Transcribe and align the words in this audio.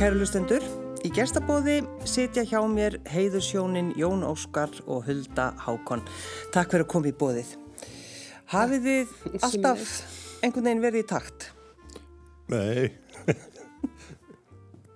Kæru 0.00 0.16
lustendur, 0.16 0.62
í 1.04 1.10
gestabóði 1.12 1.74
sitja 2.08 2.40
hjá 2.48 2.62
mér 2.72 2.94
heiðursjónin 3.12 3.90
Jón 4.00 4.22
Óskar 4.24 4.70
og 4.88 5.02
Hulda 5.04 5.50
Hákon. 5.60 6.00
Takk 6.54 6.70
fyrir 6.72 6.86
að 6.86 6.88
koma 6.88 7.10
í 7.10 7.12
bóðið. 7.20 7.50
Hafið 8.48 8.86
þið 8.86 9.10
alltaf 9.44 9.82
einhvern 10.40 10.70
veginn 10.70 10.80
verið 10.86 11.04
í 11.04 11.08
takt? 11.10 11.50
Nei, 12.48 12.88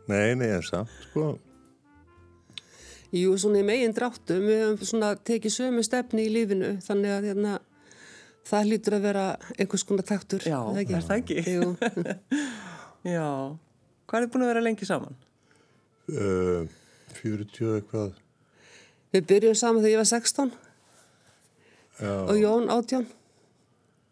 nei, 0.09 0.31
nei, 0.41 0.47
en 0.47 0.65
samt, 0.65 0.95
sko. 1.11 1.27
Jú, 3.13 3.37
svona 3.45 3.61
í 3.61 3.67
megin 3.69 3.93
dráttum, 3.93 4.41
við 4.49 4.63
höfum 4.63 4.91
svona 4.95 5.13
tekið 5.21 5.57
sömu 5.59 5.85
stefni 5.85 6.25
í 6.31 6.33
lífinu, 6.33 6.79
þannig 6.87 7.13
að 7.19 7.29
hérna, 7.29 7.59
það 8.49 8.73
hlýtur 8.73 8.99
að 9.03 9.07
vera 9.11 9.29
einhvers 9.59 9.85
konar 9.85 10.09
taktur. 10.15 10.49
Já, 10.49 10.63
er 10.65 10.73
það 10.73 10.83
ekki? 10.87 10.97
er 10.97 11.07
það 11.11 11.21
ekki? 11.21 11.39
Jú, 11.53 11.69
Já. 13.19 13.29
Hvað 14.15 14.23
er 14.23 14.29
þið 14.29 14.35
búin 14.37 14.43
að 14.45 14.51
vera 14.53 14.61
lengi 14.63 14.87
saman? 14.87 15.15
Uh, 16.07 16.67
40 17.17 17.73
eitthvað, 17.81 18.13
við 19.11 19.25
byrjum 19.33 19.57
saman 19.59 19.83
þegar 19.83 19.91
ég 19.91 19.99
var 19.99 20.07
16 20.07 20.53
já, 21.99 22.13
og 22.13 22.39
Jón 22.39 22.71
18. 22.71 23.09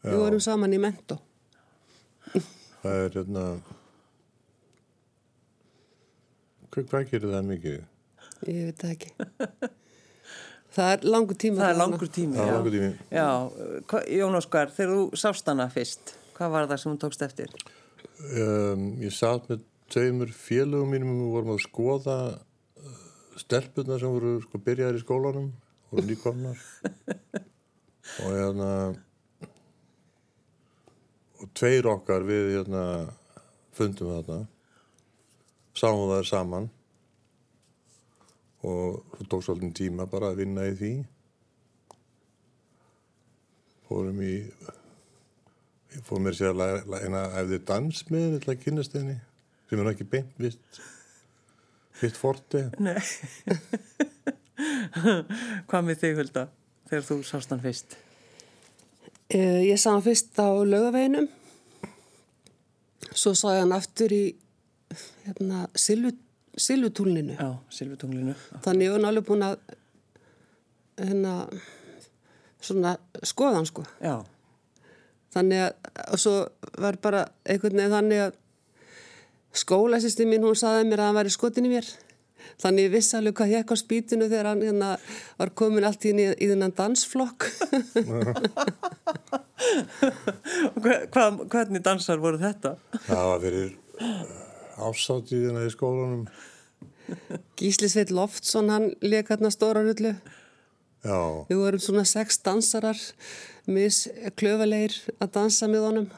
Við 0.09 0.19
vorum 0.25 0.43
saman 0.43 0.75
í 0.75 0.83
mentó. 0.83 1.21
það 2.35 2.99
er 3.05 3.15
hérna, 3.15 3.47
hvað, 6.67 6.91
hvað 6.91 7.09
gerir 7.15 7.31
það 7.37 7.49
mikið? 7.55 7.81
Ég 8.51 8.61
veit 8.73 8.83
það 8.83 8.95
ekki. 8.97 9.15
Það 10.75 10.95
er 10.97 11.11
langur 11.15 11.37
tíma. 11.37 11.61
Það 11.61 11.71
er 11.71 11.83
langur 11.85 12.11
tími. 12.19 12.35
Það 12.35 12.43
er 12.43 12.49
já. 12.49 12.55
langur 12.57 12.75
tími. 12.75 12.93
Já, 13.13 13.27
hva- 13.93 14.07
Jón 14.19 14.39
Óskar, 14.43 14.71
þegar 14.75 14.97
þú 14.97 15.21
sást 15.21 15.51
hana 15.53 15.71
fyrst, 15.71 16.17
hvað 16.35 16.55
var 16.57 16.71
það 16.73 16.81
sem 16.83 16.95
þú 16.97 17.01
tókst 17.05 17.29
eftir? 17.29 17.61
Um, 18.33 18.89
ég 19.05 19.13
satt 19.15 19.47
með 19.53 19.69
tveimur 19.93 20.33
félögum 20.33 20.93
mínum 20.95 21.13
og 21.27 21.35
vorum 21.37 21.55
að 21.55 21.65
skoða 21.67 22.19
uh, 22.33 23.07
stelpurnar 23.41 24.01
sem 24.01 24.13
voru 24.15 24.35
sko 24.45 24.61
byrjaðir 24.65 25.01
í 25.01 25.03
skólanum, 25.05 25.49
voru 25.93 26.07
nýkomnar. 26.09 26.61
Og 28.23 28.35
hérna 28.35 28.71
og 31.43 31.51
tveir 31.59 31.89
okkar 31.91 32.25
við 32.27 32.55
hérna 32.57 32.85
fundum 33.77 34.13
þetta 34.17 34.39
sáum 35.79 36.07
það 36.11 36.29
saman. 36.29 36.69
Og 38.63 39.01
svo 39.17 39.27
tók 39.27 39.43
svolítið 39.45 39.75
tíma 39.81 40.07
bara 40.11 40.31
að 40.31 40.45
vinna 40.45 40.69
í 40.71 40.77
því. 40.79 40.93
Fórum 43.89 44.23
í 44.23 44.37
ég 45.93 46.05
fór 46.07 46.23
mér 46.25 46.37
sér 46.39 46.55
að 46.55 46.61
læra- 46.63 47.03
eina 47.05 47.23
æfði 47.43 47.59
dans 47.69 48.05
með 48.09 48.23
henni 48.27 48.41
til 48.41 48.53
að 48.53 48.63
kynast 48.63 48.95
henni 48.97 49.19
sem 49.73 49.81
er 49.81 49.89
ekki 49.95 50.05
beint 50.13 50.35
vitt 50.37 50.83
vitt 52.03 52.19
forti 52.21 52.67
Nei. 52.83 52.99
hvað 55.69 55.87
með 55.87 56.01
þig, 56.03 56.19
Hulda, 56.21 56.43
þegar 56.91 57.07
þú 57.09 57.17
sást 57.27 57.53
hann 57.55 57.63
fyrst? 57.63 57.97
Eh, 59.33 59.63
Ég 59.71 59.81
sá 59.81 59.93
hann 59.95 60.05
fyrst 60.05 60.37
á 60.37 60.49
laugaveginum, 60.53 61.29
svo 63.17 63.33
sá 63.39 63.55
ég 63.57 63.63
hann 63.65 63.77
aftur 63.77 64.13
í 64.13 64.23
hérna, 65.25 65.65
silvu, 65.79 66.13
silvutúlninu. 66.61 67.39
Þannig 68.67 68.91
ég 68.91 68.97
var 68.99 69.09
alveg 69.09 69.29
búin 69.31 69.47
að 69.47 69.57
hérna, 71.01 71.33
svona 72.63 72.97
skoða 73.25 73.63
hann 73.63 73.71
sko. 73.71 73.87
Já, 74.05 74.19
Þannig 75.33 75.63
að, 75.65 75.73
og 76.13 76.21
svo 76.21 76.33
var 76.77 76.99
bara 77.01 77.23
einhvern 77.49 77.79
veginn 77.81 77.95
þannig 77.95 78.19
að 78.27 78.35
skólasýsti 79.57 80.27
mín, 80.29 80.45
hún 80.47 80.57
saði 80.59 80.89
mér 80.89 81.03
að 81.03 81.11
hann 81.11 81.21
væri 81.21 81.33
skotin 81.35 81.69
í 81.69 81.73
mér. 81.75 81.89
Þannig 82.63 82.87
ég 82.89 82.93
vissi 82.93 83.17
alveg 83.17 83.37
hvað 83.39 83.53
ég 83.55 83.71
á 83.71 83.77
spýtinu 83.79 84.27
þegar 84.29 84.49
hann 84.51 84.63
hérna, 84.65 84.89
var 85.39 85.53
komin 85.57 85.87
allt 85.87 86.05
í, 86.07 86.13
í 86.13 86.49
þennan 86.51 86.75
dansflokk. 86.79 87.47
Hva, 90.83 90.95
hvað, 91.13 91.43
hvernig 91.53 91.83
dansar 91.85 92.21
voru 92.23 92.41
þetta? 92.41 92.75
það 93.07 93.29
var 93.31 93.43
fyrir 93.45 93.69
ásáttíðina 94.83 95.63
í 95.67 95.71
skólanum 95.73 96.25
Gísli 97.59 97.91
Sveit 97.93 98.11
Loftsson, 98.15 98.71
hann 98.73 98.89
leik 99.05 99.31
hérna 99.31 99.51
stóra 99.53 99.83
rullu. 99.85 100.15
já, 101.05 101.19
Við 101.51 101.61
vorum 101.61 101.83
svona 101.83 102.05
sex 102.09 102.39
dansarar, 102.43 102.99
mis 103.67 104.05
klöfalegir 104.39 104.97
að 105.21 105.33
dansa 105.39 105.69
með 105.71 105.87
honum 105.87 106.09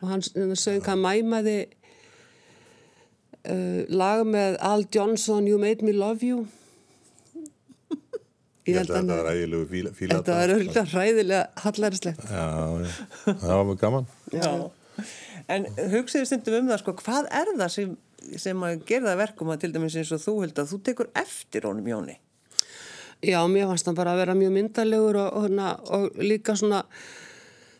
og 0.00 0.08
hann 0.08 0.24
hérna 0.32 0.56
söng, 0.60 0.84
hann 0.86 1.02
mæmaði 1.02 1.56
uh, 3.52 3.82
lag 3.92 4.22
með 4.28 4.56
Al 4.64 4.86
Johnson, 4.94 5.46
You 5.48 5.58
Made 5.62 5.86
Me 5.86 5.94
Love 5.96 6.26
You. 6.26 6.46
ég 8.66 8.80
held 8.80 8.90
að 8.90 8.96
þetta 8.98 9.16
var 9.20 9.28
ægilegu 9.32 9.66
fíla, 9.70 9.92
Þetta 10.16 10.36
var 10.40 10.52
auðvitað 10.54 10.92
hræðilega 10.94 11.42
hallærislegt. 11.62 12.24
já, 12.26 12.46
það 13.26 13.52
var 13.52 13.64
mjög 13.68 13.80
gaman 13.84 14.08
Já. 14.34 14.50
En 15.46 15.66
hugsiðu 15.92 16.26
stundum 16.26 16.56
um 16.64 16.70
það, 16.72 16.80
sko, 16.82 16.94
hvað 17.04 17.28
er 17.30 17.50
það 17.60 17.68
sem, 17.76 17.92
sem 18.42 18.64
að 18.66 18.80
gera 18.88 19.12
það 19.12 19.20
verkum 19.22 19.52
að 19.54 19.60
til 19.62 19.70
dæmis 19.76 19.98
eins 20.00 20.10
og 20.16 20.22
þú, 20.24 20.34
Hulda, 20.42 20.64
þú 20.66 20.80
tekur 20.88 21.10
eftir 21.14 21.68
honum 21.68 21.86
Jóni? 21.86 22.16
Já, 23.24 23.38
mér 23.48 23.70
fannst 23.70 23.86
hann 23.88 23.96
bara 23.96 24.16
að 24.16 24.24
vera 24.24 24.34
mjög 24.36 24.52
myndalegur 24.56 25.20
og, 25.22 25.38
og, 25.38 25.54
og, 25.56 25.92
og 25.96 26.18
líka 26.20 26.56
svona 26.58 26.82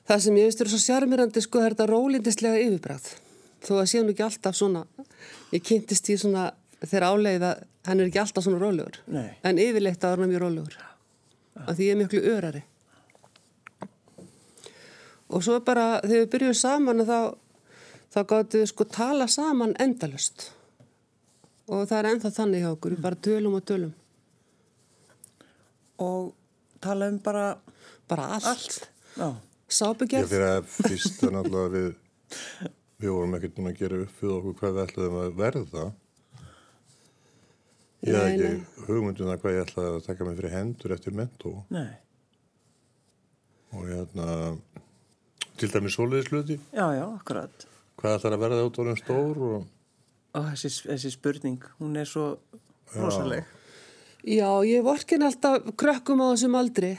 það 0.07 0.23
sem 0.23 0.39
ég 0.39 0.49
veist 0.49 0.63
eru 0.63 0.73
svo 0.73 0.81
sjarmirandi 0.81 1.43
sko 1.45 1.61
er 1.61 1.75
þetta 1.75 1.89
rólindislega 1.91 2.63
yfirbræð 2.63 3.11
þó 3.67 3.73
að 3.81 3.89
séum 3.91 4.13
ekki 4.13 4.25
alltaf 4.27 4.57
svona 4.57 4.85
ég 5.55 5.65
kynntist 5.65 6.11
í 6.11 6.19
svona 6.21 6.51
þegar 6.83 7.09
áleið 7.13 7.47
að 7.49 7.65
hann 7.87 8.01
er 8.03 8.11
ekki 8.11 8.21
alltaf 8.23 8.45
svona 8.45 8.61
rólegur. 8.61 9.01
Nei. 9.07 9.29
en 9.47 9.61
yfirleitt 9.63 10.05
að 10.05 10.17
hann 10.17 10.27
er 10.27 10.33
mjög 10.33 10.45
rólegur. 10.45 10.79
Af 11.67 11.77
því 11.77 11.87
ég 11.87 11.95
er 11.95 12.01
miklu 12.01 12.23
örari. 12.33 12.63
Og 15.27 15.43
svo 15.43 15.59
bara 15.67 16.01
þegar 16.05 16.23
við 16.23 16.33
byrjuðum 16.35 16.59
saman 16.61 17.07
þá, 17.07 17.19
þá 18.15 18.21
gáttum 18.33 18.63
við 18.63 18.69
sko 18.71 18.87
tala 18.97 19.27
saman 19.31 19.75
endalust 19.83 20.51
og 21.67 21.89
það 21.91 21.99
er 21.99 22.09
ennþá 22.13 22.31
þannig 22.37 22.63
hjá 22.63 22.69
okkur, 22.71 22.95
við 22.95 23.03
bara 23.03 23.19
tölum 23.27 23.57
og 23.59 23.65
tölum 23.67 23.95
Og 25.99 26.35
tala 26.85 27.09
um 27.11 27.17
bara 27.25 27.47
bara 28.07 28.29
allt, 28.37 28.47
allt? 28.47 28.89
Já. 29.17 29.29
ég 30.13 30.29
fyrir 30.31 30.47
að 30.47 30.67
fyrst 30.71 31.23
er 31.27 31.33
náttúrulega 31.35 31.73
við 31.73 31.89
við 33.03 33.13
vorum 33.13 33.37
ekkert 33.39 33.55
búin 33.57 33.71
að 33.71 33.79
gera 33.83 34.01
upp 34.05 34.17
fyrir 34.21 34.35
okkur 34.39 34.59
hvað 34.61 34.75
við 34.77 34.83
ætlaðum 34.87 35.21
að 35.21 35.39
verða 35.43 35.85
ég 38.07 38.17
hef 38.17 38.27
ekki 38.33 38.89
hugmyndum 38.89 39.31
það 39.31 39.41
hvað 39.45 39.57
ég 39.57 39.65
ætlaði 39.67 39.93
að 39.93 40.03
taka 40.09 40.29
mig 40.29 40.41
fyrir 40.41 40.57
hendur 40.57 40.97
eftir 40.97 41.17
mentó 41.17 41.55
Nei. 41.75 41.89
og 43.77 43.89
hérna 43.91 44.29
til 45.57 45.73
dæmis 45.73 45.97
Já, 45.97 46.87
já, 46.97 47.07
akkurat. 47.07 47.67
hvað 47.97 48.19
ætlar 48.19 48.37
að 48.37 48.45
verða 48.47 48.69
út 48.69 48.79
orðin 48.85 49.01
stór 49.01 49.43
og 49.51 49.65
Og 50.37 50.49
þessi, 50.53 50.71
þessi 50.85 51.13
spurning, 51.15 51.63
hún 51.81 51.97
er 51.97 52.09
svo 52.09 52.27
rosaleg. 52.93 53.47
Já, 54.27 54.49
ég 54.69 54.83
vorkin 54.85 55.25
alltaf 55.25 55.65
krökkum 55.81 56.21
á 56.21 56.27
þessum 56.35 56.59
aldri 56.59 56.91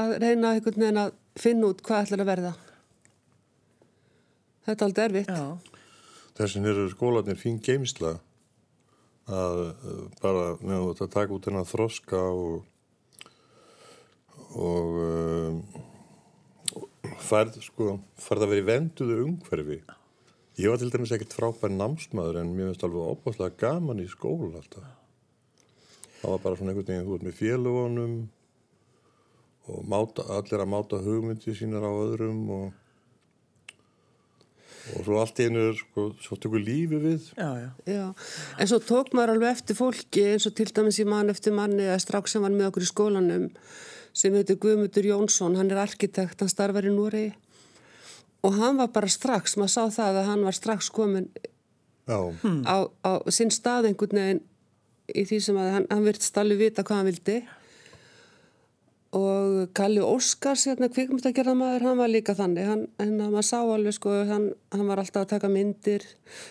að 0.00 0.16
reyna 0.20 0.50
einhvern 0.52 0.82
veginn 0.82 1.00
að 1.00 1.14
finna 1.40 1.70
út 1.70 1.80
hvað 1.86 2.04
ætlar 2.04 2.24
að 2.24 2.30
verða. 2.32 2.52
Þetta 4.64 4.78
er 4.78 4.86
aldrei 4.88 5.04
erfitt. 5.08 5.32
Já, 5.32 5.80
þessin 6.38 6.68
eru 6.70 6.86
skólanir 6.92 7.40
fín 7.40 7.58
geimsla 7.64 8.14
að 9.24 9.58
uh, 9.70 10.06
bara 10.20 10.54
nefnum 10.60 10.90
þetta 10.92 11.08
að 11.08 11.16
taka 11.16 11.36
út 11.36 11.48
hennar 11.48 11.68
þroska 11.68 12.20
og 12.20 12.62
og 14.54 14.98
um, 15.02 15.60
færð 17.24 17.58
sko 17.64 17.96
færð 18.20 18.46
að 18.46 18.52
vera 18.52 18.62
í 18.62 18.68
venduðu 18.68 19.16
umhverfi. 19.24 19.80
Ég 20.60 20.70
var 20.70 20.78
til 20.78 20.92
dæmis 20.92 21.12
ekkert 21.14 21.34
frábær 21.34 21.72
námsmaður 21.74 22.38
en 22.44 22.52
mér 22.54 22.70
finnst 22.70 22.84
alveg 22.86 23.10
óbáslega 23.10 23.58
gaman 23.58 24.02
í 24.04 24.06
skóla 24.10 24.60
alltaf. 24.60 24.86
Það 26.20 26.30
var 26.30 26.44
bara 26.44 26.58
svona 26.60 26.72
einhvern 26.72 26.88
veginn 26.88 27.08
þú 27.08 27.16
ert 27.18 27.26
með 27.26 27.38
félagunum 27.40 28.14
og 29.64 29.88
máta, 29.88 30.24
allir 30.36 30.62
að 30.62 30.70
máta 30.70 31.00
hugmyndi 31.02 31.56
sínar 31.56 31.84
á 31.84 31.92
öðrum 31.92 32.42
og 32.54 32.83
og 34.92 35.06
svo 35.06 35.20
allt 35.22 35.40
einu 35.40 35.62
er, 35.70 35.78
sko, 35.78 36.10
svo 36.20 36.36
tökur 36.40 36.60
lífi 36.60 36.98
við. 37.00 37.30
Já, 37.38 37.48
já. 37.62 37.70
Já, 37.88 38.04
en 38.60 38.70
svo 38.70 38.80
tók 38.84 39.14
maður 39.16 39.34
alveg 39.34 39.54
eftir 39.56 39.78
fólki 39.78 40.26
eins 40.34 40.48
og 40.50 40.56
til 40.58 40.68
dæmis 40.76 41.00
í 41.00 41.06
mann 41.08 41.32
eftir 41.32 41.56
manni 41.56 41.88
að 41.88 42.02
strauk 42.04 42.28
sem 42.28 42.44
var 42.44 42.52
með 42.52 42.68
okkur 42.72 42.84
í 42.84 42.90
skólanum 42.90 43.48
sem 44.14 44.36
heitir 44.36 44.60
Guðmundur 44.62 45.08
Jónsson, 45.08 45.56
hann 45.58 45.72
er 45.72 45.80
arkitekt, 45.82 46.38
hann 46.38 46.52
starfar 46.52 46.86
í 46.86 46.92
Núri 46.94 47.26
og 48.44 48.54
hann 48.60 48.78
var 48.78 48.92
bara 48.94 49.10
strax, 49.10 49.56
maður 49.58 49.72
sá 49.72 49.82
það 49.96 50.20
að 50.20 50.30
hann 50.30 50.44
var 50.46 50.56
strax 50.56 50.90
komin 50.92 51.30
já, 52.04 52.18
á, 52.68 52.76
á 53.08 53.12
sinn 53.32 53.52
stað 53.54 53.90
einhvern 53.90 54.20
veginn 54.20 54.42
í 55.14 55.24
því 55.28 55.40
sem 55.46 55.60
að 55.60 55.70
hann, 55.78 55.86
hann 55.90 56.06
virtist 56.06 56.38
alveg 56.40 56.60
vita 56.66 56.84
hvað 56.84 57.00
hann 57.00 57.10
vildi 57.10 57.38
og 59.14 59.72
Kalli 59.76 60.02
Óskars 60.02 60.66
hérna 60.68 60.88
kvikmyndagerðamaður, 60.92 61.84
hann 61.88 62.00
var 62.00 62.10
líka 62.10 62.34
þannig. 62.38 62.66
Hann, 62.68 62.86
hann 62.98 63.18
maður 63.20 63.46
sá 63.48 63.58
alveg 63.62 63.96
sko 63.96 64.14
hann, 64.28 64.48
hann 64.74 64.88
var 64.90 65.02
alltaf 65.02 65.24
að 65.24 65.34
taka 65.36 65.50
myndir. 65.52 66.06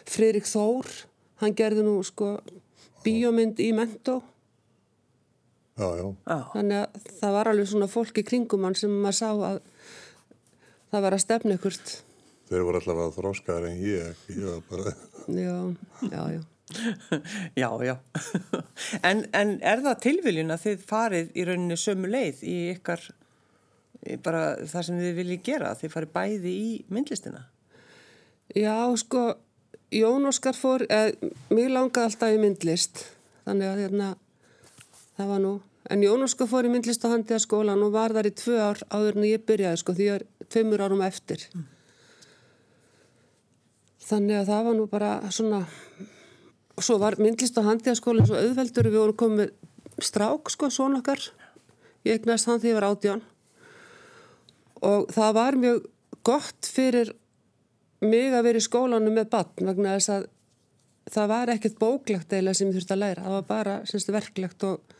Friðrik 0.09 0.47
Þór 0.49 0.91
hann 1.43 1.57
gerði 1.59 1.83
nú 1.87 1.97
sko 2.07 2.37
bíómynd 3.03 3.59
í 3.59 3.73
mentó. 3.75 4.21
Já, 5.73 5.89
já. 5.97 6.07
Þannig 6.53 6.79
að 6.79 7.11
það 7.19 7.35
var 7.39 7.49
alveg 7.49 7.69
svona 7.71 7.89
fólk 7.89 8.21
í 8.21 8.25
kringum 8.27 8.67
hann 8.67 8.77
sem 8.77 8.93
maður 8.93 9.19
sá 9.19 9.29
að 9.33 9.61
það 10.93 11.05
var 11.07 11.17
að 11.17 11.23
stefna 11.25 11.57
ykkurt 11.57 11.95
Þeir 12.51 12.65
voru 12.67 12.79
alltaf 12.79 12.99
að 13.01 13.15
þróskaðar 13.17 13.69
en 13.71 13.79
ég, 13.81 14.25
ég 14.29 14.43
var 14.45 14.65
bara, 14.69 14.91
já, 15.25 15.55
já, 16.11 16.21
já 16.35 16.41
Já, 17.61 17.69
já. 17.83 17.95
en, 19.09 19.25
en 19.33 19.57
er 19.61 19.83
það 19.85 20.01
tilviljun 20.07 20.53
að 20.53 20.63
þið 20.67 20.85
farið 20.89 21.33
í 21.37 21.45
rauninni 21.47 21.77
sömu 21.79 22.11
leið 22.11 22.43
í 22.47 22.57
ykkar, 22.73 23.03
bara 24.25 24.43
það 24.67 24.87
sem 24.87 25.01
þið 25.01 25.17
viljið 25.21 25.43
gera, 25.47 25.73
þið 25.79 25.93
farið 25.95 26.13
bæði 26.17 26.53
í 26.53 26.69
myndlistina? 26.93 27.45
Já, 28.55 28.75
sko, 28.99 29.25
Jón 29.93 30.27
Óskar 30.29 30.57
fór, 30.57 30.85
eh, 30.89 31.13
mér 31.53 31.71
langaði 31.73 32.09
alltaf 32.09 32.33
í 32.33 32.41
myndlist, 32.41 33.05
þannig 33.45 33.69
að 33.69 33.83
hérna, 33.85 34.09
það 35.17 35.31
var 35.31 35.43
nú, 35.43 35.53
en 35.93 36.03
Jón 36.03 36.25
Óskar 36.25 36.49
fór 36.49 36.67
í 36.67 36.73
myndlist 36.73 37.05
á 37.05 37.13
handið 37.13 37.37
að 37.37 37.45
skólan 37.45 37.85
og 37.85 37.93
var 37.93 38.15
þar 38.15 38.29
í 38.29 38.33
tvö 38.43 38.57
ár 38.59 38.81
áður 38.89 39.21
en 39.21 39.29
ég 39.29 39.45
byrjaði, 39.47 39.79
sko, 39.79 39.95
því 39.95 40.09
ég 40.09 40.19
er 40.19 40.49
tveimur 40.49 40.83
árum 40.83 41.05
eftir. 41.05 41.47
Þannig 44.03 44.41
að 44.41 44.49
það 44.51 44.65
var 44.67 44.75
nú 44.77 44.87
bara 44.91 45.11
svona, 45.31 45.61
svo 46.81 46.97
var 47.01 47.19
myndlist 47.21 47.57
að 47.57 47.93
skólan 47.99 48.25
svo 48.25 48.39
auðveldur, 48.39 48.89
við 48.89 49.01
vorum 49.01 49.19
komið 49.19 49.51
strák, 50.01 50.49
sko, 50.49 50.69
svona 50.73 51.01
okkar, 51.03 51.21
ég 52.07 52.17
eignast 52.17 52.49
hann 52.49 52.59
því 52.59 52.71
ég 52.71 52.79
var 52.79 52.89
átján 52.89 53.21
og 54.83 55.11
það 55.13 55.35
var 55.37 55.57
mjög 55.59 55.83
gott 56.27 56.67
fyrir 56.67 57.13
mig 58.03 58.33
að 58.33 58.47
vera 58.47 58.59
í 58.59 58.65
skólanum 58.65 59.15
með 59.15 59.29
batn 59.31 59.69
vegna 59.69 59.95
þess 59.95 60.11
að 60.11 60.25
það 61.13 61.29
var 61.31 61.51
ekkert 61.53 61.79
bóklegt 61.79 62.33
eiginlega 62.33 62.57
sem 62.57 62.69
ég 62.69 62.77
þurfti 62.77 62.95
að 62.95 63.01
læra. 63.03 63.25
Það 63.25 63.35
var 63.35 63.45
bara 63.47 63.75
semst, 63.89 64.11
verklegt 64.13 64.65
og 64.67 64.95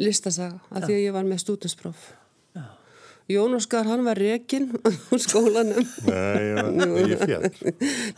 listasaga 0.00 0.60
að 0.72 0.86
því 0.86 0.96
að 0.96 1.04
ég 1.04 1.16
var 1.16 1.28
með 1.28 1.42
stúdinspróf. 1.44 2.04
Jón 3.30 3.54
Óskar, 3.56 3.86
hann 3.86 4.02
var 4.04 4.18
rekin 4.18 4.64
úr 5.14 5.20
skólanum. 5.22 5.86
nei, 6.08 6.42
ég, 6.48 6.58
var, 6.58 7.12
ég 7.12 7.20
fjall. 7.22 7.46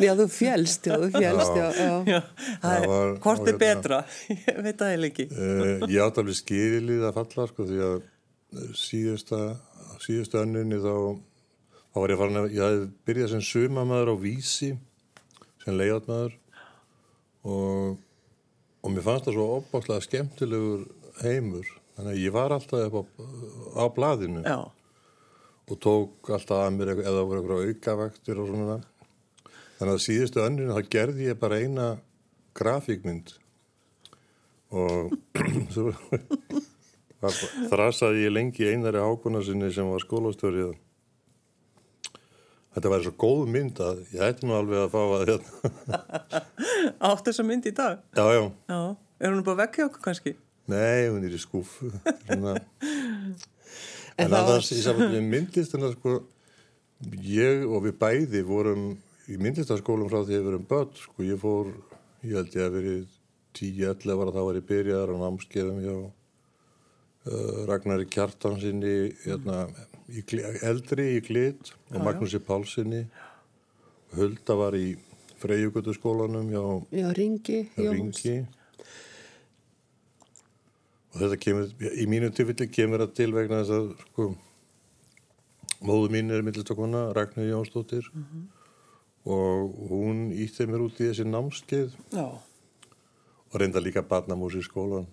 Já, 0.00 0.12
þú 0.18 0.26
fjælst, 0.32 0.86
já, 0.88 0.94
þú 1.02 1.10
fjælst, 1.18 1.58
já, 1.60 1.66
já. 1.76 1.92
Já, 2.08 2.20
það 2.24 2.64
Það 2.64 2.78
er, 2.78 2.88
var- 2.92 3.12
hvort 3.26 3.42
og 3.44 3.48
er 3.48 3.52
hérna- 3.52 3.60
betra? 3.66 3.98
Ég 4.34 4.62
veit 4.64 4.80
það 4.80 4.92
heil 4.94 5.08
ekki. 5.10 5.26
Uh, 5.30 5.84
ég 5.92 6.00
átt 6.06 6.18
alveg 6.22 6.38
skilið 6.40 7.04
að 7.10 7.14
falla 7.20 7.46
sko 7.52 7.66
því 7.68 7.78
að 7.88 7.96
eh, 8.00 8.70
síðasta, 8.80 9.40
síðasta 10.06 10.42
önninni 10.46 10.80
þá, 10.82 10.94
þá 11.92 12.00
var 12.02 12.14
ég 12.14 12.20
farin 12.24 12.40
að, 12.42 12.48
ég 12.56 12.64
hafði 12.64 12.88
byrjað 13.10 13.32
sem 13.36 13.44
sumamaður 13.52 14.12
á 14.12 14.16
vísi, 14.24 14.70
sem 15.64 15.78
leiðatmaður 15.78 16.34
og, 17.44 17.98
og 18.84 18.92
mér 18.94 19.04
fannst 19.06 19.28
það 19.28 19.36
svo 19.38 19.46
opbáslega 19.58 20.04
skemmtilegur 20.08 20.86
heimur, 21.22 21.68
þannig 21.96 22.14
að 22.16 22.22
ég 22.24 22.34
var 22.34 22.54
alltaf 22.56 22.88
upp 22.88 22.96
á, 22.96 23.02
á 23.78 23.84
blaðinu 23.94 24.42
Já, 24.44 24.56
og 25.70 25.78
tók 25.80 26.28
alltaf 26.34 26.60
að 26.66 26.74
mér 26.76 26.92
eða 26.94 27.22
voru 27.24 27.40
eitthvað 27.40 27.68
aukavaktir 27.70 28.40
og 28.42 28.50
svona. 28.50 28.76
Þannig 29.78 29.94
að 29.94 30.04
síðustu 30.04 30.42
önninu 30.44 30.76
þá 30.76 30.90
gerði 30.92 31.28
ég 31.30 31.40
bara 31.40 31.60
eina 31.62 31.86
grafíkmynd. 32.58 33.32
Og 34.74 35.14
þrasaði 37.70 38.26
ég 38.26 38.34
lengi 38.34 38.66
einari 38.68 39.00
ákona 39.00 39.40
sinni 39.44 39.70
sem 39.72 39.88
var 39.88 40.02
skólastörið 40.02 40.74
þetta 42.74 42.90
væri 42.90 43.06
svo 43.06 43.14
góð 43.22 43.44
mynd 43.54 43.80
að 43.86 44.00
ég 44.12 44.24
ætti 44.26 44.48
nú 44.48 44.56
alveg 44.58 44.80
að 44.82 44.92
fá 44.92 45.02
að 45.04 45.28
hérna. 45.30 46.00
áttu 47.08 47.30
þessa 47.30 47.46
mynd 47.46 47.68
í 47.70 47.74
dag? 47.76 48.00
já, 48.18 48.24
já, 48.34 48.42
Já, 48.68 48.80
er 49.22 49.30
hún 49.36 49.44
bara 49.46 49.60
vekk 49.62 49.78
hjá 49.78 49.86
okkur 49.88 50.04
kannski? 50.08 50.34
nei, 50.70 51.06
hún 51.12 51.24
er 51.28 51.36
í 51.36 51.40
skúfu 51.40 51.92
svona 52.26 52.56
En 54.18 54.30
það 54.30 54.50
annars 54.52 54.70
í 54.70 54.80
með 55.00 55.26
myndlistina 55.26 55.90
sko, 55.94 56.18
ég 57.26 57.64
og 57.66 57.84
við 57.88 57.96
bæði 57.98 58.42
vorum 58.46 58.84
í 59.30 59.38
myndlistaskólum 59.40 60.10
frá 60.10 60.20
því 60.20 60.36
að 60.36 60.40
við 60.40 60.48
verum 60.50 60.66
börn, 60.70 60.92
sko, 61.00 61.24
ég 61.26 61.40
fór, 61.40 61.72
ég 62.22 62.36
held 62.38 62.54
ég 62.54 62.66
að 62.66 62.76
verið 62.78 63.16
10-11 63.58 64.22
ára 64.22 64.34
þá 64.34 64.40
var 64.48 64.58
ég 64.60 64.68
byrjaðar 64.68 65.14
á 65.14 65.16
námskeiðum 65.22 65.80
hjá 65.82 65.94
uh, 65.96 67.58
Ragnari 67.70 68.08
Kjartansinni, 68.10 68.94
hérna, 69.24 69.64
í, 70.10 70.24
eldri 70.66 71.08
í 71.16 71.22
Glit 71.24 71.74
og 71.90 72.04
Magnúsi 72.06 72.42
Pálsinni, 72.44 73.04
Hulda 74.14 74.58
var 74.58 74.76
í 74.78 74.94
Freyjugötu 75.42 75.94
skólanum 75.96 76.46
hjá 76.52 76.62
Já, 76.94 77.08
ringi, 77.16 77.64
hjá. 77.74 77.90
Ringi 77.90 78.36
og 81.14 81.20
þetta 81.22 81.38
kemur, 81.40 81.70
í 81.94 82.04
mínu 82.10 82.30
tilfelli 82.34 82.66
kemur 82.74 83.04
það 83.04 83.12
til 83.20 83.30
vegna 83.36 83.60
þess 83.62 83.74
að 83.76 83.90
sko, 84.02 84.26
móðu 85.86 86.10
mín 86.14 86.32
er 86.34 86.42
myndlistakona, 86.46 87.04
Ragnar 87.16 87.46
Jónsdóttir 87.46 88.08
og 89.24 89.76
hún 89.90 90.26
ítti 90.34 90.66
mér 90.68 90.82
út 90.84 90.98
í 91.00 91.06
þessi 91.10 91.26
námskeið 91.28 91.94
Já, 92.12 92.26
og 92.34 93.60
reynda 93.60 93.82
líka 93.82 94.02
barnamús 94.06 94.56
í 94.58 94.64
skólan 94.66 95.06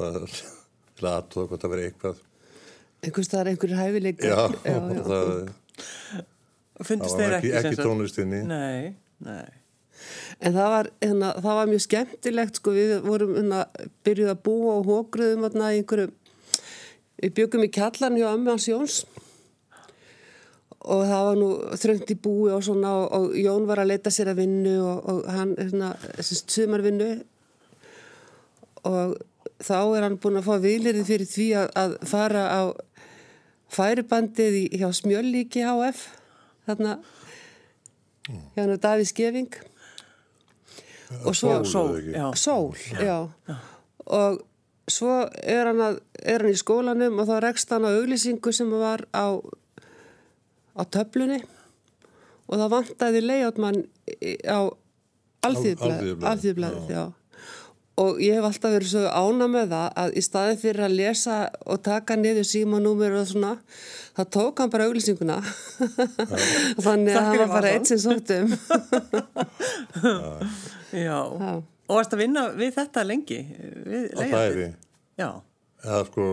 bara 0.00 0.24
til 0.96 1.06
að 1.06 1.14
aðtóða 1.14 1.46
hvort 1.52 1.64
það 1.64 1.74
veri 1.76 1.86
eitthvað 1.90 2.26
Einhvers 3.00 3.30
það 3.32 3.40
er 3.40 3.48
einhverjir 3.54 3.78
hæfileikar. 3.80 4.28
já, 4.28 4.40
já, 4.60 4.74
já. 4.76 5.02
það, 5.06 5.30
það 6.76 7.16
þeir 7.16 7.36
ekki? 7.38 7.52
ekki, 7.62 7.76
tónlistinni 7.80 8.42
Nei, 8.50 8.90
nei. 9.24 9.46
En 10.40 10.54
það 10.56 10.70
var, 10.74 10.90
hérna, 11.04 11.30
það 11.36 11.58
var 11.58 11.70
mjög 11.70 11.82
skemmtilegt, 11.84 12.60
sko, 12.60 12.74
við 12.76 12.92
vorum 13.04 13.34
hérna, 13.36 13.64
byrjuð 14.06 14.32
að 14.32 14.42
búa 14.46 14.76
og 14.78 14.86
hókruðum 14.88 15.46
hérna 15.46 15.72
í 15.74 15.80
einhverju, 15.80 16.12
við 17.20 17.34
byggum 17.36 17.66
í 17.66 17.72
kjallan 17.76 18.16
hjá 18.16 18.28
Ömmu 18.30 18.54
Hans 18.54 18.68
Jóns. 18.70 19.00
Og 20.80 21.02
það 21.04 21.26
var 21.26 21.36
nú 21.36 21.48
þröngt 21.76 22.12
í 22.14 22.16
búi 22.24 22.52
og 22.56 22.62
svona 22.64 22.94
og, 23.02 23.10
og 23.12 23.34
Jón 23.36 23.66
var 23.68 23.82
að 23.82 23.90
leita 23.92 24.12
sér 24.14 24.30
að 24.32 24.40
vinnu 24.40 24.78
og, 24.80 25.02
og 25.12 25.18
hann, 25.28 25.52
hérna, 25.58 25.90
þessi 26.16 26.40
sumarvinnu. 26.40 27.10
Og 28.88 29.18
þá 29.60 29.76
er 29.76 30.06
hann 30.06 30.16
búin 30.22 30.40
að 30.40 30.48
fá 30.48 30.54
viðlirði 30.62 31.04
fyrir 31.04 31.28
því 31.28 31.48
að, 31.60 31.68
að 31.82 31.96
fara 32.08 32.46
á 32.48 32.62
færibandið 33.70 34.56
í, 34.56 34.64
hjá 34.80 34.88
Smjöllíki 34.96 35.66
HF, 35.68 36.06
þarna, 36.64 36.96
hjá 38.56 38.62
hann 38.64 38.80
Davís 38.80 39.12
Geving 39.16 39.52
og 41.24 41.36
svo 41.36 41.64
Sól, 41.64 42.00
já. 42.00 42.30
sól, 42.34 42.74
já. 43.00 43.28
og 44.06 44.40
svo 44.90 45.28
er 45.42 45.70
hann, 45.70 45.80
að, 45.84 46.00
er 46.22 46.44
hann 46.44 46.54
í 46.54 46.58
skólanum 46.58 47.18
og 47.22 47.28
þá 47.30 47.36
rekst 47.46 47.72
hann 47.74 47.86
á 47.86 47.90
auglýsingu 47.90 48.52
sem 48.54 48.70
var 48.70 49.04
á, 49.14 49.38
á 50.74 50.82
töflunni 50.86 51.40
og 52.50 52.58
það 52.58 52.72
vantaði 52.74 53.24
leiðátmann 53.24 53.82
á 54.46 54.58
já. 56.90 57.04
Og 58.00 58.16
ég 58.22 58.32
hef 58.38 58.44
alltaf 58.48 58.72
verið 58.72 58.88
svo 58.94 59.02
ána 59.12 59.46
með 59.50 59.72
það 59.74 59.88
að 60.02 60.08
í 60.16 60.22
staði 60.24 60.54
fyrir 60.62 60.84
að 60.86 60.94
lesa 61.00 61.34
og 61.68 61.78
taka 61.84 62.16
niður 62.16 62.46
símanúmer 62.48 63.12
og 63.18 63.26
svona, 63.28 63.50
þá 64.16 64.22
tók 64.36 64.54
hann 64.62 64.70
bara 64.72 64.86
auglýsinguna. 64.88 65.36
Þannig 66.86 67.18
að 67.18 67.26
fyrir 67.32 67.42
var 67.44 67.52
bara 67.56 67.72
eitt 67.74 67.86
sem 67.90 68.00
sóttum. 68.00 68.48
Já. 70.96 71.18
Og 71.90 71.96
varst 71.98 72.14
að 72.14 72.20
vinna 72.22 72.42
við 72.54 72.70
þetta 72.78 73.02
lengi? 73.06 73.40
Við 73.50 74.04
Á 74.14 74.16
leigjandinn? 74.22 74.36
færi. 74.36 74.68
Já. 75.20 75.30
eða 75.84 76.02
sko 76.08 76.24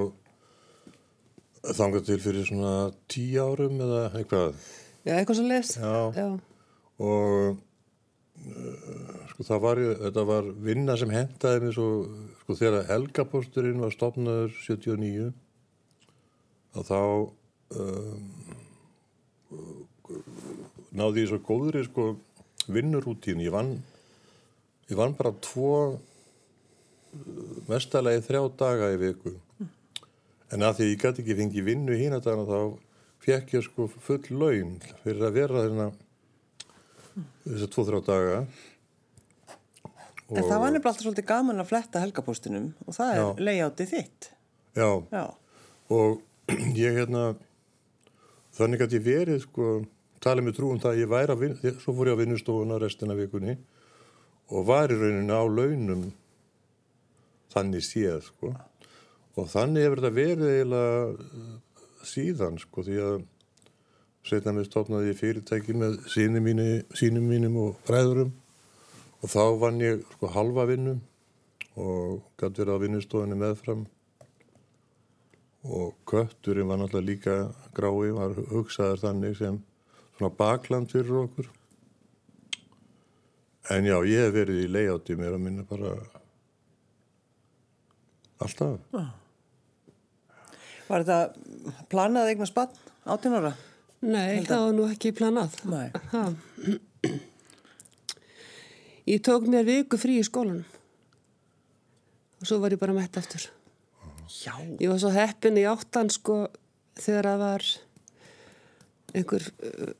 þangað 1.77 2.03
til 2.07 2.19
fyrir 2.23 2.45
svona 2.47 2.73
tíu 3.11 3.41
árum 3.43 3.75
eða 3.83 4.03
eitthvað 4.15 4.53
Já, 5.07 5.13
eitthvað 5.17 5.37
svo 5.39 5.45
les. 5.49 5.69
Já. 5.81 5.95
Já. 6.15 6.27
og 7.03 7.57
sko 9.31 9.45
það 9.47 9.63
var, 9.63 9.81
þetta 10.03 10.23
var 10.27 10.47
vinna 10.67 10.95
sem 10.99 11.11
hentaði 11.13 11.63
mér 11.65 11.75
svo, 11.75 11.89
sko 12.43 12.57
þegar 12.57 12.87
Helgapósturinn 12.91 13.83
var 13.83 13.93
stopnaður 13.95 14.55
79 14.63 15.27
að 16.77 16.87
þá 16.87 17.01
um, 17.81 18.31
náði 20.97 21.25
ég 21.25 21.31
svo 21.31 21.41
góðri 21.45 21.83
sko 21.87 22.09
vinnurútín, 22.71 23.43
ég 23.43 23.53
vann 23.53 23.77
ég 24.87 24.97
vann 24.99 25.15
bara 25.17 25.33
tvo 25.43 25.99
mestalegi 27.67 28.23
þrjá 28.27 28.41
daga 28.59 28.91
í 28.93 28.99
viku. 29.01 29.33
En 30.53 30.63
að 30.63 30.79
því 30.79 30.89
ég 30.91 31.01
gæti 31.01 31.23
ekki 31.23 31.37
fengið 31.41 31.67
vinnu 31.67 31.95
hína 31.99 32.19
dagana 32.23 32.47
þá 32.47 32.59
fekk 33.23 33.55
ég 33.57 33.65
sko 33.65 33.87
full 33.91 34.21
laun 34.31 34.77
fyrir 35.03 35.25
að 35.27 35.39
vera 35.41 35.63
þarna 35.65 35.87
þessar 37.47 37.71
tvo 37.75 37.85
þrjá 37.87 38.01
daga 38.07 38.39
En 40.27 40.43
það 40.43 40.59
var 40.59 40.71
nefnilega 40.75 40.89
alltaf 40.91 41.03
svolítið 41.05 41.25
gaman 41.29 41.63
að 41.63 41.69
fletta 41.69 41.99
helgapóstinum 42.03 42.65
og 42.83 42.95
það 42.97 43.11
er 43.13 43.19
Já. 43.21 43.27
leiðjáttið 43.47 43.91
þitt. 43.93 44.25
já, 44.75 44.89
Já. 45.13 45.23
og 45.95 46.17
ég 46.83 46.97
hérna 46.99 47.21
þannig 48.57 48.83
að 48.83 48.95
ég 48.97 49.05
verið 49.05 49.39
sko 49.45 49.69
talið 50.23 50.47
með 50.49 50.57
trú 50.57 50.71
um 50.73 50.81
það 50.83 50.91
að 50.95 50.99
ég 51.03 51.11
væri 51.13 51.31
að 51.35 51.41
vinna 51.45 51.73
svo 51.79 51.93
fór 51.95 52.09
ég 52.11 52.17
að 52.17 52.21
vinnustofuna 52.25 52.79
restina 52.83 53.15
vikunni 53.15 53.55
og 54.51 54.67
var 54.67 54.91
í 54.91 54.97
rauninu 54.99 55.31
á 55.39 55.43
launum 55.47 56.03
þannig 57.55 57.85
séð 57.87 58.19
sko 58.27 58.51
og 59.37 59.47
þannig 59.53 59.85
hefur 59.87 60.01
þetta 60.03 60.17
verið 60.17 60.51
eiginlega 60.57 61.01
uh, 61.07 61.49
síðan 62.07 62.59
sko 62.59 62.83
því 62.87 62.99
að 63.07 63.17
setna 64.27 64.53
með 64.55 64.69
stofnaði 64.69 65.11
ég 65.11 65.19
fyrirtæki 65.19 65.75
með 65.77 65.99
sínum, 66.11 66.43
mínu, 66.45 67.21
mínum 67.23 67.59
og 67.63 67.77
fræðurum 67.87 68.33
og 69.21 69.31
þá 69.31 69.43
vann 69.61 69.81
ég 69.81 70.03
sko 70.13 70.29
halva 70.35 70.67
vinnum 70.69 70.99
og 71.77 72.23
gæti 72.39 72.63
verið 72.63 72.73
á 72.73 72.83
vinnustofunni 72.83 73.37
meðfram. 73.37 73.85
Og 75.67 75.93
kötturinn 76.07 76.69
var 76.69 76.79
náttúrulega 76.79 77.09
líka 77.09 77.35
grái, 77.75 78.13
var 78.15 78.35
hugsaður 78.51 79.03
þannig 79.03 79.37
sem 79.37 79.59
svona 80.17 80.33
bakland 80.33 80.91
fyrir 80.93 81.23
okkur. 81.25 81.49
En 83.73 83.85
já, 83.85 83.97
ég 84.07 84.25
hef 84.25 84.35
verið 84.37 84.63
í 84.63 84.71
leiðátti 84.71 85.17
mér 85.19 85.35
að 85.35 85.43
minna 85.43 85.65
bara 85.67 85.93
alltaf. 88.39 88.79
Var 90.87 91.03
þetta 91.03 91.85
planað 91.91 92.31
eignar 92.31 92.49
spann? 92.49 92.71
18 93.07 93.35
ára? 93.41 93.51
Nei, 94.05 94.43
það 94.45 94.63
var 94.63 94.73
nú 94.77 94.87
ekki 94.91 95.13
planað. 95.17 95.57
Nei. 95.71 95.87
Ha. 96.13 96.23
Ég 99.07 99.21
tók 99.23 99.47
mér 99.49 99.65
viku 99.65 99.97
frí 99.97 100.19
í 100.21 100.25
skólanum 100.27 100.65
og 102.37 102.45
svo 102.45 102.59
var 102.61 102.73
ég 102.75 102.81
bara 102.81 102.93
mætt 102.93 103.17
aftur. 103.17 103.47
Já. 104.29 104.53
Ég 104.77 104.91
var 104.91 104.99
svo 105.01 105.09
heppin 105.15 105.57
í 105.57 105.63
áttan 105.65 106.11
sko 106.13 106.43
þegar 106.99 107.31
það 107.31 107.39
var 107.41 107.65
einhver 109.17 109.45
uh, 109.47 109.95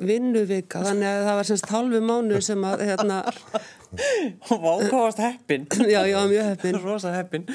vinnuvika 0.00 0.80
þannig 0.82 1.06
að 1.10 1.26
það 1.28 1.38
var 1.38 1.48
semst 1.50 1.70
halvu 1.70 2.00
mánu 2.02 2.40
sem 2.42 2.66
að 2.66 2.86
hérna, 2.88 3.20
Vákáðast 4.48 5.22
heppin. 5.22 5.68
já, 5.94 6.00
já, 6.08 6.18
mjög 6.26 6.50
heppin. 6.50 6.80
Rosa 6.82 7.12
heppin. 7.14 7.46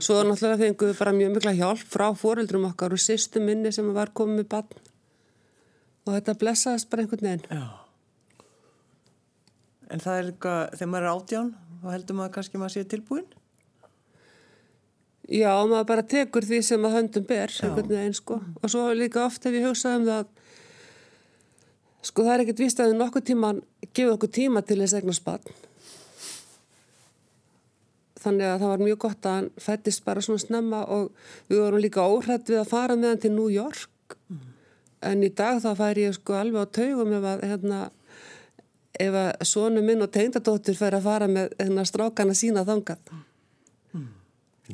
Svo 0.00 0.22
náttúrulega 0.24 0.62
fengum 0.62 0.90
við 0.90 0.98
bara 1.02 1.14
mjög 1.18 1.36
mikla 1.36 1.54
hjálp 1.58 1.84
frá 1.90 2.08
fóreldrum 2.16 2.70
okkar 2.70 2.96
og 2.96 3.02
sýstu 3.02 3.42
minni 3.44 3.74
sem 3.74 3.92
var 3.94 4.14
komið 4.16 4.40
með 4.40 4.50
bann 4.56 4.82
og 6.04 6.12
þetta 6.12 6.36
blessaðist 6.40 6.90
bara 6.92 7.04
einhvern 7.04 7.26
veginn. 7.28 7.48
Já. 7.48 7.64
En 9.92 10.02
það 10.02 10.18
er 10.18 10.28
eitthvað, 10.30 10.60
þegar 10.78 10.90
maður 10.92 11.06
er 11.06 11.14
átján, 11.14 11.50
þá 11.80 11.88
heldur 11.92 12.18
maður 12.18 12.34
kannski 12.36 12.60
maður 12.60 12.74
sé 12.74 12.84
tilbúin? 12.90 13.26
Já, 15.24 15.52
maður 15.64 15.86
bara 15.88 16.04
tekur 16.04 16.44
því 16.44 16.60
sem 16.66 16.84
að 16.84 16.96
höndum 16.98 17.28
ber, 17.28 17.52
einhvern 17.64 17.92
veginn 17.92 18.16
sko. 18.16 18.40
Og 18.60 18.72
svo 18.72 18.88
líka 18.96 19.22
oft 19.24 19.44
hef 19.46 19.56
ég 19.56 19.64
hugsað 19.64 20.00
um 20.00 20.08
það, 20.08 20.32
sko 22.04 22.26
það 22.26 22.34
er 22.34 22.44
ekkert 22.44 22.64
víst 22.64 22.82
að 22.84 22.96
nokkuð 22.98 23.28
tíman 23.30 23.62
gefum 23.92 24.18
okkur 24.18 24.34
tíma 24.36 24.64
til 24.66 24.80
þess 24.82 24.98
egnar 25.00 25.16
spann. 25.16 25.54
Þannig 28.24 28.48
að 28.48 28.60
það 28.62 28.70
var 28.72 28.84
mjög 28.88 29.00
gott 29.04 29.26
að 29.28 29.38
hann 29.38 29.48
fættist 29.60 30.04
bara 30.04 30.24
svona 30.24 30.40
snemma 30.40 30.84
og 30.88 31.10
við 31.48 31.60
vorum 31.60 31.84
líka 31.84 32.04
óhrætt 32.08 32.48
við 32.48 32.62
að 32.62 32.70
fara 32.72 32.96
með 32.96 33.10
hann 33.12 33.24
til 33.24 33.32
New 33.36 33.50
York. 33.52 34.16
En 35.04 35.22
í 35.26 35.30
dag 35.36 35.60
þá 35.62 35.70
fær 35.78 36.00
ég 36.00 36.16
sko 36.16 36.36
alveg 36.38 36.64
á 36.64 36.74
taugum 36.78 37.12
ef 37.18 37.26
að, 37.28 37.44
hérna, 37.50 37.80
ef 39.04 39.18
að 39.20 39.30
sonu 39.48 39.82
minn 39.84 40.04
og 40.04 40.12
tengdadóttur 40.14 40.78
fær 40.78 40.96
að 40.98 41.08
fara 41.08 41.28
með 41.30 41.56
hérna, 41.60 41.84
strákana 41.88 42.36
sína 42.38 42.64
þangað. 42.68 43.12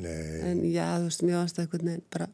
Nei, 0.01 0.41
En 0.47 0.61
já, 0.71 0.87
þú 1.01 1.09
veist, 1.09 1.25
mjög 1.27 1.65
veginn 1.73 2.03
bara, 2.15 2.29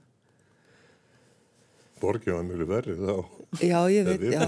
borgið 2.03 2.35
var 2.37 2.45
mjög 2.45 2.67
verið 2.69 3.01
þá. 3.01 3.15
já, 3.65 3.79
ég 3.89 4.11
veit, 4.11 4.27
já, 4.35 4.45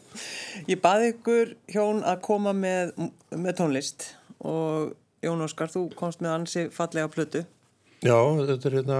Ég 0.70 0.80
baði 0.82 1.12
ykkur 1.14 1.52
hjón 1.72 2.02
að 2.04 2.20
koma 2.24 2.52
með, 2.56 2.92
með 3.32 3.56
tónlist 3.58 4.10
og 4.44 4.92
Jón 5.24 5.44
Óskar, 5.44 5.70
þú 5.72 5.86
komst 5.96 6.20
með 6.24 6.32
ansi 6.34 6.64
fallega 6.74 7.08
plötu. 7.12 7.42
Já, 8.04 8.16
þetta 8.46 8.68
er 8.68 8.76
hérna 8.78 8.98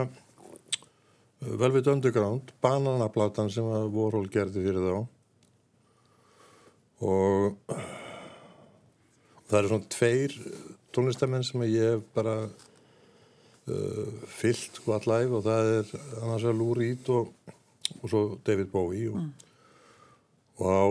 Velvet 1.46 1.86
Underground, 1.92 2.50
bananaplatan 2.62 3.50
sem 3.52 3.66
að 3.70 3.90
Warhol 3.94 4.26
gerði 4.32 4.64
fyrir 4.64 4.82
þá. 4.82 4.96
Og 7.06 7.76
það 9.46 9.58
eru 9.60 9.70
svona 9.70 9.90
tveir 9.92 10.36
tónlistamenn 10.96 11.44
sem 11.46 11.62
ég 11.68 11.92
hef 11.92 12.06
bara 12.16 12.36
uh, 12.46 14.14
fyllt 14.32 14.80
sko 14.80 14.96
allæg 14.96 15.34
og 15.36 15.44
það 15.46 15.72
er 15.74 15.92
annars 16.22 16.46
að 16.48 16.58
Lou 16.60 16.72
Reed 16.78 17.10
og, 17.12 17.32
og 18.00 18.06
svo 18.10 18.22
David 18.46 18.72
Bowie 18.72 19.12
og, 19.12 19.28
og 20.58 20.66
á 20.72 20.84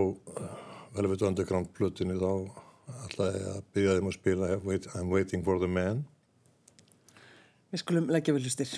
Velvet 0.95 1.25
Underground 1.27 1.73
plötunni 1.75 2.15
þá 2.21 2.31
ætlaði 3.09 3.39
ég 3.41 3.47
að 3.51 3.63
byrja 3.75 3.95
þeim 3.97 4.11
að 4.11 4.19
spila 4.19 4.51
I'm 4.93 5.09
Waiting 5.11 5.43
for 5.43 5.59
the 5.59 5.67
Man. 5.67 6.05
Við 7.73 7.81
skulum 7.81 8.11
leggja 8.13 8.35
við 8.35 8.45
hlustir. 8.45 8.77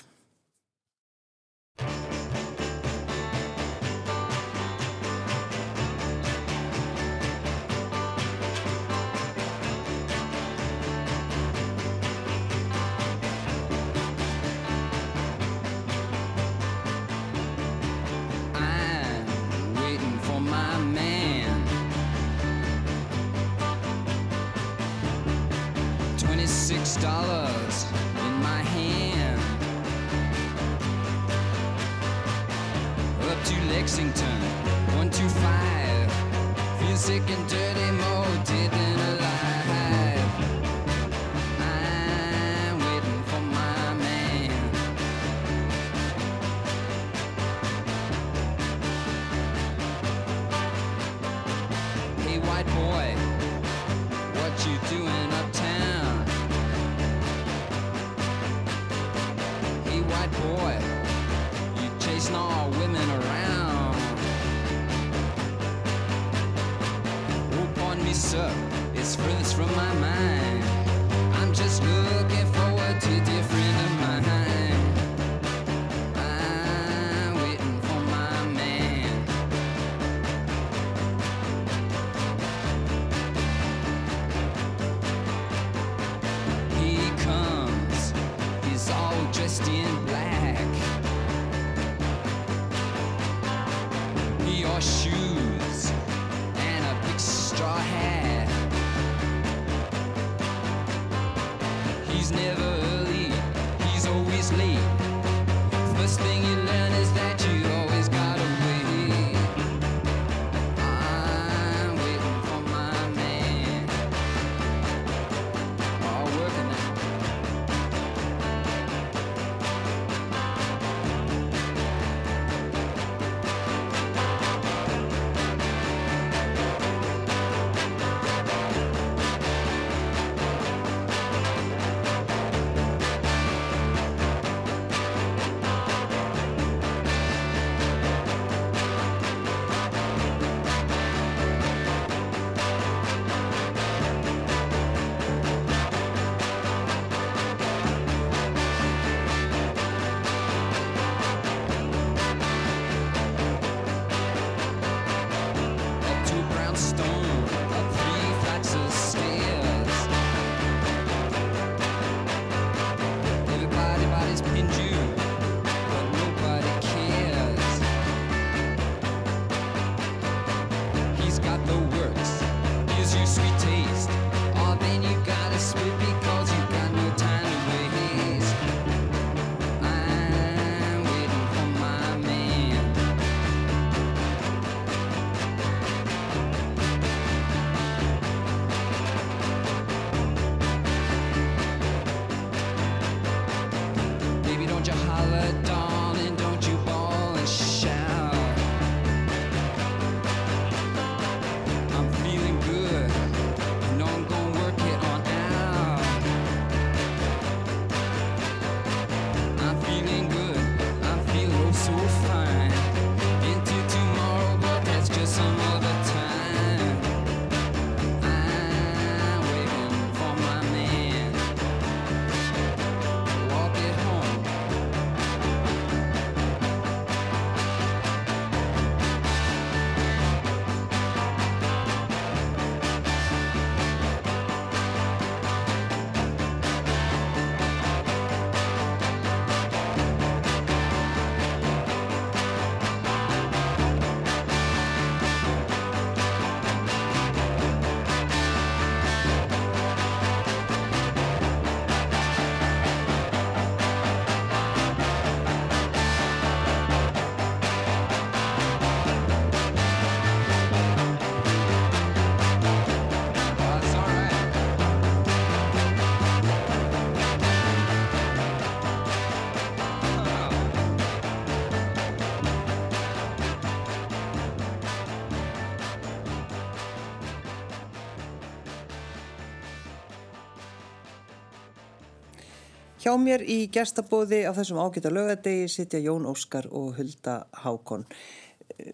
Hjá 283.07 283.13
mér 283.15 283.39
í 283.47 283.69
gestabóði 283.71 284.41
á 284.43 284.51
þessum 284.51 284.81
ágæta 284.83 285.07
lögadegi 285.07 285.69
sitja 285.71 286.01
Jón 286.03 286.25
Óskar 286.27 286.65
og 286.75 286.97
Hulda 286.97 287.37
Hákon. 287.55 288.03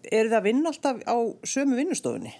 Er 0.06 0.28
það 0.28 0.36
að 0.36 0.44
vinna 0.44 0.70
alltaf 0.70 1.00
á 1.02 1.18
sömu 1.42 1.74
vinnustofunni? 1.74 2.30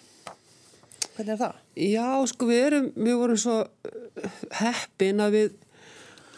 Hvernig 1.17 1.33
er 1.35 1.41
það? 1.41 1.59
Já, 1.75 2.07
sko 2.31 2.51
við 2.53 2.63
erum, 2.69 2.89
við 2.95 3.19
vorum 3.25 3.43
svo 3.43 3.57
uh, 3.65 4.39
heppin 4.61 5.25
að 5.27 5.35
við 5.35 5.59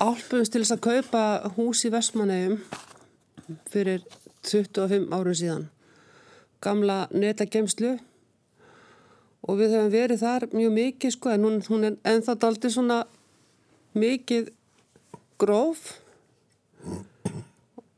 álpumst 0.01 0.57
til 0.57 0.65
þess 0.65 0.79
að 0.79 0.85
kaupa 0.89 1.29
hús 1.61 1.85
í 1.85 1.93
Vestmannegjum 1.93 2.59
fyrir 3.69 4.09
25 4.41 5.13
árum 5.13 5.37
síðan. 5.37 5.71
Gamla 6.65 7.03
netagemslu 7.13 7.99
og 9.45 9.61
við 9.61 9.77
höfum 9.77 9.97
verið 10.01 10.25
þar 10.25 10.53
mjög 10.57 10.79
mikið 10.81 11.19
sko 11.21 11.37
en 11.37 11.51
hún, 11.51 11.65
hún 11.69 11.91
er 11.93 12.05
ennþá 12.09 12.41
daldi 12.41 12.73
svona 12.73 13.03
mikið 13.93 14.55
gróf. 15.43 15.97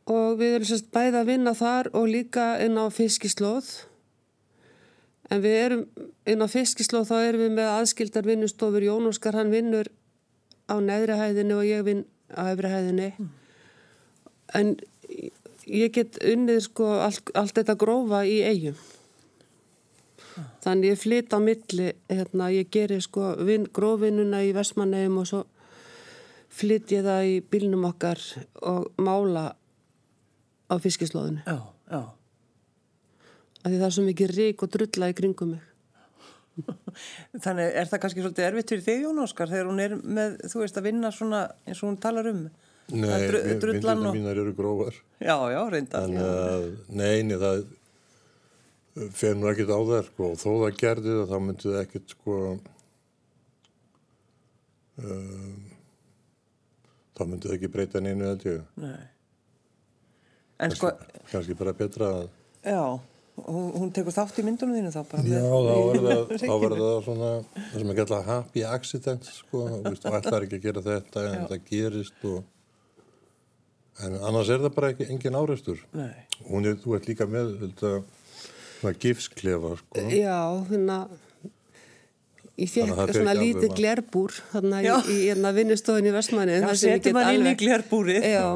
Og 0.09 0.39
við 0.41 0.59
erum 0.59 0.69
sérst 0.71 0.91
bæði 0.95 1.21
að 1.21 1.31
vinna 1.33 1.55
þar 1.57 1.91
og 1.93 2.09
líka 2.09 2.51
inn 2.65 2.81
á 2.81 2.89
fiskislóð. 2.93 3.69
En 5.29 5.43
við 5.45 5.57
erum 5.63 5.87
inn 6.29 6.45
á 6.45 6.49
fiskislóð 6.49 7.11
þá 7.11 7.17
erum 7.21 7.45
við 7.45 7.57
með 7.59 7.73
aðskildar 7.75 8.29
vinnustofur. 8.29 8.87
Jón 8.87 9.11
Óskar 9.11 9.37
hann 9.37 9.53
vinnur 9.53 9.91
á 10.69 10.77
neðri 10.81 11.17
hæðinu 11.17 11.59
og 11.59 11.67
ég 11.69 11.85
vinn 11.85 12.05
á 12.33 12.53
öfri 12.53 12.71
hæðinu 12.73 13.09
en 14.57 14.77
ég 15.69 15.93
get 15.93 16.19
unnið 16.25 16.63
sko 16.69 16.89
allt, 17.05 17.33
allt 17.37 17.57
þetta 17.57 17.77
grófa 17.81 18.23
í 18.29 18.41
eigum 18.45 18.77
þannig 20.65 20.93
ég 20.93 21.01
flyt 21.01 21.35
á 21.35 21.39
milli 21.43 21.93
hérna, 22.11 22.51
ég 22.53 22.69
gerir 22.73 23.03
sko 23.05 23.33
vin, 23.45 23.67
grófinnuna 23.73 24.45
í 24.47 24.53
Vestmannegjum 24.57 25.23
og 25.23 25.31
svo 25.31 25.45
flytt 26.49 26.93
ég 26.95 27.05
það 27.07 27.27
í 27.29 27.35
bílnum 27.53 27.85
okkar 27.91 28.21
og 28.63 28.89
mála 28.99 29.47
á 30.69 30.75
fiskislóðinu 30.81 31.43
Já, 31.47 31.59
já. 31.93 32.01
af 33.63 33.69
því 33.69 33.77
það 33.79 33.87
er 33.89 33.97
svo 33.99 34.05
mikið 34.09 34.33
rík 34.37 34.63
og 34.65 34.73
drulla 34.75 35.11
í 35.13 35.17
kringum 35.19 35.55
mig 35.57 35.65
Þannig 37.45 37.69
er 37.79 37.87
það 37.87 38.01
kannski 38.03 38.23
svolítið 38.25 38.47
erfitt 38.49 38.73
fyrir 38.73 38.83
þig 38.89 39.03
Jón 39.05 39.21
Óskar 39.23 39.51
þegar 39.53 39.69
hún 39.71 39.83
er 39.85 39.93
með, 40.03 40.39
þú 40.51 40.63
veist, 40.65 40.79
að 40.81 40.89
vinna 40.89 41.11
svona 41.15 41.43
eins 41.69 41.79
og 41.85 41.87
hún 41.93 41.99
talar 42.03 42.27
um. 42.33 42.41
Nei, 42.89 43.05
Það 43.07 43.27
dru- 43.29 43.43
vin- 43.45 43.61
drullan 43.63 44.01
myndirnar 44.01 44.09
og- 44.09 44.17
mínar 44.17 44.41
eru 44.43 44.55
grófar. 44.59 44.97
Já, 45.23 45.37
já, 45.53 45.61
reynda. 45.71 46.01
Þannig 46.03 46.25
að, 46.25 46.65
neini, 46.99 47.37
það 47.39 47.63
fer 49.21 49.37
nú 49.39 49.47
ekkert 49.53 49.71
á 49.71 49.79
þær, 49.93 50.09
sko, 50.09 50.33
og 50.33 50.41
þó 50.43 50.49
það 50.65 50.79
gerði 50.83 51.15
það, 51.21 51.29
þá 51.31 51.39
myndi 51.47 51.69
það 51.69 51.79
ekkert, 51.85 52.15
sko, 52.17 52.39
um, 54.99 55.57
þá 57.19 57.23
myndi 57.29 57.49
það 57.51 57.57
ekki 57.59 57.71
breyta 57.75 58.03
neinu, 58.05 58.27
held 58.33 58.45
ég. 58.49 58.67
Nei. 58.83 58.99
En 60.59 60.75
sko, 60.75 60.91
Kannski 61.31 61.55
bara 61.59 61.73
betra 61.79 62.09
að, 62.17 62.29
já, 62.67 62.81
hún, 63.47 63.67
hún 63.79 63.91
tekur 63.95 64.15
þátt 64.17 64.41
í 64.41 64.45
myndunum 64.47 64.75
þínu 64.79 64.91
þá 64.95 65.01
bara. 65.13 65.23
já, 65.31 65.43
þá 66.43 66.55
verður 66.65 66.81
það, 66.83 66.97
svona, 67.07 67.29
það 67.55 67.77
sem 67.83 67.93
er 67.93 67.99
gætla 68.01 68.21
happy 68.27 68.65
accident, 68.67 69.29
sko, 69.37 69.65
og 69.69 69.85
veist, 69.87 70.07
og 70.09 70.17
ætlar 70.19 70.47
ekki 70.49 70.59
að 70.59 70.65
gera 70.67 70.83
þetta, 70.89 71.27
en 71.29 71.37
Já. 71.39 71.47
það 71.53 71.69
gerist, 71.71 72.27
og, 72.33 72.41
en 74.09 74.19
annars 74.19 74.51
er 74.55 74.65
það 74.67 74.75
bara 74.81 74.91
ekki, 74.95 75.07
engin 75.15 75.39
áreistur. 75.39 75.85
Nei. 75.95 76.11
Hún 76.49 76.67
er, 76.71 76.77
þú 76.83 76.99
ert 76.99 77.07
líka 77.13 77.29
með, 77.31 77.55
þetta, 77.63 77.95
svona 78.81 78.95
gifsklefa, 79.07 79.73
sko. 79.85 80.09
Já, 80.11 80.39
hérna 80.73 80.99
ég 82.59 82.71
fekk 82.73 83.15
svona 83.15 83.35
lítið 83.39 83.69
maður. 83.69 83.77
glerbúr 83.79 84.35
þarna 84.53 84.83
í, 84.83 84.91
í 85.15 85.19
hérna 85.29 85.53
í 85.55 86.13
Vestmanni 86.15 86.59
Já, 86.59 86.69
setur 86.83 87.17
mann 87.17 87.31
inn 87.37 87.51
í 87.51 87.55
glerbúrið. 87.59 88.27
Já, 88.27 88.47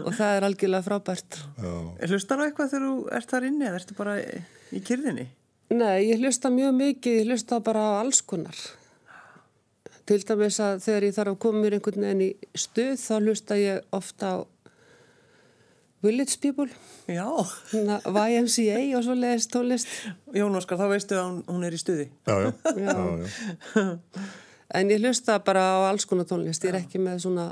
og 0.00 0.12
það 0.16 0.30
er 0.30 0.46
algjörlega 0.48 0.86
frábært 0.86 1.40
Já. 1.60 1.74
Hlustar 2.08 2.40
á 2.40 2.44
eitthvað 2.46 2.72
þegar 2.72 2.86
þú 2.86 2.94
ert 3.18 3.34
þar 3.34 3.48
inni 3.50 3.68
eða 3.68 3.80
ertu 3.82 3.98
bara 3.98 4.16
í 4.20 4.80
kyrðinni? 4.84 5.28
Nei, 5.74 5.98
ég 6.10 6.22
hlusta 6.22 6.50
mjög 6.52 6.74
mikið, 6.78 7.20
ég 7.20 7.30
hlusta 7.30 7.60
bara 7.64 7.84
á 7.84 7.92
alls 8.00 8.22
konar 8.24 8.56
Til 10.04 10.18
dæmis 10.20 10.58
að 10.60 10.82
þegar 10.84 11.06
ég 11.06 11.14
þarf 11.16 11.32
að 11.32 11.38
koma 11.40 11.60
mér 11.62 11.78
einhvern 11.78 12.04
veginn 12.04 12.24
í 12.26 12.58
stuð 12.60 12.98
þá 13.00 13.14
hlusta 13.22 13.56
ég 13.56 13.94
ofta 13.96 14.32
á 14.36 14.36
Village 16.04 16.38
People 16.42 16.68
Já. 17.08 17.26
YMCA 17.74 18.80
og 18.98 19.04
svo 19.06 19.16
leiðist 19.18 19.52
tónlist 19.52 19.90
Jón 20.36 20.56
Óskar, 20.58 20.78
þá 20.80 20.88
veistu 20.92 21.16
að 21.18 21.26
hún, 21.30 21.38
hún 21.48 21.66
er 21.68 21.76
í 21.76 21.80
stuði. 21.80 22.08
Já, 22.28 22.34
já, 22.44 22.50
Já. 22.78 22.94
já, 22.94 23.28
já. 23.74 23.86
En 24.74 24.90
ég 24.90 25.02
hlusta 25.04 25.36
bara 25.44 25.62
á 25.62 25.76
alls 25.90 26.06
konar 26.08 26.26
tónlist, 26.26 26.64
ég 26.66 26.72
er 26.72 26.80
ekki 26.80 26.98
með 26.98 27.20
svona, 27.22 27.44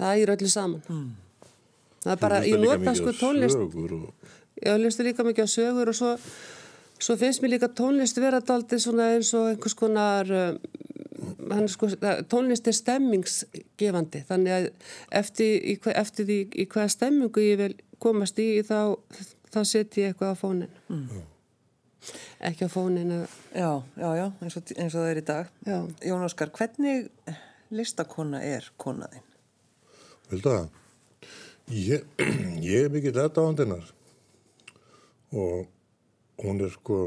það 0.00 0.22
er 0.22 0.32
öllu 0.34 0.50
saman. 0.50 0.82
Það 2.04 2.12
er 2.14 2.20
bara, 2.22 2.38
ég 2.46 2.62
nota 2.62 2.94
sko 2.96 3.12
tónlist, 3.18 3.60
og, 3.60 4.30
ég 4.64 4.78
hlusta 4.80 5.04
líka 5.06 5.26
mikið 5.26 5.44
á 5.44 5.50
sögur 5.50 5.90
og 5.92 5.98
svo, 5.98 6.14
svo 7.02 7.16
finnst 7.20 7.42
mér 7.44 7.56
líka 7.56 7.68
tónlist 7.76 8.20
vera 8.22 8.40
daldið 8.44 8.82
svona 8.86 9.10
eins 9.16 9.34
og 9.36 9.50
einhvers 9.52 9.76
konar, 9.78 10.30
um, 10.30 10.58
hann 11.50 11.68
sko, 11.70 11.88
tónlist 12.30 12.66
er 12.70 12.76
stemmingsgefandi, 12.76 14.24
þannig 14.28 14.54
að 14.56 14.66
eftir, 15.20 15.54
í, 15.72 15.76
eftir 15.94 16.28
því 16.28 16.38
í 16.62 16.66
hvaða 16.72 16.92
stemmingu 16.94 17.44
ég 17.44 17.60
vil 17.62 17.70
komast 18.02 18.38
í 18.42 18.48
þá, 18.66 18.96
þá 19.54 19.60
set 19.68 19.96
ég 20.00 20.12
eitthvað 20.12 20.34
á 20.34 20.36
fónin. 20.40 20.74
Ekki 22.44 22.66
á 22.68 22.70
fónin, 22.70 23.12
Já, 23.56 23.70
já, 23.96 24.08
já, 24.18 24.26
eins 24.44 24.56
og, 24.60 24.72
eins 24.76 24.92
og 24.94 25.00
það 25.04 25.10
er 25.14 25.20
í 25.22 25.26
dag. 25.30 25.52
já. 25.64 25.76
Jón 26.10 26.24
Óskar, 26.26 26.50
hvernig 26.52 27.08
listakona 27.72 28.42
er 28.44 28.66
konaðinn? 28.76 29.24
vildu 30.30 30.50
það? 30.50 30.66
Ég, 31.72 32.04
ég 32.68 32.84
er 32.86 32.92
mikið 32.92 33.16
þetta 33.22 33.40
á 33.40 33.46
handinar 33.48 33.86
og 35.32 35.68
hún 36.44 36.60
er 36.64 36.72
sko, 36.74 36.98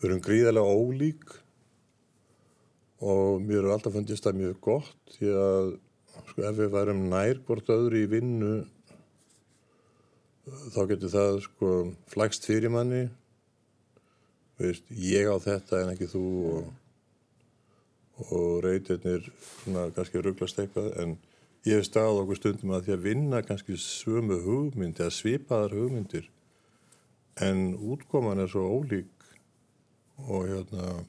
við 0.00 0.08
erum 0.08 0.22
gríðarlega 0.24 0.76
ólík 0.80 1.36
og 3.04 3.42
mér 3.44 3.64
er 3.64 3.74
alltaf 3.74 3.92
fundist 3.96 4.24
það 4.24 4.40
mjög 4.40 4.56
gott 4.64 5.16
því 5.18 5.34
að 5.36 5.74
sko, 6.30 6.42
ef 6.48 6.56
við 6.56 6.72
værum 6.72 7.04
nær 7.10 7.42
hvort 7.44 7.70
öðru 7.72 8.00
í 8.00 8.08
vinnu 8.10 8.54
þá 10.46 10.80
getur 10.92 11.12
það 11.12 11.38
sko 11.44 11.70
flækst 12.12 12.46
fyrir 12.46 12.72
manni. 12.72 13.06
Veist, 14.56 14.86
ég 14.88 15.28
á 15.28 15.36
þetta 15.42 15.82
en 15.82 15.92
ekki 15.92 16.08
þú 16.08 16.26
og, 16.52 16.68
og 18.30 18.52
reytirnir 18.64 19.26
kannski 19.66 20.22
rugglast 20.22 20.62
eitthvað. 20.62 20.94
En 21.02 21.16
ég 21.66 21.76
hef 21.76 21.88
stað 21.90 22.22
okkur 22.22 22.38
stundum 22.38 22.72
að 22.76 22.86
því 22.86 22.94
að 22.94 23.04
vinna 23.10 23.42
kannski 23.44 23.76
sömu 23.82 24.38
hugmynd 24.46 25.02
eða 25.02 25.12
svipaðar 25.12 25.76
hugmyndir 25.76 26.30
en 27.42 27.74
útkoman 27.74 28.40
er 28.40 28.48
svo 28.48 28.64
ólík 28.78 29.26
og 30.30 30.46
hérna 30.48 31.04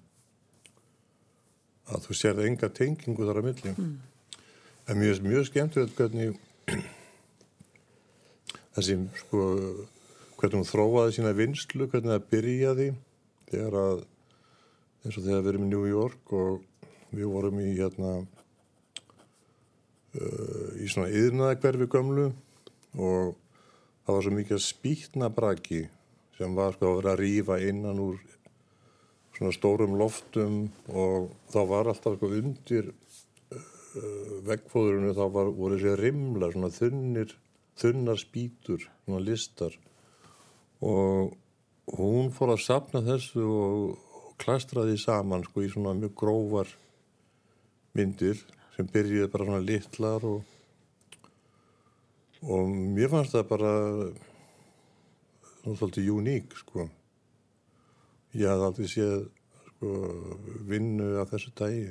að 1.87 2.07
þú 2.07 2.17
sér 2.19 2.37
það 2.37 2.49
enga 2.51 2.69
tengingu 2.75 3.27
þar 3.27 3.41
að 3.41 3.47
milli. 3.49 3.75
En 4.87 4.99
mér 4.99 5.13
er 5.13 5.25
mjög 5.25 5.49
skemmtilegt 5.49 5.97
hvernig 5.97 6.37
þessi 8.77 8.97
sko 9.23 9.39
hvernig 10.37 10.59
hún 10.59 10.69
þróaði 10.69 11.15
sína 11.15 11.33
vinslu, 11.33 11.87
hvernig 11.89 12.13
það 12.13 12.27
byrjaði 12.31 12.87
þegar 13.49 13.73
að 13.81 13.99
eins 15.03 15.17
og 15.17 15.23
þegar 15.23 15.41
við 15.41 15.51
erum 15.51 15.65
í 15.65 15.71
New 15.71 15.85
York 15.89 16.33
og 16.37 16.51
við 17.15 17.27
vorum 17.31 17.57
í 17.63 17.69
hérna 17.71 18.11
uh, 20.19 20.69
í 20.77 20.85
svona 20.91 21.09
yðnaða 21.09 21.59
hverfi 21.63 21.87
gömlu 21.89 22.27
og 22.97 23.35
það 24.05 24.13
var 24.13 24.25
svo 24.25 24.33
mikið 24.35 24.63
spýtna 24.63 25.27
braki 25.33 25.81
sem 26.37 26.53
var 26.57 26.75
sko 26.75 26.83
að 26.91 26.97
vera 26.99 27.13
að 27.15 27.21
rífa 27.23 27.55
innan 27.65 28.03
úr 28.03 28.17
svona 29.37 29.53
stórum 29.53 29.97
loftum 29.99 30.63
og 30.89 31.29
þá 31.53 31.59
var 31.69 31.91
alltaf 31.91 32.17
sko 32.17 32.31
undir 32.39 32.89
uh, 32.89 34.31
veggfóðurinu 34.47 35.13
þá 35.17 35.25
var, 35.35 35.51
voru 35.53 35.77
þessi 35.77 35.93
rimla 36.01 36.49
svona 36.53 36.71
þunnir, 36.73 37.35
þunnar 37.77 38.21
spýtur, 38.21 38.87
svona 39.05 39.21
listar. 39.21 39.77
Og 40.81 41.37
hún 41.97 42.33
fór 42.35 42.55
að 42.55 42.65
sapna 42.65 43.01
þessu 43.05 43.45
og 43.45 44.33
klastraði 44.41 44.97
saman 45.01 45.45
sko 45.45 45.63
í 45.65 45.71
svona 45.71 45.95
mjög 45.97 46.13
grófar 46.17 46.73
myndir 47.97 48.41
sem 48.75 48.89
byrjuði 48.93 49.31
bara 49.33 49.47
svona 49.47 49.65
litlar 49.65 50.25
og 50.27 50.53
og 52.45 52.69
mér 52.69 53.09
fannst 53.09 53.33
það 53.33 53.47
bara 53.49 53.71
svona 55.63 55.77
svolítið 55.79 56.11
uník 56.13 56.53
sko 56.59 56.85
ég 58.37 58.49
hafði 58.51 58.67
aldrei 58.69 58.91
séð 58.91 59.23
sko 59.67 59.93
vinnu 60.67 61.15
af 61.21 61.33
þessu 61.33 61.53
dagi 61.57 61.87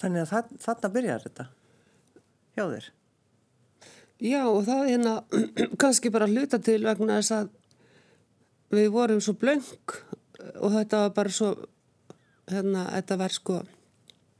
Þannig 0.00 0.26
að 0.26 0.32
það, 0.32 0.56
þarna 0.60 0.90
byrjar 0.92 1.22
þetta 1.24 1.46
hjá 2.56 2.64
þér. 2.72 2.88
Já 4.26 4.42
og 4.48 4.58
það 4.66 4.82
er 4.82 4.90
hérna 4.90 5.14
kannski 5.82 6.12
bara 6.12 6.28
hluta 6.28 6.60
til 6.64 6.82
vegna 6.84 7.18
þess 7.20 7.34
að 7.36 7.50
við 8.76 8.90
vorum 8.92 9.22
svo 9.24 9.36
blöng 9.40 9.64
og 10.56 10.74
þetta 10.74 11.02
var 11.06 11.14
bara 11.16 11.32
svo 11.32 11.50
hérna, 12.50 12.86
þetta 12.92 13.18
var 13.20 13.34
sko 13.34 13.60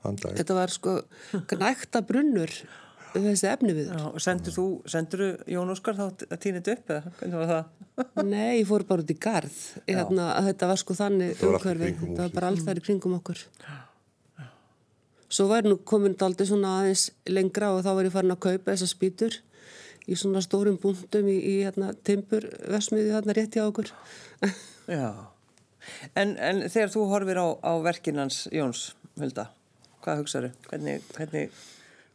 handlag. 0.05 0.37
Þetta 0.41 0.59
var 0.59 0.75
sko 0.75 0.97
gnækta 1.53 2.05
brunnur 2.09 2.53
þessi 3.25 3.49
efni 3.51 3.75
við 3.77 3.89
Já, 3.91 4.03
og 4.11 4.23
sendur 4.23 4.55
þú, 4.55 4.67
sendur 4.93 5.23
þú 5.23 5.55
Jón 5.55 5.73
Óskar 5.73 5.97
þá 5.99 6.05
að 6.07 6.37
týna 6.43 6.61
þetta 6.61 6.77
upp 6.77 6.93
eða 6.95 7.13
hvernig 7.19 7.41
var 7.41 7.51
það? 7.53 7.89
Nei, 8.35 8.53
ég 8.59 8.69
fór 8.69 8.85
bara 8.89 9.05
út 9.05 9.13
í 9.13 9.19
garð. 9.27 9.59
Hérna, 9.89 10.29
að 10.37 10.51
þetta 10.51 10.71
var 10.71 10.81
sko 10.83 10.97
þannig 10.99 11.35
allt 11.35 11.45
umhverfi, 11.49 11.91
þetta 12.03 12.23
var 12.23 12.37
bara 12.37 12.53
alls 12.53 12.65
þær 12.67 12.81
í 12.81 12.87
kringum 12.87 13.19
okkur. 13.19 13.43
Svo 15.27 15.49
var 15.51 15.67
nú 15.67 15.79
komin 15.83 16.15
daldi 16.19 16.47
svona 16.47 16.77
aðeins 16.81 17.09
lengra 17.29 17.73
og 17.75 17.83
þá 17.85 17.91
var 17.99 18.09
ég 18.09 18.15
farin 18.15 18.35
að 18.37 18.45
kaupa 18.47 18.73
þessar 18.73 18.93
spýtur 18.93 19.39
í 20.07 20.17
svona 20.19 20.43
stórum 20.45 20.77
búndum 20.81 21.27
í, 21.31 21.37
í 21.37 21.55
hérna, 21.65 21.91
timbur 22.07 22.47
vesmiði 22.71 23.15
þarna 23.15 23.35
rétt 23.37 23.59
hjá 23.59 23.65
okkur. 23.67 23.91
Já. 24.99 25.09
En, 26.19 26.35
en 26.39 26.63
þegar 26.71 26.93
þú 26.95 27.07
horfir 27.11 27.41
á, 27.43 27.47
á 27.63 27.73
verkinans 27.83 28.45
Jóns, 28.55 28.89
Hulda, 29.19 29.49
hvað 30.05 30.23
hugsaðu? 30.23 30.53
Hvernig, 30.71 31.05
hvernig, 31.17 31.59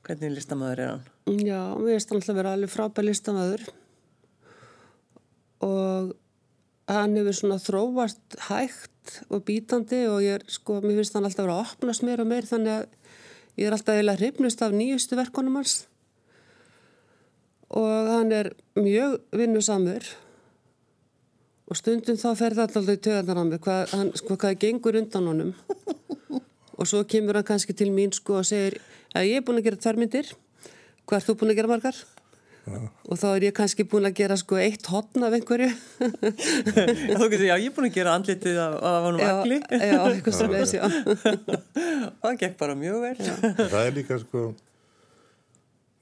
hvernig 0.06 0.34
listamæður 0.36 0.82
er 0.84 0.92
hann? 0.94 1.06
Já, 1.42 1.62
mér 1.78 1.96
finnst 1.96 2.12
hann 2.12 2.22
alltaf 2.22 2.40
vera 2.40 2.56
alveg 2.58 2.74
frábær 2.74 3.08
listamæður 3.08 3.68
og 5.62 6.16
hann 6.92 7.18
hefur 7.20 7.38
svona 7.38 7.60
þróast 7.62 8.40
hægt 8.50 9.22
og 9.30 9.46
bítandi 9.48 10.04
og 10.10 10.24
ég 10.26 10.40
er 10.40 10.48
sko, 10.52 10.80
mér 10.84 11.00
finnst 11.02 11.16
hann 11.18 11.28
alltaf 11.28 11.46
vera 11.46 11.60
að 11.60 11.76
opnast 11.76 12.06
meir 12.08 12.24
og 12.24 12.30
meir 12.32 12.48
þannig 12.50 12.74
að 12.80 12.90
ég 13.60 13.68
er 13.68 13.76
alltaf 13.76 13.96
eiginlega 13.96 14.20
hrifnust 14.22 14.66
af 14.66 14.76
nýjustu 14.76 15.18
verkonum 15.20 15.60
hans. 15.60 15.86
Og 17.72 18.12
hann 18.12 18.32
er 18.36 18.52
mjög 18.76 19.20
vinnusamur. 19.38 20.08
Og 21.72 21.80
stundum 21.80 22.18
þá 22.20 22.30
fer 22.36 22.56
það 22.58 22.66
alltaf 22.66 22.90
í 22.92 22.98
töðarnar 23.06 23.40
á 23.40 23.44
mig 23.48 23.62
hvað, 23.64 23.94
hann, 23.96 24.10
sko, 24.20 24.36
hvað 24.36 24.58
gengur 24.60 24.98
undan 25.00 25.30
honum. 25.32 25.54
Og 26.76 26.90
svo 26.90 27.04
kemur 27.08 27.40
hann 27.40 27.48
kannski 27.48 27.76
til 27.78 27.92
mín 27.94 28.12
sko 28.16 28.40
og 28.42 28.48
segir 28.48 28.80
að 29.16 29.30
ég 29.30 29.40
er 29.40 29.46
búin 29.46 29.62
að 29.62 29.70
gera 29.70 29.84
tværmyndir 29.86 30.34
hvað 31.06 31.20
er 31.20 31.28
þú 31.28 31.38
búin 31.42 31.54
að 31.54 31.62
gera 31.62 31.72
margar? 31.72 32.02
og 32.70 33.18
þá 33.18 33.28
er 33.32 33.46
ég 33.48 33.54
kannski 33.58 33.84
búin 33.90 34.06
að 34.06 34.20
gera 34.20 34.36
sko 34.38 34.60
eitt 34.62 34.86
hotn 34.92 35.24
af 35.26 35.34
einhverju 35.34 35.70
Þú 37.18 37.30
getur, 37.32 37.46
já, 37.48 37.56
ég 37.58 37.72
er 37.72 37.74
búin 37.74 37.88
að 37.88 37.96
gera 37.96 38.14
andlitið 38.20 38.60
af, 38.62 38.76
af 38.86 39.06
honum 39.08 39.24
já, 39.24 39.32
agli. 39.34 39.58
já, 39.66 39.96
eitthvað 40.02 40.36
sem 40.38 40.54
þessi 40.54 40.78
já. 40.78 40.86
það 42.22 42.38
gekk 42.44 42.60
bara 42.60 42.76
mjög 42.78 43.00
vel. 43.08 43.16
Það 43.58 43.80
er 43.82 43.98
líka 43.98 44.20
sko, 44.22 44.44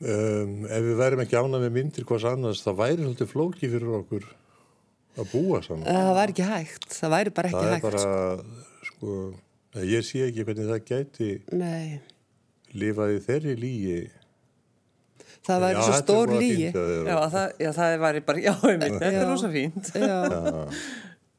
um, 0.03 0.53
ef 0.67 0.85
við 0.89 0.99
værim 0.99 1.23
ekki 1.23 1.39
ánað 1.39 1.65
með 1.65 1.73
myndir 1.79 2.07
hvers 2.11 2.27
annars, 2.33 2.63
það 2.67 2.79
væri 2.83 3.01
svolítið 3.05 3.31
flóki 3.31 3.71
fyrir 3.71 3.97
okkur 4.01 4.27
að 5.19 5.33
búa 5.33 5.63
saman. 5.63 5.87
það 5.87 6.13
var 6.19 6.35
ekki 6.35 6.47
hægt, 6.51 6.91
það 6.95 7.15
væri 7.15 7.35
bara 7.39 7.49
ekki 7.49 7.63
það 7.63 7.69
er 7.69 7.75
hægt 7.77 7.87
bara, 7.87 8.03
sko, 8.91 9.17
ég 9.95 10.07
sé 10.07 10.27
ekki 10.27 10.45
hvernig 10.47 10.69
það 10.69 10.85
gæti 10.91 11.31
nei, 11.55 11.99
lifaði 12.77 13.19
þeirri 13.25 13.53
lígi. 13.59 13.99
það 15.47 15.61
væri 15.63 15.77
svo 15.79 15.85
þetta 15.85 15.97
er 15.97 16.03
stór 16.03 16.33
lígi 16.37 16.67
Já, 17.09 17.15
það, 17.33 17.47
já, 17.63 17.69
það 17.77 17.93
væri 18.03 18.21
bara, 18.27 18.41
já, 18.43 18.53
einmitt, 18.69 18.97
þetta 19.01 19.21
er 19.23 19.29
rosa 19.31 19.49
fínt. 19.53 19.91
já, 20.09 20.17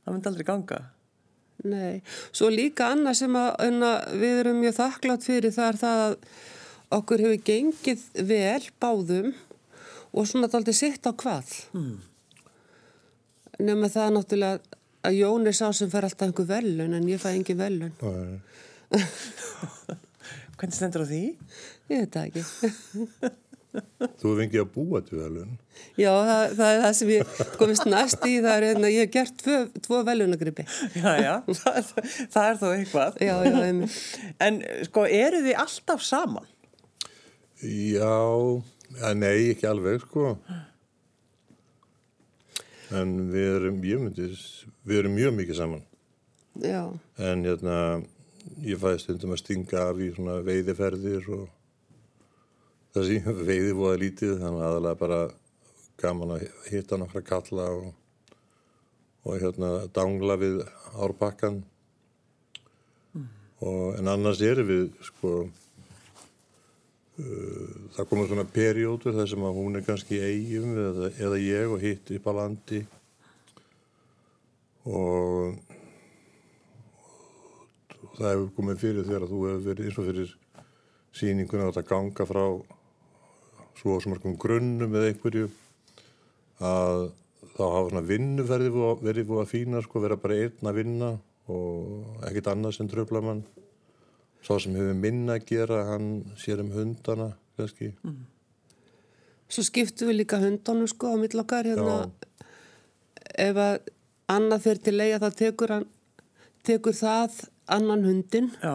Það 0.01 0.15
myndi 0.15 0.31
aldrei 0.31 0.47
ganga. 0.49 0.79
nei. 1.65 2.01
Svo 2.33 2.49
líka 2.51 2.89
annað 2.95 3.19
sem 3.21 3.37
að, 3.37 3.67
við 4.23 4.39
erum 4.41 4.59
mjög 4.65 4.75
þakklátt 4.81 5.27
fyrir 5.29 5.53
það 5.55 5.69
er 5.75 5.79
það 5.85 6.03
að 6.07 6.15
okkur 6.99 7.23
hefur 7.27 7.43
gengið 7.47 8.05
vel 8.27 8.65
báðum 8.83 9.29
og 10.11 10.27
svona 10.27 10.49
daldi 10.51 10.73
sitt 10.75 11.05
á 11.07 11.13
hvað. 11.15 11.53
Mm. 11.77 11.99
nema 13.61 13.91
það 13.93 14.15
náttúrulega 14.17 14.79
að 15.07 15.15
Jón 15.21 15.47
er 15.49 15.55
sá 15.57 15.69
sem 15.77 15.89
fer 15.93 16.05
alltaf 16.09 16.27
einhver 16.27 16.49
velun 16.49 16.97
en 16.97 17.07
ég 17.09 17.21
fæ 17.23 17.31
engin 17.37 17.61
velun 17.61 17.93
er- 18.01 19.07
Hvernig 20.61 20.77
stendur 20.77 21.05
á 21.05 21.07
því? 21.09 21.23
ég 21.91 22.03
veit 22.05 22.17
það 22.17 22.27
ekki 22.31 23.31
Þú 23.71 24.33
hefði 24.33 24.39
fengið 24.41 24.61
að 24.65 24.71
búa 24.75 25.01
til 25.07 25.19
velun. 25.21 25.51
Já, 25.95 26.11
það, 26.27 26.41
það 26.59 26.71
er 26.73 26.81
það 26.83 26.95
sem 26.99 27.11
ég 27.13 27.35
komist 27.61 27.85
næst 27.87 28.25
í, 28.27 28.33
það 28.43 28.55
er 28.57 28.65
hérna, 28.67 28.89
ég 28.91 29.05
hef 29.05 29.13
gert 29.15 29.37
tvo, 29.45 29.59
tvo 29.85 30.01
velunagripi. 30.09 30.65
Já, 30.97 31.11
já, 31.23 31.35
það, 31.61 31.93
það 32.35 32.49
er 32.49 32.59
þó 32.59 32.67
eitthvað. 32.73 33.21
Já, 33.23 33.35
já, 33.47 33.55
einmitt. 33.69 34.01
En 34.43 34.59
sko, 34.89 35.05
eru 35.21 35.43
þið 35.47 35.61
alltaf 35.63 36.03
saman? 36.03 36.51
Já, 37.63 38.11
ja, 38.99 39.13
nei, 39.23 39.37
ekki 39.53 39.71
alveg, 39.71 40.03
sko. 40.09 40.35
En 42.99 43.15
við 43.31 43.53
erum, 43.55 43.79
ég 43.87 44.03
myndi, 44.03 44.33
við 44.83 45.05
erum 45.05 45.15
mjög 45.15 45.37
mikið 45.39 45.61
saman. 45.63 45.87
Já, 46.59 46.83
En 47.23 47.47
hérna, 47.47 47.77
ég 48.67 48.81
fæði 48.81 49.01
stundum 49.03 49.35
að 49.35 49.41
stinga 49.43 49.87
af 49.89 50.01
í 50.03 50.11
svona 50.15 50.41
veiðiferðir 50.45 51.29
og 51.37 51.49
það 52.95 53.09
sem 53.09 53.41
veiði 53.47 53.73
voða 53.79 54.01
lítið, 54.03 54.37
þannig 54.43 54.67
aðalega 54.67 55.01
bara 55.01 55.21
gaman 56.01 56.35
að 56.37 56.47
hitta 56.71 56.99
nokkra 57.01 57.23
kalla 57.25 57.67
og, 57.77 57.91
og 59.25 59.41
hérna 59.43 59.73
dangla 59.95 60.37
við 60.41 60.63
árbakkan. 60.97 61.63
Og, 63.61 63.99
en 64.01 64.09
annars 64.09 64.41
erum 64.41 64.69
við, 64.71 64.87
sko, 65.05 65.33
uh, 67.21 67.75
það 67.97 68.09
komur 68.09 68.31
svona 68.31 68.47
perjótur 68.49 69.17
þar 69.19 69.29
sem 69.29 69.45
að 69.45 69.59
hún 69.61 69.77
er 69.77 69.85
kannski 69.85 70.23
eigum 70.25 70.73
eða, 70.81 71.11
eða 71.21 71.43
ég 71.45 71.75
og 71.75 71.85
hitt 71.85 72.15
upp 72.17 72.31
á 72.31 72.33
landi 72.41 72.81
og 74.89 75.61
það 78.21 78.33
hefur 78.35 78.51
komið 78.59 78.83
fyrir 78.85 79.07
þegar 79.09 79.25
að 79.27 79.33
þú 79.33 79.41
hefur 79.49 79.65
verið 79.69 79.89
eins 79.89 79.99
og 80.03 80.09
fyrir 80.11 80.35
sýninguna 81.21 81.69
átt 81.71 81.81
að 81.81 81.89
ganga 81.91 82.27
frá 82.29 82.45
svo 83.81 83.97
sem 84.03 84.13
margum 84.13 84.37
grunnum 84.39 84.95
eða 84.99 85.11
einhverju 85.15 85.47
að 86.61 87.07
þá 87.57 87.63
hafa 87.65 87.89
svona 87.91 88.03
búið- 88.77 89.01
verið 89.07 89.27
búið 89.31 89.43
að 89.45 89.51
fína 89.55 89.83
sko, 89.83 90.01
vera 90.05 90.17
bara 90.21 90.35
einn 90.45 90.69
að 90.71 90.77
vinna 90.81 91.11
og 91.51 92.21
ekkert 92.29 92.51
annað 92.53 92.77
sem 92.77 92.89
tröfla 92.89 93.23
mann. 93.25 93.41
Sá 94.45 94.59
sem 94.61 94.75
hefur 94.77 94.95
minna 94.95 95.35
að 95.39 95.47
gera 95.51 95.81
hann 95.91 96.11
sér 96.39 96.61
um 96.63 96.71
hundana 96.73 97.33
kannski. 97.59 97.91
Svo 99.51 99.65
skiptum 99.67 100.09
við 100.09 100.21
líka 100.23 100.39
hundunum 100.41 100.87
sko 100.89 101.11
á 101.13 101.17
millokkar 101.21 101.65
hérna. 101.67 102.11
Ef 103.35 103.57
að 103.57 103.81
annað 104.31 104.63
fyrir 104.67 104.83
til 104.85 104.95
leiða 104.97 105.19
þá 105.25 105.31
tekur, 105.41 105.69
hann, 105.75 105.87
tekur 106.63 106.93
það 106.95 107.41
annan 107.77 108.05
hundin 108.07 108.51
Já. 108.61 108.75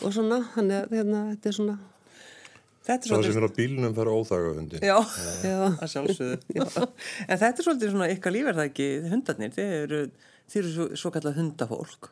og 0.00 0.12
svona, 0.14 0.40
þannig 0.54 0.76
að 0.78 0.94
hérna, 0.98 1.22
þetta 1.34 1.50
er 1.52 1.56
svona, 1.60 1.78
Þetta 2.80 2.96
er 2.96 3.10
sá 3.10 3.10
sem 3.10 3.20
svolítið... 3.20 3.36
er 3.38 3.44
á 3.44 3.58
bílnum 3.58 3.96
fara 3.98 4.12
óþaga 4.16 4.52
hundin 4.56 4.84
Já, 4.88 4.96
já, 5.44 5.58
að 5.68 5.90
sjálfsögðu. 5.92 6.38
en 7.28 7.40
þetta 7.42 7.50
er 7.52 7.66
svolítið 7.66 7.92
svona 7.92 8.08
ykkar 8.14 8.34
líf, 8.34 8.48
er 8.48 8.56
það 8.56 8.70
ekki, 8.70 8.88
hundarnir, 9.12 9.52
þið 9.56 9.74
eru, 9.82 10.00
þið 10.50 10.62
eru 10.62 10.72
svo, 10.76 10.86
svo 11.02 11.12
kallað 11.14 11.38
hundafólk. 11.42 12.08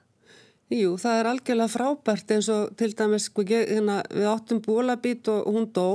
jú, 0.68 0.92
það 1.00 1.22
er 1.22 1.30
algjörlega 1.32 1.72
frábært 1.72 2.34
eins 2.36 2.50
og 2.52 2.76
til 2.78 2.90
dæmis, 2.98 3.30
sko, 3.30 3.46
ég, 3.48 3.64
hérna, 3.72 4.02
við 4.12 4.28
áttum 4.34 4.60
bólabít 4.66 5.32
og 5.32 5.48
hún 5.48 5.70
dó 5.72 5.88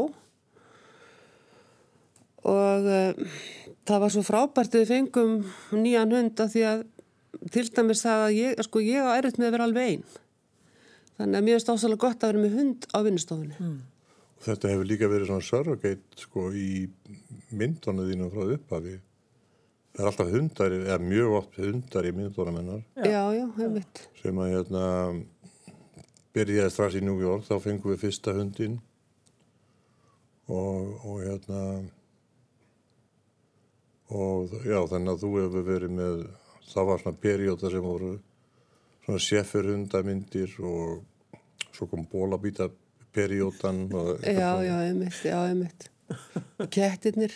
og 2.44 2.90
uh, 2.90 3.38
það 3.88 4.02
var 4.04 4.12
svo 4.12 4.24
frábært 4.26 4.74
við 4.76 4.90
fengum 4.90 5.38
nýjan 5.72 6.12
hund 6.12 6.42
af 6.44 6.52
því 6.52 6.66
að 6.72 6.84
til 7.54 7.66
dæmis 7.76 8.04
það 8.04 8.26
að 8.26 8.36
ég, 8.40 8.66
sko, 8.68 8.82
ég 8.84 9.06
á 9.06 9.16
erfitt 9.16 9.40
með 9.40 9.50
að 9.50 9.56
vera 9.58 9.68
alveg 9.70 9.94
einn. 9.94 10.04
Þannig 11.20 11.40
að 11.40 11.48
mér 11.48 11.58
er 11.60 11.64
stásalega 11.64 12.02
gott 12.04 12.24
að 12.24 12.32
vera 12.34 12.44
með 12.44 12.56
hund 12.60 12.88
á 12.90 12.98
vinnustofunni. 13.06 13.58
Mm. 13.62 13.82
Þetta 14.44 14.72
hefur 14.74 14.88
líka 14.90 15.10
verið 15.12 15.30
svona 15.30 15.48
surrogate 15.48 16.24
sko 16.26 16.48
í 16.58 16.70
myndunum 17.54 18.10
þínum 18.10 18.32
frá 18.34 18.48
upphafi. 18.58 18.96
Það 19.94 20.02
er 20.04 20.10
alltaf 20.10 20.32
hundar, 20.34 20.74
eða 20.80 20.98
mjög 21.06 21.36
oft 21.38 21.60
hundar 21.62 22.08
í 22.10 22.12
myndunum 22.18 22.56
hennar 22.58 22.82
Já, 23.06 23.22
já, 23.38 23.44
heimitt. 23.60 24.08
sem 24.24 24.40
að 24.42 24.56
hérna 24.56 24.86
byrjaði 26.34 26.74
strax 26.74 26.98
í 26.98 27.04
New 27.06 27.20
York, 27.22 27.46
þá 27.46 27.60
fengum 27.62 27.94
við 27.94 28.02
fyrsta 28.08 28.34
hundin 28.34 28.80
og, 30.50 30.96
og 31.06 31.20
hérna 31.22 31.60
og 34.14 34.56
já, 34.66 34.80
þannig 34.90 35.14
að 35.14 35.22
þú 35.22 35.32
hefur 35.38 35.68
verið 35.68 35.94
með, 36.00 36.24
það 36.74 36.90
var 36.90 37.04
svona 37.04 37.22
perjóta 37.28 37.72
sem 37.72 37.86
voru 37.86 38.16
svona 39.06 39.20
sefurhundamyndir 39.20 40.54
og 40.64 41.04
svo 41.74 41.88
kom 41.92 42.06
bólabíta 42.12 42.70
perjótan 43.14 43.88
og, 43.94 44.20
Já, 44.24 44.54
já, 44.66 44.78
heimitt, 44.86 45.20
já, 45.26 45.40
heimitt. 45.48 45.90
Kettirnir, 46.70 47.34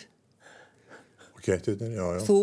og 1.34 1.42
kettirnir, 1.42 1.92
já, 1.98 2.06
já. 2.18 2.24
þú, 2.26 2.38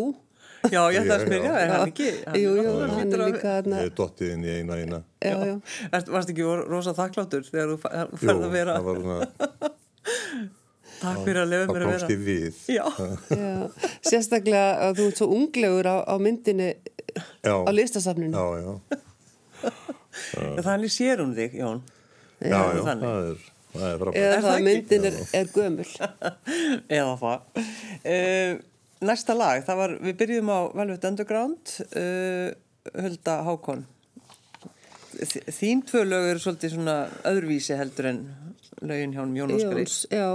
Já, 0.66 0.80
ég 0.90 0.96
ætla 1.04 1.14
að 1.14 1.24
spyrja, 1.26 1.50
já. 1.52 1.58
er 1.62 1.70
hann 1.70 1.90
ekki? 1.92 2.06
Hann 2.26 2.36
jú, 2.40 2.52
jú, 2.58 2.70
hann 2.80 2.94
hlýtur 2.96 3.20
er 3.22 3.28
líka 3.30 3.50
Ég 3.62 3.84
er 3.86 3.92
dottið 3.94 4.30
inn 4.34 4.42
í 4.46 4.54
eina 4.56 4.78
eina. 4.82 4.98
já, 5.22 5.36
já. 5.46 5.52
Erst, 5.94 6.08
varst 6.10 6.32
ekki 6.32 6.46
rosa 6.66 6.94
þakkláttur 6.96 7.44
þegar 7.46 7.70
þú 7.70 7.76
fa- 7.84 7.92
Jú, 8.00 8.18
færð 8.24 8.46
að 8.48 8.54
vera 8.56 8.74
það 8.80 8.88
var 8.88 8.98
svona, 9.04 9.28
takk 11.00 11.20
fyrir 11.26 11.40
að 11.44 11.50
lefa 11.52 11.66
það 11.66 11.76
mér 11.76 11.84
að 11.84 11.90
komst 11.92 12.08
vera 12.08 12.16
í 12.16 12.18
við. 12.26 12.60
Já, 12.72 12.84
Já, 13.36 13.52
sérstaklega 14.10 14.64
að 14.88 14.98
þú 14.98 15.06
ert 15.12 15.20
svo 15.22 15.28
unglegur 15.36 15.86
á, 15.92 15.96
á 16.02 16.14
myndinni 16.18 16.70
Já, 17.46 17.54
á 17.62 17.70
listasafninu. 17.70 18.34
já, 18.34 18.46
já. 18.64 19.00
Þannig 20.66 20.92
sér 20.94 21.22
hún 21.24 21.34
þig, 21.36 21.54
Jón 21.60 21.82
Já, 22.40 22.58
já, 22.76 22.82
Þannig. 22.84 23.04
það 23.08 23.26
er, 23.30 23.44
það 23.72 23.84
er 23.88 24.00
frábært. 24.02 24.16
Eða 24.20 24.32
Er 24.36 24.42
það 24.44 24.64
myndin 24.66 25.06
er, 25.08 25.14
er 25.40 25.46
gömul. 25.54 25.86
Eða 26.98 27.14
það. 27.22 27.62
Uh, 28.04 28.58
næsta 29.08 29.36
lag, 29.38 29.62
það 29.64 29.80
var, 29.80 29.94
við 30.04 30.18
byrjum 30.20 30.50
á 30.52 30.58
Velvet 30.76 31.06
Underground, 31.10 31.72
uh, 31.96 32.50
Hulda 33.00 33.36
Hákon. 33.46 33.86
Þín 35.56 35.80
tvö 35.88 36.02
lög 36.04 36.26
eru 36.34 36.42
svolítið 36.44 36.74
svona 36.76 36.96
öðruvísi 37.24 37.76
heldur 37.80 38.10
en 38.10 38.20
lögin 38.84 39.14
hjá 39.16 39.22
Jón 39.24 39.54
Óskari. 39.56 39.86
Jóns, 39.86 39.98
já. 40.12 40.28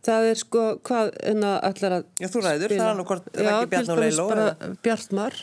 Það 0.00 0.30
er 0.30 0.38
sko, 0.40 0.62
hvað, 0.88 1.10
en 1.28 1.44
að 1.44 1.56
allar 1.68 1.94
að 1.98 2.06
Já, 2.22 2.28
þú 2.32 2.40
ræður, 2.46 2.72
spila. 2.72 2.80
það 2.80 3.34
er 3.36 3.44
Já, 3.44 3.50
eða- 4.40 4.70
Bjartmar, 4.86 5.36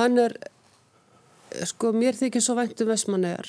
hann 0.00 0.18
er, 0.18 0.34
sko, 1.68 1.92
mér 1.96 2.18
þykir 2.18 2.44
svo 2.44 2.56
vænt 2.58 2.80
um 2.82 2.90
Vestmannegar 2.90 3.48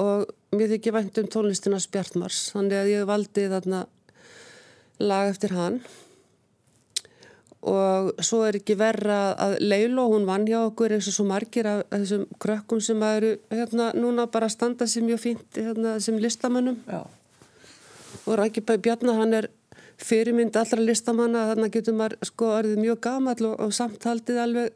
og 0.00 0.30
mér 0.54 0.76
þykir 0.76 0.96
vænt 0.96 1.18
um 1.20 1.28
tónlistinars 1.32 1.88
Bjartmars, 1.92 2.46
þannig 2.54 2.78
að 2.78 2.92
ég 2.92 3.08
valdi 3.08 3.48
þarna 3.52 3.84
lag 5.02 5.32
eftir 5.32 5.54
hann 5.56 5.82
og 7.62 8.10
svo 8.26 8.42
er 8.48 8.58
ekki 8.58 8.74
verra 8.78 9.36
að 9.38 9.60
Leiló, 9.62 10.08
hún 10.10 10.26
vann 10.26 10.48
hjá 10.48 10.58
okkur 10.64 10.96
eins 10.96 11.06
og 11.10 11.14
svo 11.14 11.26
margir 11.28 11.68
af 11.70 11.84
þessum 11.92 12.24
krökkum 12.42 12.80
sem 12.82 13.02
eru 13.06 13.36
hérna 13.52 13.92
núna 13.94 14.26
bara 14.26 14.50
standa 14.50 14.88
sér 14.90 15.06
mjög 15.06 15.22
fínt 15.22 15.58
hérna, 15.60 15.98
sem 16.00 16.18
listamönnum 16.18 16.80
Já. 16.88 17.06
og 18.26 18.38
Rækki 18.38 18.64
Bæ 18.66 18.76
Bjarnar 18.82 19.20
hann 19.20 19.34
er 19.34 19.48
fyrirmynd 20.02 20.56
allra 20.58 20.82
listamanna 20.82 21.46
þannig 21.52 21.68
að 21.68 21.76
getur 21.76 21.98
maður 21.98 22.26
sko 22.26 22.50
orðið 22.58 22.82
mjög 22.82 23.00
gamall 23.06 23.46
og, 23.46 23.60
og 23.60 23.74
samtaldið 23.76 24.42
alveg 24.42 24.72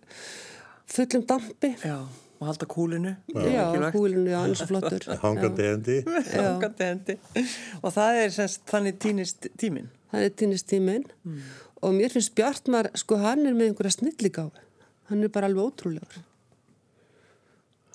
fullum 0.90 1.26
dampi. 1.28 1.72
Já, 1.84 1.98
og 2.40 2.46
halda 2.50 2.68
kúlinu. 2.70 3.14
já, 3.34 3.66
húlinu, 3.94 4.30
já, 4.30 4.40
er 4.46 4.54
svo 4.54 4.68
flottur. 4.70 5.06
Hangandi 5.24 5.68
hendi. 5.70 5.98
Hangandi 6.36 6.90
hendi. 6.90 7.18
Og 7.82 7.94
það 7.96 8.20
er 8.24 8.34
semst 8.36 8.66
þannig 8.70 9.00
týnist 9.02 9.50
tíminn. 9.58 9.88
hann 10.12 10.28
er 10.28 10.30
týnist 10.34 10.68
tíminn. 10.70 11.04
Og 11.82 11.92
mér 11.94 12.14
finnst 12.14 12.34
Bjartmar, 12.38 12.88
sko 12.96 13.18
hann 13.20 13.44
er 13.46 13.54
með 13.54 13.72
einhverja 13.72 13.98
snilligáfi 13.98 14.64
hann 15.10 15.22
er 15.22 15.30
bara 15.30 15.46
alveg 15.50 15.68
ótrúlegur. 15.68 16.22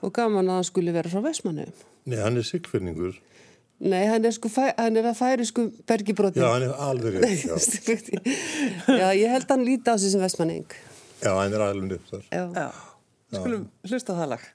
Og 0.02 0.14
gaman 0.16 0.50
að 0.50 0.62
hann 0.62 0.68
skuli 0.70 0.94
vera 0.96 1.12
frá 1.12 1.22
Vestmannu 1.26 1.68
Nei, 2.10 2.18
hann 2.18 2.40
er 2.40 2.46
sigfinningur. 2.48 3.18
nei, 3.82 4.06
hann 4.10 4.26
er 4.26 4.34
sko, 4.34 4.50
hann 4.58 4.98
er 4.98 5.10
að 5.12 5.18
færi 5.20 5.46
sko 5.46 5.68
bergibróti 5.90 6.42
Já, 6.42 6.48
hann 6.54 6.66
er 6.68 6.74
alveg 6.88 7.20
já. 7.22 7.58
já, 9.02 9.08
ég 9.18 9.30
held 9.30 9.52
hann 9.54 9.66
líti 9.66 9.94
á 9.94 9.98
sig 9.98 10.14
sem 10.14 10.22
Vestmanning 10.22 10.66
Já, 11.22 11.32
hann 11.38 11.54
er 11.54 11.62
alveg 11.68 11.94
upp 12.00 12.10
þar. 12.10 12.24
já, 12.32 12.44
Já. 12.58 12.70
Skulum 13.32 13.68
hlusta 13.88 14.16
það 14.18 14.32
lag. 14.34 14.48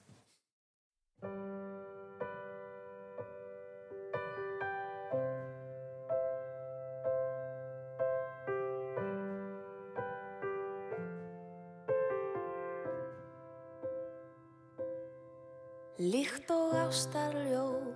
Líkt 15.96 16.50
og 16.52 16.74
ástarljóð 16.76 17.87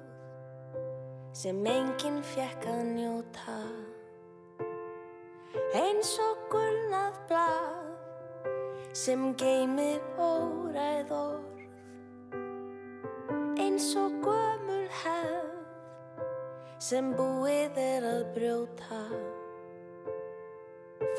sem 1.37 1.59
enginn 1.69 2.23
fjekk 2.33 2.65
að 2.73 2.81
njóta 2.95 3.57
eins 5.77 6.15
og 6.25 6.40
sem 8.93 9.37
geymir 9.37 10.01
óræð 10.19 11.11
orð. 11.11 11.59
Eins 13.59 13.95
og 13.97 14.11
gömul 14.25 14.89
hefð 14.91 15.51
sem 16.83 17.13
búið 17.15 17.79
er 17.79 18.07
að 18.09 18.23
brjóta. 18.35 19.03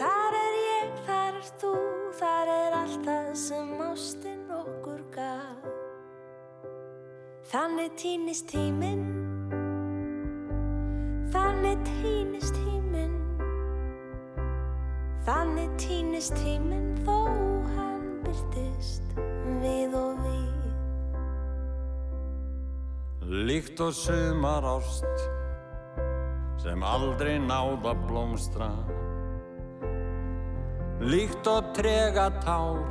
Þar 0.01 0.35
er 0.35 0.57
ég, 0.59 0.91
þar 1.07 1.37
er 1.39 1.47
þú, 1.61 1.73
þar 2.19 2.51
er 2.55 2.75
allt 2.81 3.05
það 3.07 3.29
sem 3.39 3.71
ástin 3.87 4.43
okkur 4.51 5.03
gaf. 5.15 5.69
Þannig 7.51 7.95
týnist 7.99 8.49
tíminn. 8.51 9.05
Þannig 11.31 11.85
týnist 11.87 12.57
tíminn. 12.59 13.15
Þannig 15.23 15.71
týnist 15.79 16.35
tíminn 16.41 16.91
þó 17.05 17.40
byrtist 18.51 19.03
við 19.61 19.95
og 19.95 20.17
við. 20.25 20.47
Líkt 23.47 23.79
og 23.79 23.93
sumar 23.95 24.65
ást 24.67 25.27
sem 26.61 26.83
aldrei 26.83 27.39
náða 27.39 27.95
blómstra. 28.07 28.71
Líkt 31.01 31.47
og 31.47 31.71
trega 31.73 32.29
tár 32.43 32.83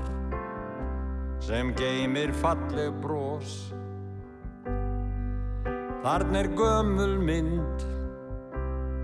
sem 1.40 1.70
geymir 1.78 2.32
falleg 2.36 2.92
brós 3.00 3.70
Þarna 6.00 6.40
er 6.40 6.48
gömul 6.56 7.18
mynd 7.20 7.82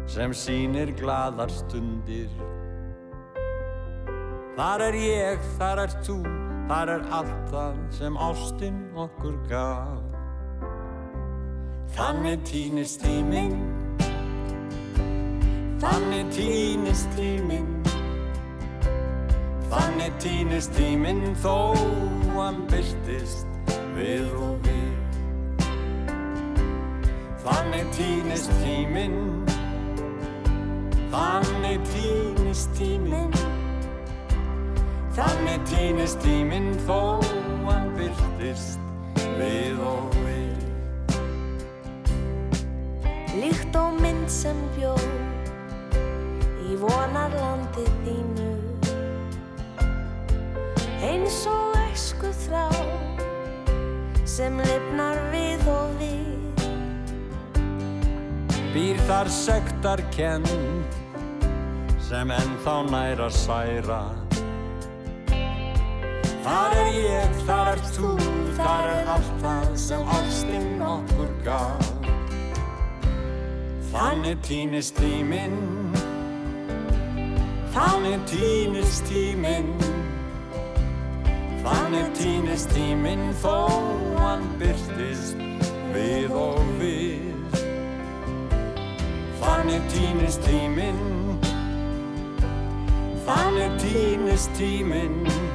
sem 0.08 0.32
sýnir 0.32 0.94
gladar 0.96 1.52
stundir. 1.52 2.32
Þar 4.56 4.86
er 4.86 4.96
ég, 4.96 5.42
þar 5.58 5.82
er 5.82 5.92
þú, 6.06 6.16
þar 6.66 6.90
er 6.90 7.02
allt 7.14 7.50
það 7.50 7.76
sem 7.94 8.16
ástin 8.18 8.78
okkur 8.98 9.36
gaf. 9.50 10.02
Þannig 11.94 12.42
týnist 12.48 13.04
tíminn. 13.04 13.54
Þannig 15.80 16.32
týnist 16.34 17.08
tíminn. 17.14 17.70
Þannig 19.70 20.18
týnist 20.22 20.74
tíminn 20.76 21.22
þó 21.42 21.74
hann 22.34 22.64
byrtist 22.70 23.46
við 23.96 24.26
og 24.34 24.66
við. 24.66 25.70
Þannig 27.46 27.92
týnist 27.94 28.50
tíminn. 28.64 29.20
Þannig 31.14 31.86
týnist 31.94 32.74
tíminn 32.74 33.55
Þannig 35.16 35.62
týnist 35.64 36.18
tíminn 36.20 36.74
þó 36.84 37.22
hann 37.64 37.86
byrtist 37.96 38.82
við 39.38 39.78
og 39.80 40.16
við. 40.26 40.66
Líkt 43.40 43.78
og 43.80 43.96
mynd 43.96 44.28
sem 44.28 44.60
bjó 44.74 44.90
í 46.68 46.76
vonarlandi 46.82 47.86
þínu. 48.02 48.50
Eins 51.08 51.38
og 51.48 51.80
æsku 51.86 52.34
þrá 52.42 52.68
sem 54.28 54.60
lifnar 54.68 55.22
við 55.32 55.64
og 55.78 55.96
við. 56.02 56.68
Býr 58.76 59.00
þar 59.08 59.32
sektar 59.32 60.04
kend 60.12 60.52
sem 62.04 62.36
ennþá 62.42 62.78
nær 62.92 63.26
að 63.30 63.36
særa 63.40 64.04
Þar 66.46 66.76
er 66.78 66.88
ég, 66.94 67.38
þar 67.42 67.68
er 67.72 67.80
þú, 67.90 68.08
þar 68.54 68.88
er 68.92 69.08
allt 69.10 69.30
það 69.42 69.70
sem 69.82 70.10
ástin 70.14 70.82
okkur 70.86 71.30
gaf. 71.42 71.88
Þannig 73.90 74.44
týnist 74.46 74.94
tíminn. 75.00 75.56
Þannig 77.74 78.22
týnist 78.30 79.10
tíminn. 79.10 79.72
Þannig 81.64 82.14
týnist 82.20 82.70
tíminn 82.76 83.26
þó 83.42 83.56
hann 84.20 84.46
byrtist 84.62 85.42
við 85.96 86.30
og 86.30 86.62
við. 86.78 87.58
Þannig 89.42 89.90
týnist 89.96 90.46
tíminn. 90.46 91.02
Þannig 93.26 93.80
týnist 93.82 94.54
tíminn 94.54 95.45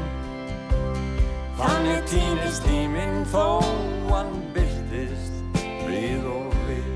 Þannig 1.61 2.05
týnist 2.09 2.63
tíminn 2.65 3.19
þó 3.29 3.61
hann 4.09 4.31
byrtist 4.55 5.59
við 5.85 6.23
og 6.25 6.55
við. 6.65 6.87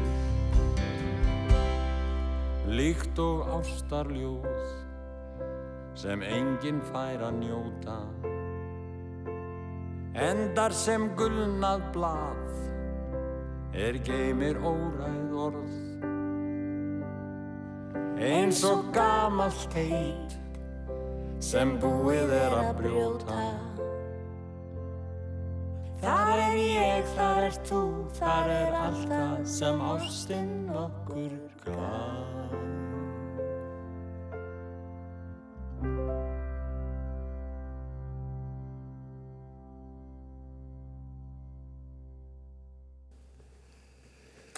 Líkt 2.73 3.21
og 3.21 3.43
ástarljóð 3.59 4.47
sem 6.01 6.23
enginn 6.25 6.81
fær 6.89 7.27
að 7.27 7.37
njóta. 7.43 7.99
Endar 10.25 10.73
sem 10.73 11.11
gulnað 11.19 11.85
blað 11.93 12.57
er 13.85 14.01
geymir 14.07 14.57
óræð 14.65 15.37
orð. 15.45 15.77
Eins 18.17 18.65
og 18.65 18.89
gamalt 18.97 19.77
heit 19.77 20.35
sem 21.43 21.77
búið 21.77 22.33
er 22.33 22.59
að 22.63 22.73
brjóta 22.81 23.39
Þar 26.05 26.37
er 26.37 26.57
ég, 26.61 27.07
þar 27.15 27.43
er 27.47 27.55
þú, 27.65 27.79
þar 28.13 28.49
er 28.53 28.75
allt 28.77 29.05
það 29.09 29.37
sem 29.49 29.79
ástinn 29.81 30.67
okkur 30.69 31.31
gaf. 31.63 32.35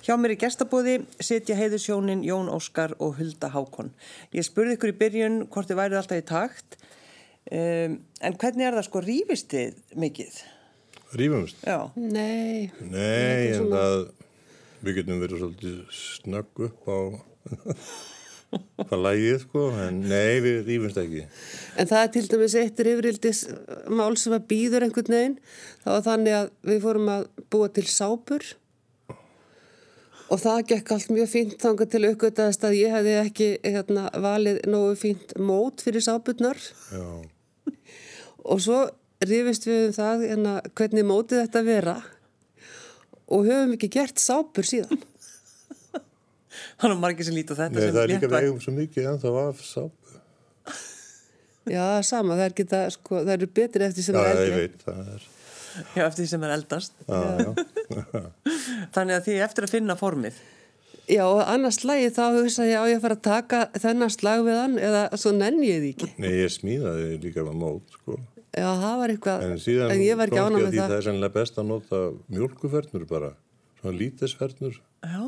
Hjá 0.04 0.18
mér 0.20 0.36
í 0.36 0.38
gestabóði 0.40 0.98
sitja 1.24 1.56
heiðusjónin 1.56 2.28
Jón 2.28 2.52
Óskar 2.52 2.98
og 3.00 3.16
Hulda 3.22 3.54
Hákon. 3.56 3.94
Ég 4.36 4.44
spurði 4.44 4.76
ykkur 4.76 4.92
í 4.92 5.00
byrjun 5.00 5.42
hvort 5.48 5.72
þið 5.72 5.80
værið 5.80 6.02
alltaf 6.02 6.20
í 6.20 6.28
takt, 6.28 6.78
um, 7.56 7.98
en 8.20 8.40
hvernig 8.44 8.68
er 8.68 8.80
það 8.82 8.88
sko 8.92 9.08
rífistið 9.08 9.82
mikið? 9.96 10.44
Rífumst? 11.16 11.62
Já, 11.64 11.90
Nei, 11.96 12.70
Nei, 12.82 13.54
en 13.54 13.62
svona- 13.62 13.80
það, 13.80 14.10
við 14.84 14.98
getum 15.00 15.22
verið 15.24 15.42
svolítið 15.44 15.78
snögg 15.96 16.64
upp 16.68 16.92
á 16.92 16.98
hvað 18.88 19.02
lægið, 19.04 19.40
sko, 19.44 19.64
en 19.84 19.98
nei, 20.08 20.38
við 20.44 20.60
rífumst 20.68 21.00
ekki. 21.02 21.24
en 21.80 21.88
það 21.90 22.04
er 22.04 22.12
til 22.16 22.26
dæmis 22.32 22.56
eitt 22.60 22.80
yfirildis 22.84 23.42
mál 23.92 24.16
sem 24.20 24.36
að 24.38 24.46
býður 24.52 24.86
einhvern 24.88 25.12
veginn. 25.16 25.38
Það 25.84 25.94
var 25.98 26.06
þannig 26.06 26.38
að 26.38 26.52
við 26.72 26.80
fórum 26.86 27.12
að 27.16 27.26
búa 27.52 27.68
til 27.76 27.86
sápur 27.92 28.46
og 30.28 30.42
það 30.44 30.62
gekk 30.74 30.92
allt 30.92 31.12
mjög 31.16 31.30
fínt 31.32 31.58
þangað 31.64 31.92
til 31.94 32.04
aukvitaðist 32.10 32.64
að 32.68 32.74
ég 32.82 32.92
hefði 32.96 33.14
ekki 33.22 33.50
hérna, 33.64 34.08
valið 34.20 34.58
nógu 34.68 34.96
fínt 35.00 35.36
mót 35.40 35.84
fyrir 35.86 36.04
sápurnar 36.04 36.60
Já, 36.92 37.06
og 38.44 38.60
svo 38.64 38.82
rifist 39.26 39.66
við 39.68 39.88
um 39.90 39.94
það 39.98 40.26
hérna, 40.30 40.56
hvernig 40.78 41.06
mótið 41.10 41.42
þetta 41.46 41.64
vera 41.68 41.96
og 43.28 43.48
höfum 43.48 43.74
ekki 43.76 43.90
gert 43.98 44.22
sápur 44.22 44.68
síðan. 44.68 45.02
þannig 46.80 46.94
að 46.96 47.02
margir 47.02 47.28
sem 47.28 47.36
líti 47.38 47.56
á 47.58 47.60
þetta 47.64 47.74
nei, 47.76 47.82
sem 47.88 47.96
það 47.96 48.04
er 48.04 48.12
líka 48.14 48.20
við 48.22 48.28
léttvægt. 48.36 48.46
eigum 48.48 48.62
svo 48.64 48.76
mikið 48.78 49.10
en 49.12 49.22
það 49.24 49.38
var 49.40 49.64
sápu. 49.64 50.04
Já, 51.68 51.86
sama, 52.08 52.38
það 52.40 52.46
er, 52.46 52.54
geta, 52.62 52.84
sko, 52.96 53.18
það 53.26 53.34
eru 53.34 53.48
betri 53.60 53.84
eftir 53.90 54.06
sem 54.06 54.16
Já, 54.16 54.22
er 54.24 54.30
ég 54.30 54.38
eldri. 54.46 54.60
veit, 54.62 54.86
það 54.88 55.10
er, 55.16 55.26
Já, 55.98 56.04
eftir 56.08 56.22
því 56.24 56.28
sem 56.32 56.46
er 56.48 56.54
eldast. 56.56 56.94
já, 57.08 57.20
já. 57.44 58.22
Þannig 58.96 59.18
að 59.18 59.26
því 59.28 59.36
eftir 59.48 59.68
að 59.68 59.74
finna 59.76 59.98
formið. 60.00 60.38
Já, 61.12 61.22
og 61.28 61.42
annars 61.44 61.78
slagi 61.82 62.08
þá 62.16 62.24
hugsa 62.38 62.66
ég 62.68 62.80
á 62.80 62.84
ég 62.88 62.98
að 62.98 63.04
fara 63.04 63.18
að 63.20 63.26
taka 63.28 63.60
þennan 63.84 64.12
slag 64.16 64.42
við 64.48 64.58
hann 64.62 64.80
eða 64.80 65.04
svo 65.20 65.32
nenni 65.36 65.70
ég 65.70 65.84
því 65.84 65.92
ekki. 65.96 66.10
Nei, 66.24 66.32
ég 66.40 66.56
smíðaði 66.56 67.12
líka 67.28 67.44
með 67.48 67.60
mót, 67.62 67.94
sko. 68.00 68.18
Já, 68.58 68.68
það 68.82 68.96
var 69.02 69.14
eitthvað, 69.14 69.44
En 69.48 69.60
síðan 69.62 69.92
en 69.94 70.02
ég 70.02 70.18
var 70.18 70.32
ekki 70.32 70.42
að 70.42 70.56
með 70.56 70.64
því 70.72 70.80
það. 70.80 70.88
það 70.90 70.98
er 70.98 71.06
sennilega 71.08 71.36
best 71.38 71.60
að 71.62 71.68
nota 71.70 72.00
mjölkufernur 72.34 73.04
bara, 73.10 73.30
svona 73.82 73.98
lítisfernur. 74.00 74.80
Já. 75.06 75.28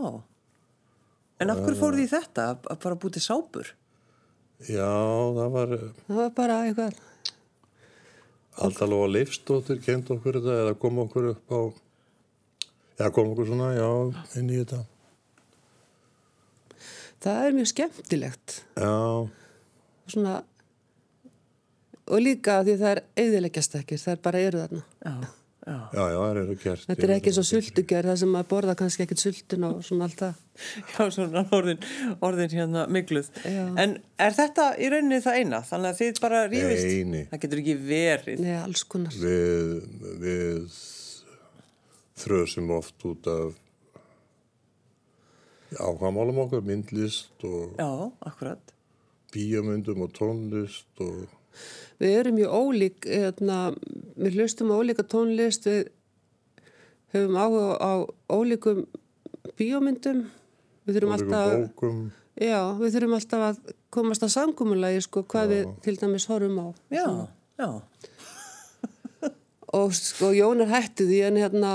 En 1.39 1.53
af 1.53 1.61
hverju 1.63 1.79
fóruð 1.79 2.01
í 2.03 2.07
þetta 2.11 2.47
að 2.57 2.79
bara 2.83 2.97
búið 2.99 3.13
til 3.19 3.23
sápur? 3.27 3.69
Já, 4.67 4.89
það 5.37 5.53
var 5.53 5.75
Það 5.77 6.17
var 6.19 6.31
bara 6.35 6.57
eitthvað, 6.67 6.97
alltaf 8.59 8.89
lofa 8.91 9.11
leifstóttir 9.13 9.79
kend 9.85 10.09
okkur 10.11 10.39
þetta 10.41 10.55
eða 10.65 10.73
kom 10.81 10.97
okkur 11.05 11.29
upp 11.35 11.53
á, 11.55 11.59
já, 12.99 13.05
kom 13.15 13.29
okkur 13.31 13.47
svona, 13.53 13.69
já, 13.77 13.87
inn 14.41 14.49
í 14.51 14.57
þetta. 14.63 14.81
það 17.23 17.45
er 17.45 17.55
mjög 17.59 17.69
skemmtilegt. 17.73 18.57
Já, 18.79 18.95
Svona, 20.09 20.39
og 22.09 22.23
líka 22.23 22.61
því 22.65 22.77
það 22.79 22.95
er 22.95 23.03
eðileggjast 23.23 23.77
ekki, 23.79 23.99
það 24.01 24.15
er 24.15 24.23
bara 24.25 24.41
eru 24.47 24.63
þarna. 24.63 24.81
Já, 25.05 25.13
já. 25.13 25.77
já, 25.93 26.01
já, 26.01 26.17
það 26.17 26.41
eru 26.41 26.57
gert. 26.63 26.85
Þetta 26.89 27.07
er 27.07 27.13
ekki 27.15 27.31
eins 27.31 27.39
og 27.41 27.47
sultugjör, 27.49 28.09
það 28.09 28.19
sem 28.23 28.33
maður 28.35 28.49
borða 28.53 28.75
kannski 28.81 29.05
ekkert 29.05 29.23
sultun 29.23 29.67
og 29.69 29.79
svona 29.87 30.09
allt 30.09 30.23
það. 30.23 30.45
Já, 30.91 31.03
svona 31.15 31.45
orðin, 31.55 31.85
orðin 32.25 32.51
hérna 32.51 32.81
mikluð. 32.91 33.29
Já. 33.47 33.61
En 33.79 33.93
er 34.19 34.33
þetta 34.35 34.65
í 34.75 34.89
rauninni 34.91 35.21
það 35.23 35.37
eina? 35.39 35.61
Þannig 35.69 35.93
að 35.93 36.01
þið 36.01 36.21
bara 36.25 36.41
rífist? 36.51 36.89
Nei. 37.07 37.21
Það 37.31 37.43
getur 37.45 37.61
ekki 37.61 37.75
verið. 37.85 38.43
Nei, 38.43 38.55
alls 38.59 38.83
konar. 38.91 39.15
Við, 39.23 39.71
við 40.19 40.81
þrösum 42.19 42.73
oft 42.75 43.07
út 43.07 43.31
af 43.31 43.55
ákvæmálum 45.77 46.43
okkur, 46.45 46.61
myndlist 46.65 47.43
og 47.43 47.77
Já, 47.77 48.11
akkurat. 48.25 48.73
bíamundum 49.33 50.01
og 50.01 50.11
tónlist 50.17 50.99
og 50.99 51.29
Við 51.99 52.15
erum 52.15 52.37
mjög 52.37 52.53
ólík, 52.55 53.07
eðna, 53.11 53.57
við 54.15 54.37
hlustum 54.39 54.71
á 54.71 54.79
ólíka 54.79 55.03
tónlist, 55.03 55.67
við 55.67 55.89
höfum 57.11 57.35
áhuga 57.35 57.75
á 57.75 57.93
ólíkum 58.31 58.85
bíómyndum, 59.59 60.21
við 60.87 60.99
þurfum 60.99 61.15
ólíkum 61.15 61.33
alltaf, 61.33 61.55
bókum. 61.65 61.97
já, 62.39 62.61
við 62.79 62.95
þurfum 62.95 63.17
alltaf 63.17 63.45
að 63.49 63.73
komast 63.91 64.23
að 64.23 64.33
samkúmulagi, 64.37 65.03
sko, 65.03 65.25
hvað 65.27 65.51
við 65.55 65.73
til 65.83 65.97
dæmis 65.99 66.29
horfum 66.31 66.61
á. 66.63 66.67
Já, 66.93 67.07
já. 67.59 67.69
Og 69.75 69.91
sko, 69.93 70.31
Jón 70.33 70.63
er 70.63 70.71
hættið 70.71 71.11
því, 71.11 71.19
en 71.27 71.43
hérna, 71.43 71.73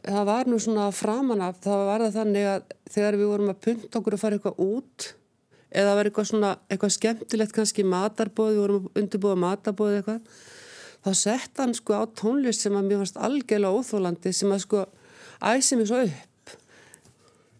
það 0.00 0.24
var 0.32 0.48
nú 0.48 0.56
svona 0.62 0.88
framan 0.96 1.44
af, 1.44 1.60
það 1.62 1.84
var 1.90 2.06
það 2.06 2.16
þannig 2.22 2.48
að 2.54 2.74
þegar 2.88 3.18
við 3.20 3.30
vorum 3.34 3.52
að 3.52 3.60
punta 3.68 4.00
okkur 4.00 4.16
að 4.16 4.22
fara 4.24 4.38
eitthvað 4.38 4.62
út, 4.64 5.12
eða 5.72 5.94
var 5.98 6.08
eitthvað 6.08 6.28
svona, 6.30 6.52
eitthvað 6.70 6.94
skemmtilegt 6.96 7.52
kannski 7.56 7.84
matarbóð, 7.84 8.52
við 8.54 8.62
vorum 8.62 8.86
að 8.88 9.02
undirbúa 9.02 9.34
matarbóð 9.36 9.96
eitthvað, 9.98 10.20
þá 11.04 11.10
sett 11.14 11.60
hann 11.62 11.74
sko 11.76 11.98
á 11.98 12.02
tónlist 12.18 12.64
sem 12.64 12.74
að 12.78 12.88
mér 12.88 13.02
fannst 13.04 13.20
algjörlega 13.20 13.76
óþólandi 13.78 14.32
sem 14.34 14.54
að 14.54 14.62
sko 14.64 14.84
æsi 15.52 15.76
mig 15.78 15.90
svo 15.90 16.00
upp. 16.06 16.54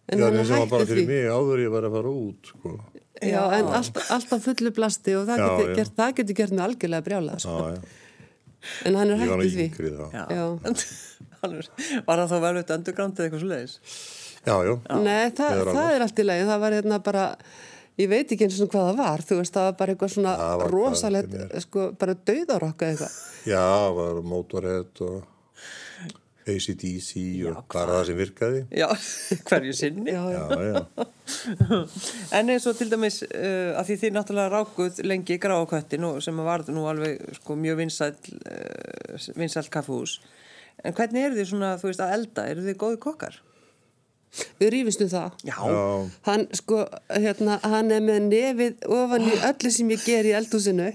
En 0.09 0.19
Já, 0.23 0.25
hann 0.25 0.39
það 0.41 0.47
sem 0.49 0.63
var 0.63 0.71
bara 0.73 0.85
hætti 0.87 0.93
fyrir 0.95 1.05
því. 1.05 1.09
mig 1.13 1.29
áður 1.37 1.63
ég 1.67 1.73
var 1.75 1.85
að 1.89 1.97
fara 1.99 2.13
út, 2.25 2.53
sko. 2.55 2.75
Já, 3.19 3.41
en 3.59 3.67
alltaf, 3.77 4.11
alltaf 4.15 4.45
fullu 4.47 4.71
blasti 4.73 5.15
og 5.19 5.25
það 5.29 5.41
Já, 5.43 5.47
getur 5.51 5.71
já. 5.73 5.77
gert, 5.83 5.95
það 5.99 6.35
gert 6.39 6.53
mig 6.55 6.65
algjörlega 6.69 7.07
brjálað, 7.09 7.43
sko. 7.45 7.57
Já, 7.59 7.75
já. 7.75 7.97
En 8.89 8.97
hann 8.99 9.11
er 9.15 9.21
hættið 9.21 9.53
því. 9.55 9.67
yngri 9.69 9.91
þá. 9.95 10.05
Já. 10.17 10.25
Já. 10.35 10.45
Er- 11.39 12.03
var 12.09 12.19
það 12.19 12.33
þá 12.33 12.39
velveit 12.43 12.71
underground 12.75 13.15
eða 13.21 13.27
eitthvað 13.29 13.43
svo 13.45 13.49
leiðis? 13.53 13.75
Já, 14.49 14.55
já. 14.67 14.73
Nei, 15.05 15.31
það, 15.31 15.53
það 15.53 15.69
annars. 15.71 15.93
er 15.95 16.05
allt 16.09 16.19
í 16.19 16.25
lagi, 16.27 16.47
það 16.49 16.63
var 16.65 16.75
hérna 16.79 16.99
bara, 17.07 17.27
ég 17.99 18.11
veit 18.11 18.31
ekki 18.35 18.47
eins 18.47 18.61
og 18.63 18.71
hvað 18.73 18.91
það 18.91 19.01
var, 19.03 19.25
þú 19.27 19.41
veist, 19.41 19.57
það 19.57 19.67
var 19.69 19.81
bara 19.81 19.95
eitthvað 19.95 20.15
svona 20.15 20.37
Það 20.39 20.63
rosalegt, 20.75 21.35
sko, 21.65 21.89
bara 21.99 22.15
dauðarokka 22.31 22.93
eitthvað. 22.93 23.19
Já, 23.53 23.67
var 23.99 24.23
Motorhead 24.27 25.05
og 25.07 25.19
ACDC 26.49 27.11
og 27.49 27.59
bara 27.73 27.99
það 27.99 28.05
sem 28.09 28.19
virkaði. 28.19 28.61
Já, 28.73 28.87
hverju 29.49 29.75
sinni. 29.77 30.15
Já, 30.15 30.23
já. 30.33 30.43
Já, 30.49 30.61
já. 30.73 31.07
En 32.39 32.49
eins 32.55 32.67
og 32.69 32.77
til 32.79 32.89
dæmis 32.89 33.21
uh, 33.27 33.77
að 33.77 33.91
því 33.91 33.97
þið 34.03 34.15
náttúrulega 34.17 34.53
rákuð 34.55 35.03
lengi 35.05 35.37
í 35.37 35.43
gráaköttin 35.43 36.07
og 36.09 36.23
sem 36.25 36.41
var 36.47 36.65
nú 36.73 36.87
alveg 36.89 37.21
sko, 37.41 37.57
mjög 37.61 37.83
vinsæll 37.83 38.15
uh, 38.39 39.29
vinsæll 39.37 39.69
kaffehús. 39.73 40.19
En 40.87 40.95
hvernig 40.97 41.27
eru 41.27 41.39
þið 41.41 41.51
svona, 41.51 41.75
þú 41.81 41.91
veist, 41.91 42.03
að 42.05 42.15
elda? 42.17 42.47
Eru 42.53 42.65
þið 42.65 42.81
góði 42.81 43.01
kokkar? 43.03 43.41
Við 44.61 44.71
rífist 44.75 45.03
um 45.03 45.09
það. 45.13 45.37
Já. 45.49 45.57
Já, 45.57 45.83
Hann, 46.29 46.47
sko, 46.61 46.83
hérna, 47.11 47.57
hann 47.65 47.91
er 47.95 48.03
með 48.05 48.27
nefið 48.29 48.87
ofan 48.99 49.25
í 49.31 49.35
öllu 49.49 49.73
sem 49.75 49.91
ég 49.95 50.05
ger 50.07 50.29
í 50.29 50.35
eldhúsinu 50.39 50.91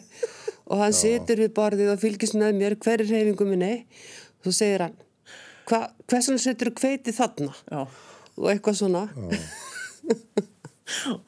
og 0.69 0.79
hann 0.84 0.93
situr 0.95 1.41
við 1.43 1.51
borðið 1.57 1.91
og 1.95 1.99
fylgist 2.03 2.38
með 2.39 2.55
mér 2.61 2.75
hverju 2.79 3.09
reyfingu 3.09 3.47
minni 3.49 3.71
og 3.84 4.47
svo 4.47 4.55
segir 4.59 4.86
hann, 4.88 4.95
Hva, 5.67 5.79
hversan 6.11 6.39
setur 6.43 6.69
þú 6.71 6.75
kveiti 6.81 7.13
þarna? 7.15 7.53
Já. 7.71 7.84
Og 8.36 8.47
eitthvað 8.51 8.75
svona. 8.81 9.03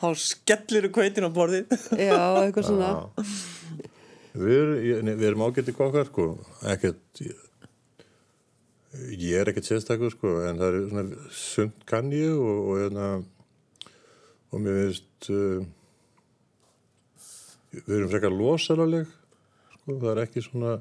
Þá 0.01 0.07
skellir 0.19 0.85
þú 0.87 0.91
kveitin 0.97 1.25
á 1.27 1.31
borðið. 1.33 1.71
Já, 1.97 2.17
eitthvað 2.43 2.67
svona. 2.67 2.89
við, 4.35 4.55
erum- 4.59 5.11
við 5.15 5.27
erum 5.29 5.43
ágætti 5.47 5.73
kokkar, 5.77 6.09
sko. 6.11 6.25
Ekkert, 6.73 7.21
ég, 8.95 9.21
ég 9.21 9.39
er 9.39 9.51
ekkert 9.51 9.69
sérstakur, 9.69 10.13
sko, 10.13 10.35
en 10.47 10.59
það 10.61 10.67
er 10.67 10.87
svona 10.89 11.31
sund 11.39 11.85
kann 11.89 12.11
ég 12.15 12.35
og, 12.35 12.61
og 12.69 12.79
hérna, 12.83 13.09
og 14.51 14.63
mér 14.63 14.79
finnst, 14.81 15.29
uh, 15.31 15.65
við 17.75 17.97
erum 17.99 18.11
frekar 18.13 18.35
losalaleg, 18.35 19.11
sko, 19.75 19.99
það 19.99 20.09
er 20.13 20.23
ekki 20.25 20.45
svona, 20.45 20.73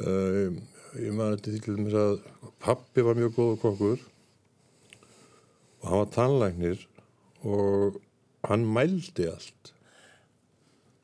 uh, 0.00 0.58
ég 0.96 1.12
maður 1.16 1.38
þetta 1.38 1.62
til 1.66 1.78
dæmis 1.78 1.96
að 2.00 2.18
pappi 2.62 3.04
var 3.04 3.18
mjög 3.18 3.34
góður 3.36 3.62
kokkur 3.64 4.04
og 5.82 5.88
hann 5.90 6.00
var 6.00 6.12
tannlæknir 6.14 6.84
og 7.46 7.98
hann 8.46 8.64
mældi 8.66 9.28
allt. 9.30 9.72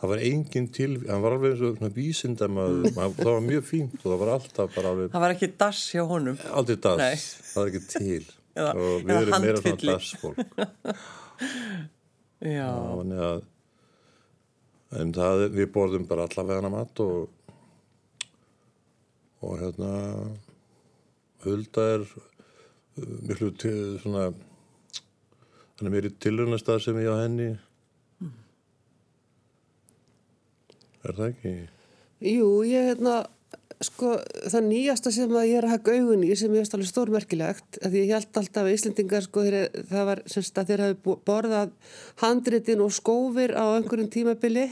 Það 0.02 0.10
var 0.10 0.20
engin 0.26 0.64
til, 0.74 0.94
hann 1.06 1.20
var 1.22 1.36
alveg 1.36 1.52
eins 1.54 1.60
og 1.62 1.76
svona 1.78 1.92
vísindamaður, 1.94 2.88
hann- 2.96 3.12
það 3.14 3.28
var 3.36 3.44
mjög 3.46 3.66
fínt 3.68 3.92
og 4.00 4.08
það 4.10 4.18
var 4.24 4.30
alltaf 4.34 4.72
bara 4.74 4.90
alveg, 4.90 5.10
Það 5.12 5.22
var 5.24 5.34
ekki 5.36 5.48
dass 5.62 5.82
hjá 5.94 6.02
honum. 6.10 6.38
aldrei 6.58 6.76
dass, 6.82 6.98
Nei. 6.98 7.14
það 7.52 7.60
var 7.60 7.70
ekki 7.70 7.82
til 7.92 8.24
Eða- 8.56 8.74
og 8.74 9.06
við 9.06 9.14
erum 9.20 9.44
meira 9.46 9.60
svona 9.62 9.92
dassfólk. 9.92 10.36
Já. 12.42 12.66
Þannig 12.98 13.22
að, 13.28 13.42
en 14.98 15.12
það, 15.14 15.44
við 15.54 15.70
borðum 15.76 16.08
bara 16.10 16.26
allavega 16.26 16.58
hana 16.60 16.72
mat 16.74 17.00
og, 17.00 17.30
og 19.42 19.58
hérna, 19.62 19.92
Hulda 21.46 21.84
er 21.96 22.02
uh, 22.02 23.06
miklu 23.26 23.52
til, 23.58 23.78
svona 24.02 24.26
hann 24.32 25.88
er 25.88 25.94
meiri 25.94 26.10
tilrunastað 26.22 26.82
sem 26.84 26.98
ég 27.02 27.08
á 27.10 27.22
henni 27.22 27.48
er 31.08 31.16
það 31.18 31.30
ekki? 31.30 31.54
Jú, 32.22 32.48
ég 32.68 32.88
hérna, 32.90 33.14
sko, 33.82 34.12
það 34.52 34.68
nýjasta 34.68 35.12
sem 35.14 35.34
að 35.34 35.48
ég 35.50 35.58
er 35.60 35.66
að 35.66 35.74
haka 35.76 35.96
augun 35.98 36.24
í 36.26 36.30
sem 36.38 36.52
ég 36.54 36.62
veist 36.62 36.76
alveg 36.76 36.90
stórmerkilegt, 36.90 37.80
að 37.82 37.98
ég 37.98 38.12
held 38.14 38.40
alltaf 38.40 38.62
að 38.62 38.72
Íslendingar, 38.76 39.26
sko, 39.26 39.44
þeir, 39.48 39.58
það 39.90 40.08
var 40.10 40.22
semst 40.30 40.60
að 40.62 40.70
þeir 40.70 40.84
hafi 40.86 41.16
borðað 41.26 41.74
handritin 42.22 42.84
og 42.84 42.94
skófir 42.94 43.56
á 43.58 43.64
einhverjum 43.74 44.12
tímabili, 44.12 44.68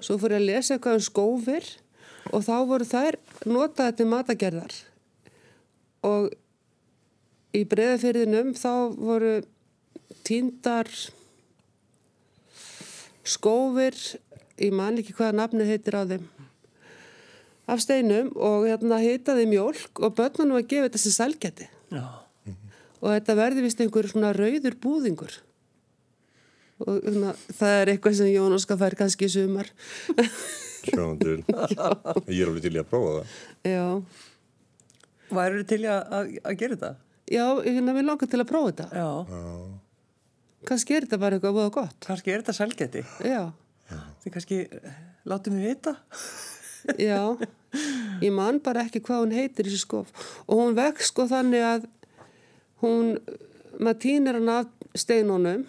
svo 0.00 0.18
fór 0.18 0.36
ég 0.36 0.42
að 0.42 0.48
lesa 0.50 0.76
eitthvað 0.76 0.98
um 0.98 1.06
skófir 1.06 1.70
og 2.34 2.42
þá 2.42 2.56
voru 2.66 2.86
þær 2.88 3.18
notaði 3.46 3.96
til 4.00 4.08
matagerðar 4.10 4.74
og 6.06 6.32
í 7.56 7.62
breðafyrðinum 7.68 8.52
þá 8.58 8.72
voru 8.98 9.36
tíndar 10.26 10.90
skófir, 13.26 13.96
ég 14.62 14.72
man 14.76 14.98
ekki 15.00 15.14
hvaða 15.16 15.36
nafni 15.40 15.66
heitir 15.68 15.96
á 15.98 16.02
þeim, 16.08 16.26
af 17.66 17.82
steinum 17.82 18.30
og 18.36 18.68
hérna 18.68 19.00
hitaði 19.02 19.48
mjólk 19.50 20.00
og 20.06 20.14
börnunum 20.18 20.60
að 20.60 20.68
gefa 20.70 20.86
þetta 20.88 21.02
sem 21.02 21.14
sælgæti. 21.16 21.66
Já. 21.90 22.04
Og 23.02 23.10
þetta 23.12 23.34
verði 23.36 23.64
vist 23.66 23.80
einhver 23.84 24.06
svona 24.08 24.30
rauður 24.36 24.76
búðingur. 24.82 25.34
Og 26.86 27.00
hérna, 27.04 27.32
það 27.56 27.74
er 27.80 27.90
eitthvað 27.92 28.16
sem 28.18 28.30
Jón 28.32 28.54
Óskar 28.56 28.78
fær 28.80 28.96
kannski 28.98 29.28
í 29.28 29.32
sumar. 29.32 29.68
Til. 30.86 31.40
Ég 32.30 32.40
er 32.40 32.48
alveg 32.50 32.62
til 32.62 32.74
í 32.76 32.80
að 32.80 32.88
prófa 32.90 33.12
það. 33.16 33.36
Já, 33.66 33.86
Værið 35.36 35.64
til 35.72 35.80
í 35.82 35.88
að, 35.90 36.02
að, 36.46 36.52
gera 36.60 36.76
þetta? 36.76 36.90
já, 37.34 37.44
hérna 37.66 37.94
við 37.96 38.04
langar 38.06 38.28
til 38.30 38.38
að 38.38 38.50
prófa 38.52 38.68
þetta. 38.70 38.86
Já. 38.94 39.08
Kannski 40.66 40.94
er 40.94 41.06
þetta 41.06 41.18
bara 41.22 41.38
eitthvað 41.38 41.56
búið 41.56 41.72
gott. 41.74 41.96
Kannski 42.06 42.30
er 42.34 42.44
þetta 42.44 42.54
selgeti. 42.60 43.02
Já, 43.26 43.40
Þið 44.22 44.32
kannski 44.34 44.58
eh, 44.66 44.94
látum 45.28 45.58
við 45.58 45.70
vita. 45.70 45.96
já. 46.98 47.20
Ég 48.22 48.32
man 48.34 48.58
bara 48.64 48.86
ekki 48.86 49.02
hvað 49.04 49.24
hún 49.24 49.34
heitir 49.36 49.68
þessi 49.68 49.82
skof. 49.82 50.10
Og 50.46 50.62
hún 50.62 50.76
vex 50.78 51.10
sko 51.12 51.26
þannig 51.30 51.64
að 51.66 51.86
hún, 52.82 53.16
maður 53.78 54.00
týnir 54.06 54.38
hann 54.38 54.52
af 54.54 54.70
steinunum 54.96 55.66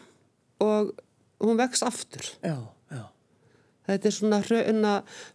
og 0.64 0.94
hún 1.44 1.60
vex 1.60 1.84
aftur. 1.86 2.26
Já, 2.42 2.58
já. 2.94 3.04
Þetta 3.90 4.10
er 4.10 4.16
svona 4.16 4.42
hrauna, 4.46 4.94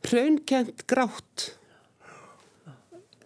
hraunkent 0.09 0.87
grátt. 0.91 1.51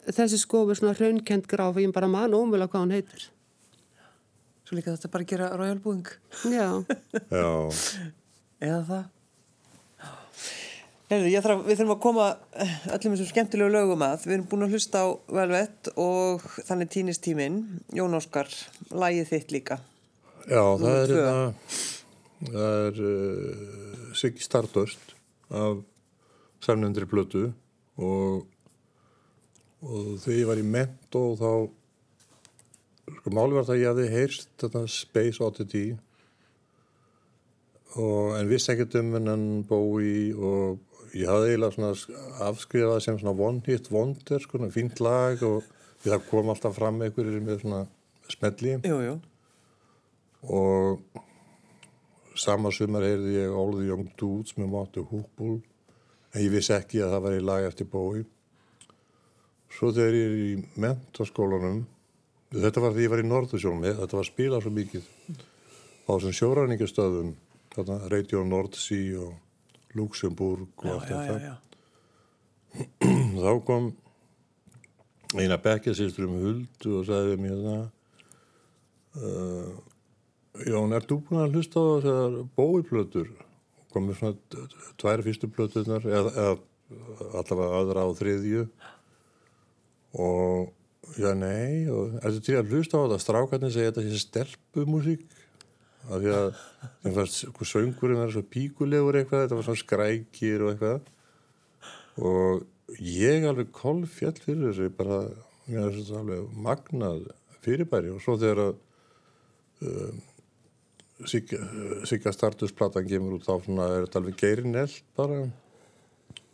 Þessi 0.07 0.39
skof 0.39 0.71
er 0.71 0.79
svona 0.79 0.95
hraunkent 0.99 1.49
grátt, 1.51 1.81
ég 1.83 1.95
bara 1.95 2.11
man 2.11 2.37
ómjöla 2.37 2.69
hvað 2.71 2.85
hún 2.85 2.95
heitir. 2.95 3.27
Svo 4.67 4.77
líka 4.79 4.93
þetta 4.95 5.11
bara 5.13 5.23
að 5.23 5.31
gera 5.31 5.49
royal 5.55 5.79
búing. 5.83 6.07
Já, 6.51 6.69
Já, 7.31 7.51
Eða 8.57 8.81
það. 8.89 9.05
Heyrðu, 11.07 11.29
þarf, 11.39 11.61
við 11.69 11.77
þurfum 11.79 11.93
að 11.95 12.01
koma 12.03 12.25
eh, 12.59 12.71
öllum 12.97 13.13
þessum 13.15 13.29
skemmtilegu 13.31 13.71
lögum 13.71 14.01
að. 14.03 14.25
Við 14.27 14.37
erum 14.37 14.47
búin 14.51 14.67
að 14.67 14.73
hlusta 14.75 15.03
á 15.07 15.09
velvett 15.39 15.91
og 16.03 16.47
þannig 16.67 16.91
týnist 16.91 17.23
tíminn. 17.23 17.61
Jón 17.95 18.19
Óskar, 18.19 18.51
lagið 18.91 19.31
þitt 19.31 19.55
líka. 19.55 19.79
já 20.47 20.63
það 20.81 20.97
er 20.97 21.13
tvö. 21.13 21.21
þetta, 21.23 22.51
það 22.51 22.81
er 22.89 22.99
uh, 23.11 24.11
Siggi 24.19 24.43
Stardust 24.43 25.15
af 25.51 25.81
samnendri 26.63 27.07
plötu 27.07 27.49
og, 27.99 28.47
og 29.83 30.11
þegar 30.23 30.39
ég 30.41 30.51
var 30.51 30.63
í 30.63 30.67
mentó 30.67 31.23
þá 31.39 31.51
sko 33.21 33.35
máli 33.35 33.55
var 33.57 33.67
það 33.69 33.77
að 33.77 33.83
ég 33.83 33.91
hafði 33.93 34.09
heyrst 34.15 34.51
þetta 34.63 34.85
Space 34.91 35.43
Oddity 35.43 35.85
og, 37.97 38.35
en 38.39 38.51
vissi 38.51 38.73
ekkert 38.75 38.99
um 39.01 39.15
hennan 39.17 39.47
Bowie 39.69 40.35
og 40.35 40.96
ég 41.17 41.31
hafði 41.31 41.55
eiginlega 41.55 41.93
afskrifað 42.49 43.01
sem 43.05 43.19
svona 43.21 43.35
one 43.49 43.63
hit 43.67 43.91
wonder 43.93 44.43
sko, 44.43 44.61
fínt 44.75 45.01
lag 45.05 45.43
og 45.47 45.65
það 46.05 46.27
kom 46.31 46.51
alltaf 46.53 46.77
fram 46.77 47.01
einhverjir 47.03 47.43
með 47.45 47.63
svona 47.65 47.83
smelli 48.31 48.77
Jú, 48.85 48.99
jú. 49.07 49.17
og 50.53 51.23
sama 52.37 52.73
sumar 52.75 53.07
heyrði 53.07 53.37
ég 53.39 53.55
All 53.57 53.73
the 53.79 53.87
Young 53.89 54.11
Dudes 54.21 54.57
með 54.59 54.73
Máttu 54.75 55.07
Húkbúl 55.09 55.61
en 56.35 56.43
ég 56.43 56.53
vissi 56.53 56.75
ekki 56.77 57.01
að 57.01 57.15
það 57.15 57.25
var 57.27 57.37
í 57.37 57.45
lag 57.49 57.69
eftir 57.69 57.89
Bowie 57.91 58.27
svo 59.73 59.93
þegar 59.95 60.19
ég 60.19 60.27
er 60.27 60.43
í 60.43 60.51
mentaskólanum 60.83 61.85
þetta 62.53 62.83
var 62.85 62.95
því 62.95 63.07
ég 63.07 63.13
var 63.15 63.23
í 63.23 63.29
Norðursjónum 63.31 63.89
þetta 64.03 64.21
var 64.21 64.29
spilað 64.29 64.67
svo 64.67 64.75
mikið 64.77 65.09
á 66.07 66.11
þessum 66.13 66.37
sjóræningastöðum 66.41 67.33
þarna 67.75 67.97
Radio 68.13 68.45
Nordsea 68.47 69.25
og 69.25 69.35
Luxemburg 69.97 70.85
og 70.85 70.93
allt 70.93 71.11
já, 71.11 71.17
þetta. 71.17 71.39
já, 71.41 71.51
já. 71.51 71.57
þá 73.45 73.53
kom 73.67 73.91
eina 75.37 75.59
bekkjasýstur 75.61 76.29
um 76.29 76.39
huldu 76.43 76.99
og 77.01 77.09
sagði 77.09 77.37
mér 77.41 77.59
það 77.65 77.85
uh, 79.21 79.75
Jón, 80.67 80.95
er 80.97 81.05
þú 81.05 81.19
búin 81.27 81.43
að 81.43 81.59
hlusta 81.59 81.83
á 81.83 81.85
þessar 82.01 82.37
bóiplötur 82.57 83.29
komið 83.93 84.21
svona 84.21 84.65
tvær 85.01 85.23
fyrstu 85.25 85.51
plötunar 85.53 86.05
eða, 86.05 86.33
eða 86.33 86.55
allavega 87.41 87.81
aðra 87.81 88.05
á 88.07 88.11
þriðju. 88.17 88.65
Og 90.17 91.17
já 91.21 91.33
nei 91.39 91.87
og 91.93 92.17
er 92.19 92.35
þetta 92.35 92.45
til 92.49 92.59
að 92.61 92.73
hlusta 92.75 93.01
á 93.01 93.05
þetta? 93.05 93.23
Strákarnir 93.25 93.75
segja 93.75 93.93
þetta 93.93 94.07
sé 94.07 94.23
stelpumúsík 94.23 95.27
af 96.07 96.23
því 96.23 96.33
að 96.37 96.47
þeim 97.03 97.17
fannst 97.17 97.41
sko, 97.43 97.67
söngurinn 97.69 98.21
var 98.21 98.33
svo 98.35 98.45
píkulegur 98.51 99.19
eitthvað 99.21 99.45
þetta 99.45 99.59
var 99.59 99.67
svona 99.67 99.83
skrækir 99.83 100.65
og 100.65 100.73
eitthvað. 100.73 101.11
Og 102.27 103.03
ég 103.03 103.47
alveg 103.49 103.73
kolfjall 103.75 104.39
fyrir 104.39 104.71
þessu 104.71 104.89
bara, 104.97 105.21
mér 105.67 105.89
er 105.89 105.99
þetta 105.99 106.23
alveg 106.23 106.49
magnað 106.67 107.29
fyrirbæri. 107.65 108.15
Og 108.15 108.23
svo 108.25 108.39
þegar 108.41 108.65
að 108.69 108.75
um, 109.91 110.25
Sigga, 111.27 112.29
Stardust-platan 112.29 113.07
kemur 113.09 113.39
út 113.39 113.47
þá 113.47 113.55
svona 113.65 113.87
er 113.95 114.03
þetta 114.05 114.21
alveg 114.21 114.35
geirinell 114.43 114.97
bara. 115.17 115.39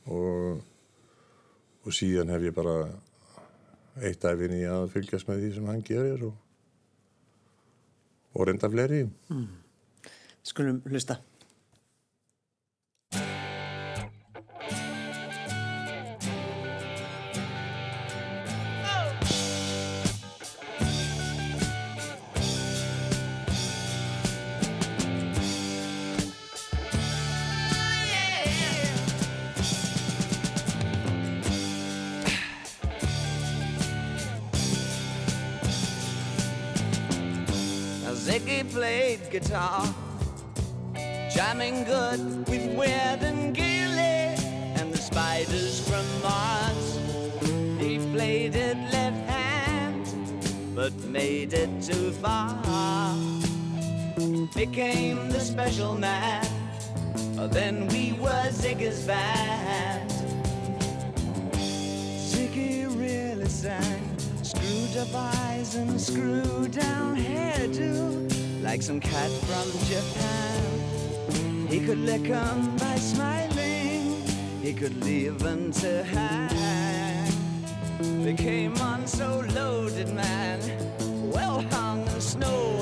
Og, 0.07 0.61
og 1.83 1.97
síðan 1.97 2.31
hef 2.31 2.47
ég 2.47 2.55
bara 2.55 2.77
eitt 4.07 4.25
æfin 4.25 4.55
í 4.57 4.63
að 4.71 4.89
fylgjast 4.95 5.29
með 5.29 5.43
því 5.43 5.51
sem 5.57 5.67
hann 5.69 5.83
gerir 5.87 6.23
og, 6.29 6.37
og 8.35 8.47
reynda 8.49 8.71
fleiri 8.73 9.05
Skulum 10.43 10.81
hlusta. 10.91 11.21
Played 39.17 39.31
guitar, 39.31 39.95
jamming 41.31 41.85
good 41.85 42.49
with 42.49 42.75
Weird 42.77 43.23
and 43.23 43.55
Gilly 43.55 44.37
and 44.79 44.93
the 44.93 44.97
spiders 44.99 45.87
from 45.87 46.05
Mars. 46.23 46.99
He 47.79 47.99
played 48.15 48.55
it 48.55 48.77
left 48.91 49.29
hand, 49.29 50.07
but 50.75 50.95
made 51.05 51.53
it 51.53 51.71
too 51.83 52.13
far. 52.13 52.57
Became 54.55 55.29
the 55.29 55.41
special 55.41 55.95
man. 55.95 56.47
Oh, 57.39 57.49
then 57.49 57.89
we 57.89 58.15
were 58.15 58.49
Ziggy's 58.51 59.05
band. 59.07 60.11
Ziggy 62.31 62.87
really 62.99 63.49
sang. 63.49 64.17
Screwed 64.43 64.97
up 64.97 65.15
eyes 65.15 65.75
and 65.75 66.01
screwed 66.01 66.73
down 66.73 67.17
hairdo, 67.17 68.32
like 68.73 68.81
some 68.81 69.01
cat 69.01 69.31
from 69.43 69.71
Japan. 69.85 71.69
He 71.69 71.79
could 71.79 71.99
lick 71.99 72.31
'em 72.31 72.75
by 72.79 72.97
smiling, 72.97 74.23
he 74.63 74.73
could 74.73 74.97
leave 75.05 75.45
'em 75.45 75.71
to 75.83 76.03
hang. 76.03 77.29
They 78.25 78.33
came 78.33 78.75
on 78.81 79.07
so 79.07 79.45
loaded, 79.55 80.09
man, 80.15 80.59
well 81.35 81.61
hung 81.71 82.01
in 82.15 82.21
snow 82.23 82.82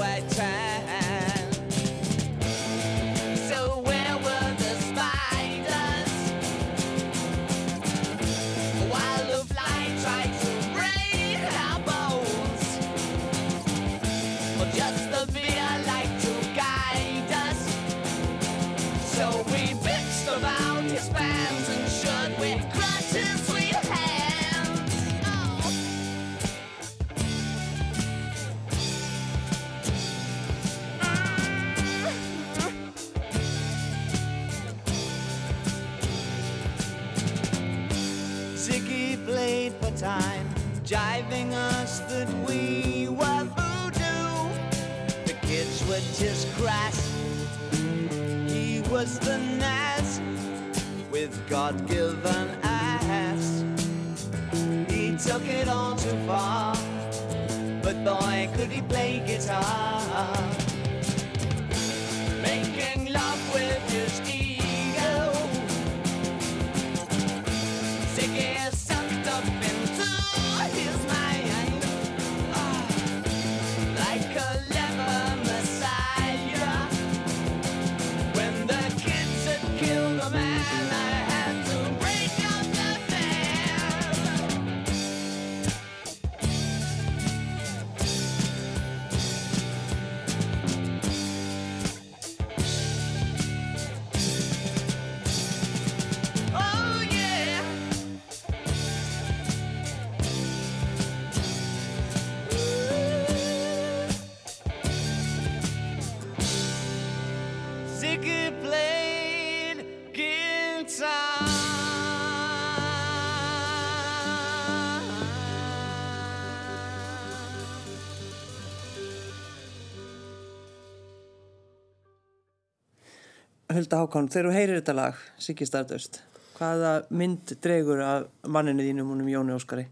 Hulda 123.71 124.01
Hákon, 124.01 124.27
þegar 124.31 124.49
þú 124.49 124.55
heyrir 124.57 124.79
þetta 124.81 124.95
lag, 124.99 125.19
Siggi 125.39 125.67
Stardust, 125.69 126.21
hvaða 126.57 126.95
mynd 127.15 127.53
dregur 127.63 128.01
af 128.03 128.27
manninu 128.51 128.83
þínum 128.83 129.13
húnum 129.13 129.31
Jóni 129.31 129.55
Óskari? 129.55 129.87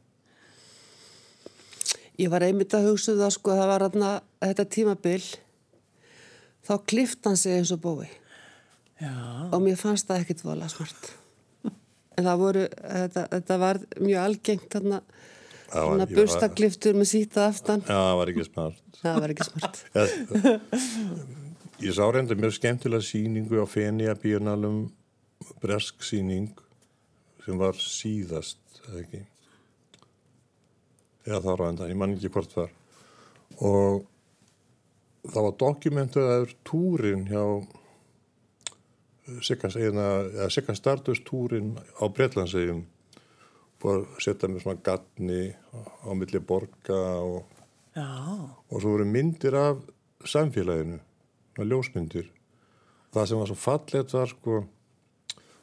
Ég 2.19 2.33
var 2.33 2.43
einmitt 2.43 2.75
að 2.75 2.89
hugsa 2.91 3.15
um 3.15 3.21
það 3.21 3.33
sko, 3.37 3.55
það 3.55 3.71
var 3.71 3.87
aðna 3.87 4.11
þetta 4.43 4.67
tímabil, 4.75 5.21
þá 6.67 6.75
klift 6.91 7.31
hann 7.31 7.39
sig 7.39 7.61
eins 7.61 7.71
og 7.77 7.83
bói 7.85 8.09
Já. 8.99 9.15
og 9.47 9.63
mér 9.63 9.79
fannst 9.79 10.11
það 10.11 10.25
ekkit 10.25 10.45
vola 10.49 10.71
smart. 10.73 11.13
En 12.19 12.27
það 12.27 12.41
voru, 12.43 12.63
þetta, 12.83 13.27
þetta 13.31 13.57
var 13.63 13.79
mjög 14.03 14.23
algengt 14.25 14.73
þarna, 14.75 15.03
svona 15.71 16.09
burstakliftur 16.11 16.99
með 16.99 17.13
sýta 17.13 17.45
aftan. 17.47 17.87
Já, 17.87 17.95
það 17.95 18.17
var 18.19 18.33
ekki 18.33 18.47
smart. 18.49 18.87
Það 18.99 19.21
var 19.23 19.35
ekki 19.37 19.53
smart. 19.53 19.85
Ég, 21.79 21.93
sá 21.95 22.09
reynda 22.11 22.35
mjög 22.35 22.57
skemmtilega 22.57 23.07
síningu 23.07 23.61
á 23.63 23.67
Fenja 23.71 24.17
bíunalum 24.19 24.89
bresk 25.63 26.03
síning 26.03 26.51
sem 27.45 27.59
var 27.61 27.79
síðast, 27.79 28.59
eða 28.89 29.03
ekki? 29.05 29.21
Eða 31.29 31.41
þá 31.45 31.53
rænda, 31.61 31.87
ég 31.87 32.01
man 32.01 32.17
ekki 32.17 32.33
hvort 32.35 32.57
var. 32.59 32.73
Og 33.63 34.03
það 35.29 35.47
var 35.47 35.57
dokumentuðaður 35.63 36.55
túrin 36.67 37.27
hjá 37.31 37.45
Sigga 39.45 39.69
eða 39.77 40.49
Sigga 40.51 40.75
Stardust 40.75 41.27
túrin 41.29 41.75
á 42.01 42.05
Breitlandsegjum 42.11 42.87
búið 43.79 44.01
að 44.01 44.23
setja 44.25 44.51
með 44.51 44.65
svona 44.65 44.83
gatni 44.83 45.43
á 45.55 46.11
milli 46.17 46.41
borga 46.43 47.03
og 47.23 47.45
og 47.99 48.81
svo 48.81 48.95
voru 48.95 49.07
myndir 49.09 49.55
af 49.59 49.79
samfélaginu, 50.27 50.99
svona 51.59 51.73
ljósmyndir. 51.73 52.29
Það 53.15 53.29
sem 53.29 53.41
var 53.41 53.51
svo 53.51 53.59
fallegt 53.59 54.13
var 54.15 54.31
sko, 54.31 54.59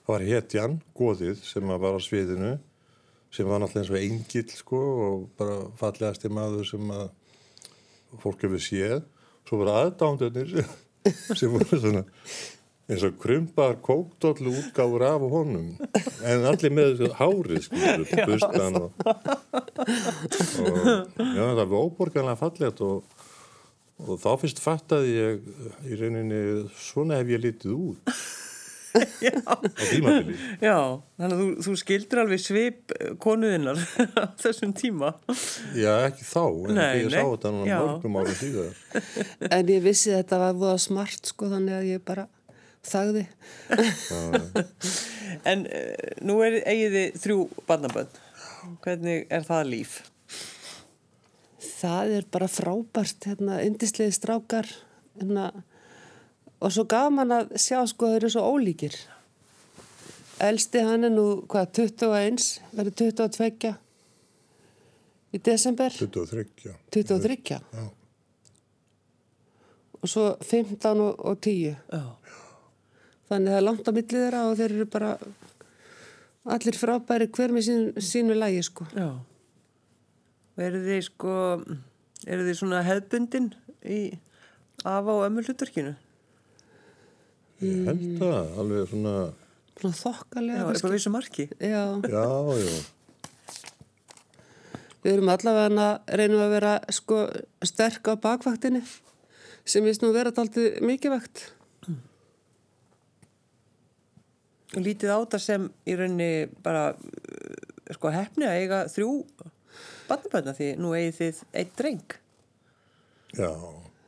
var 0.09 0.25
hetjan, 0.27 0.79
goðið 0.97 1.39
sem 1.45 1.67
var 1.71 1.95
á 1.95 1.99
sviðinu, 2.03 2.55
sem 3.31 3.47
var 3.47 3.61
náttúrulega 3.61 3.85
eins 3.85 3.93
og 3.93 4.01
engill 4.01 4.57
sko 4.57 4.81
og 5.05 5.23
bara 5.39 5.61
fallegasti 5.79 6.31
maður 6.31 6.67
sem 6.67 6.91
að 6.91 7.07
fólk 8.23 8.43
hefur 8.43 8.63
séð. 8.63 8.99
Svo 9.45 9.61
voru 9.61 9.75
aðdándunir 9.77 10.51
sem 11.39 11.53
voru 11.53 11.79
svona 11.79 12.03
eins 12.85 13.01
og 13.07 13.15
krumpaðar 13.17 13.79
kókdóllu 13.81 14.51
útgáfur 14.59 15.05
af 15.07 15.23
honum 15.31 15.71
en 16.21 16.43
allir 16.45 16.73
með 16.73 16.91
þessu 16.99 17.15
hárið 17.17 17.63
skilur, 17.65 18.11
bustan 18.29 18.77
og, 18.77 18.91
og 20.61 20.75
já, 21.17 21.45
það 21.57 21.63
var 21.63 21.79
óborganlega 21.79 22.37
fallegt 22.43 22.83
og, 22.85 23.14
og 24.03 24.17
þá 24.19 24.31
fyrst 24.41 24.59
fattaði 24.63 25.13
ég 25.15 25.45
í 25.87 25.99
rauninni 26.01 26.39
svona 26.75 27.21
hef 27.21 27.29
ég 27.31 27.43
litið 27.45 27.75
út 27.77 28.15
á 28.95 29.55
tímabili 29.75 30.35
Já, 30.63 30.75
þannig 31.19 31.33
að 31.35 31.39
þú, 31.41 31.47
þú 31.65 31.73
skildur 31.81 32.21
alveg 32.23 32.39
svip 32.43 32.93
konuðinnar 33.23 33.79
á 34.23 34.23
þessum 34.39 34.71
tíma. 34.77 35.09
já, 35.75 35.91
ekki 36.07 36.23
þá, 36.27 36.43
en 36.69 36.77
Nei, 36.79 36.85
ég 37.01 37.09
nei, 37.11 37.17
sá 37.19 37.23
þetta 37.27 37.51
núna 37.55 37.67
já. 37.71 37.79
mörgum 37.83 38.19
árum 38.21 38.37
síðar 38.39 38.71
En 39.59 39.73
ég 39.73 39.83
vissi 39.83 40.13
þetta 40.15 40.39
var 40.45 40.55
voða 40.59 40.79
smart 40.85 41.31
sko, 41.33 41.51
þannig 41.51 41.75
að 41.79 41.89
ég 41.91 42.05
bara 42.07 42.27
þagði. 42.85 43.23
En 45.49 45.63
uh, 45.65 46.11
nú 46.21 46.35
er 46.45 46.59
eigið 46.69 46.93
þið 46.95 47.15
þrjú 47.23 47.37
barnabönd. 47.65 48.19
Hvernig 48.85 49.23
er 49.33 49.45
það 49.47 49.63
líf? 49.71 49.95
Það 51.66 52.13
er 52.20 52.28
bara 52.32 52.49
frábært, 52.51 53.26
hérna, 53.30 53.59
indislegi 53.66 54.13
strákar, 54.16 54.70
hérna, 55.18 55.49
og 56.61 56.74
svo 56.74 56.86
gaman 56.89 57.34
að 57.36 57.55
sjá, 57.61 57.82
sko, 57.89 58.13
þeir 58.13 58.24
eru 58.24 58.34
svo 58.36 58.45
ólíkir. 58.53 58.97
Elsti 60.45 60.84
hann 60.84 61.07
er 61.07 61.13
nú, 61.13 61.26
hvað, 61.51 61.72
21, 61.80 62.47
verður 62.76 62.97
22 63.01 63.76
í 65.36 65.41
desember, 65.43 65.91
23, 65.91 66.45
já 66.63 66.74
23. 66.95 67.38
Já. 67.51 67.86
Og 70.01 70.11
svo 70.11 70.26
15 70.41 71.01
og, 71.01 71.20
og 71.20 71.39
10. 71.41 71.76
Já. 71.91 72.03
Þannig 73.26 73.51
það 73.51 73.57
er 73.57 73.66
langt 73.66 73.88
á 73.89 73.91
millið 73.91 74.20
þeirra 74.22 74.41
og 74.47 74.57
þeir 74.59 74.76
eru 74.76 74.88
bara 74.93 75.13
allir 76.55 76.78
frábæri 76.78 77.28
hver 77.34 77.55
með 77.55 77.66
sín, 77.68 77.88
sínu 77.97 78.38
lægi, 78.38 78.61
sko. 78.70 78.88
Já. 78.93 79.09
Eru 80.56 80.80
þið 80.86 81.01
sko, 81.10 81.36
eru 82.26 82.45
þið 82.47 82.58
svona 82.62 82.84
hefðbundin 82.88 83.49
í 83.84 83.99
afa 84.88 85.12
og 85.18 85.26
ömmu 85.28 85.43
hlutverkinu? 85.43 85.95
ég 87.64 87.86
held 87.88 88.03
það, 88.20 88.53
alveg 88.60 88.89
svona 88.91 89.16
Svona 89.76 89.95
Já, 89.95 89.99
þokkalega. 89.99 90.66
eitthvað 90.72 90.93
vissu 90.95 91.12
marki. 91.12 91.45
Já. 91.60 91.82
já, 92.08 92.28
já 92.64 92.76
Við 95.03 95.12
erum 95.12 95.30
allavega 95.30 95.84
að 95.86 96.16
reynum 96.18 96.41
að 96.41 96.53
vera 96.56 96.72
sko 96.95 97.18
sterk 97.68 98.08
á 98.10 98.14
bakvaktinni 98.18 98.82
sem 99.68 99.84
við 99.86 99.99
nú 100.01 100.14
vera 100.16 100.32
taldið 100.34 100.80
mikilvægt. 100.82 101.43
Og 104.76 104.82
lítið 104.82 105.12
á 105.14 105.18
þetta 105.22 105.39
sem 105.43 105.68
í 105.86 105.93
rauninni 105.99 106.47
bara 106.66 106.95
sko 107.93 108.10
hefni 108.16 108.47
að 108.49 108.64
eiga 108.64 108.80
þrjú 108.91 109.12
barnabönda 110.10 110.53
því 110.58 110.70
nú 110.82 110.93
eigið 110.97 111.18
þið 111.20 111.41
einn 111.62 111.74
dreng. 111.80 112.16
já, 113.36 113.49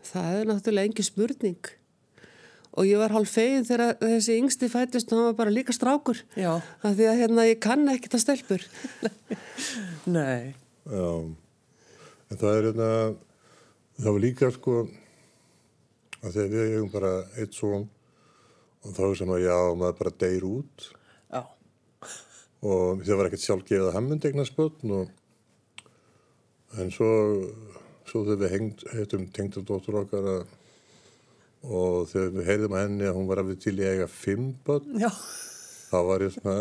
Það 0.08 0.38
er 0.40 0.48
náttúrulega 0.48 0.88
engi 0.88 1.04
spurning. 1.04 1.72
Og 2.78 2.86
ég 2.86 3.00
var 3.02 3.12
hálf 3.12 3.32
fegin 3.34 3.66
þegar 3.66 3.98
þessi 4.00 4.36
yngsti 4.38 4.70
fættist 4.70 5.12
og 5.12 5.18
hann 5.18 5.28
var 5.32 5.38
bara 5.40 5.54
líka 5.54 5.74
strákur. 5.74 6.20
Já. 6.38 6.62
Af 6.86 6.94
því 6.96 7.08
að 7.10 7.20
hérna 7.24 7.48
ég 7.50 7.60
kann 7.60 7.90
ekkert 7.90 8.16
að 8.16 8.24
stelpur. 8.24 8.64
Nei. 10.18 10.54
Já, 10.88 11.10
en 12.32 12.40
það 12.40 12.54
er 12.54 12.68
hérna, 12.70 12.90
það 13.98 14.12
var 14.14 14.24
líka 14.24 14.52
sko 14.56 14.78
að 16.22 16.38
þegar 16.38 16.54
við 16.54 16.72
hefum 16.76 16.92
bara 16.94 17.14
eitt 17.42 17.58
són 17.58 17.88
og 18.86 18.94
þá 18.96 19.04
sem 19.20 19.34
að 19.36 19.44
já, 19.44 19.58
maður 19.82 19.98
bara 20.00 20.14
deyr 20.24 20.46
út 20.48 20.86
Já. 21.34 21.42
og 22.64 23.04
það 23.04 23.20
var 23.20 23.30
ekkert 23.30 23.44
sjálfgefið 23.44 23.88
að 23.90 23.96
hann 23.98 24.08
myndi 24.12 24.30
eignast 24.32 24.56
börn 24.58 24.94
og 25.02 25.12
en 26.82 26.92
svo 26.94 27.10
svo 28.08 28.22
þegar 28.24 28.40
við 28.46 28.54
hengt, 28.56 28.84
heitum 28.96 29.26
tengdadóttur 29.36 29.98
okkar 30.04 30.28
að, 30.32 30.44
og 31.68 32.06
þegar 32.12 32.30
við 32.38 32.46
heyrðum 32.52 32.76
að 32.78 32.84
henni 32.86 33.08
að 33.10 33.18
hún 33.18 33.28
var 33.28 33.42
alveg 33.42 33.60
til 33.66 33.74
í 33.76 33.84
að 33.84 33.96
eiga 33.98 34.08
fimm 34.12 34.46
börn 34.68 35.02
Já. 35.02 35.10
þá 35.92 35.98
var 36.08 36.24
ég 36.28 36.36
svona 36.38 36.58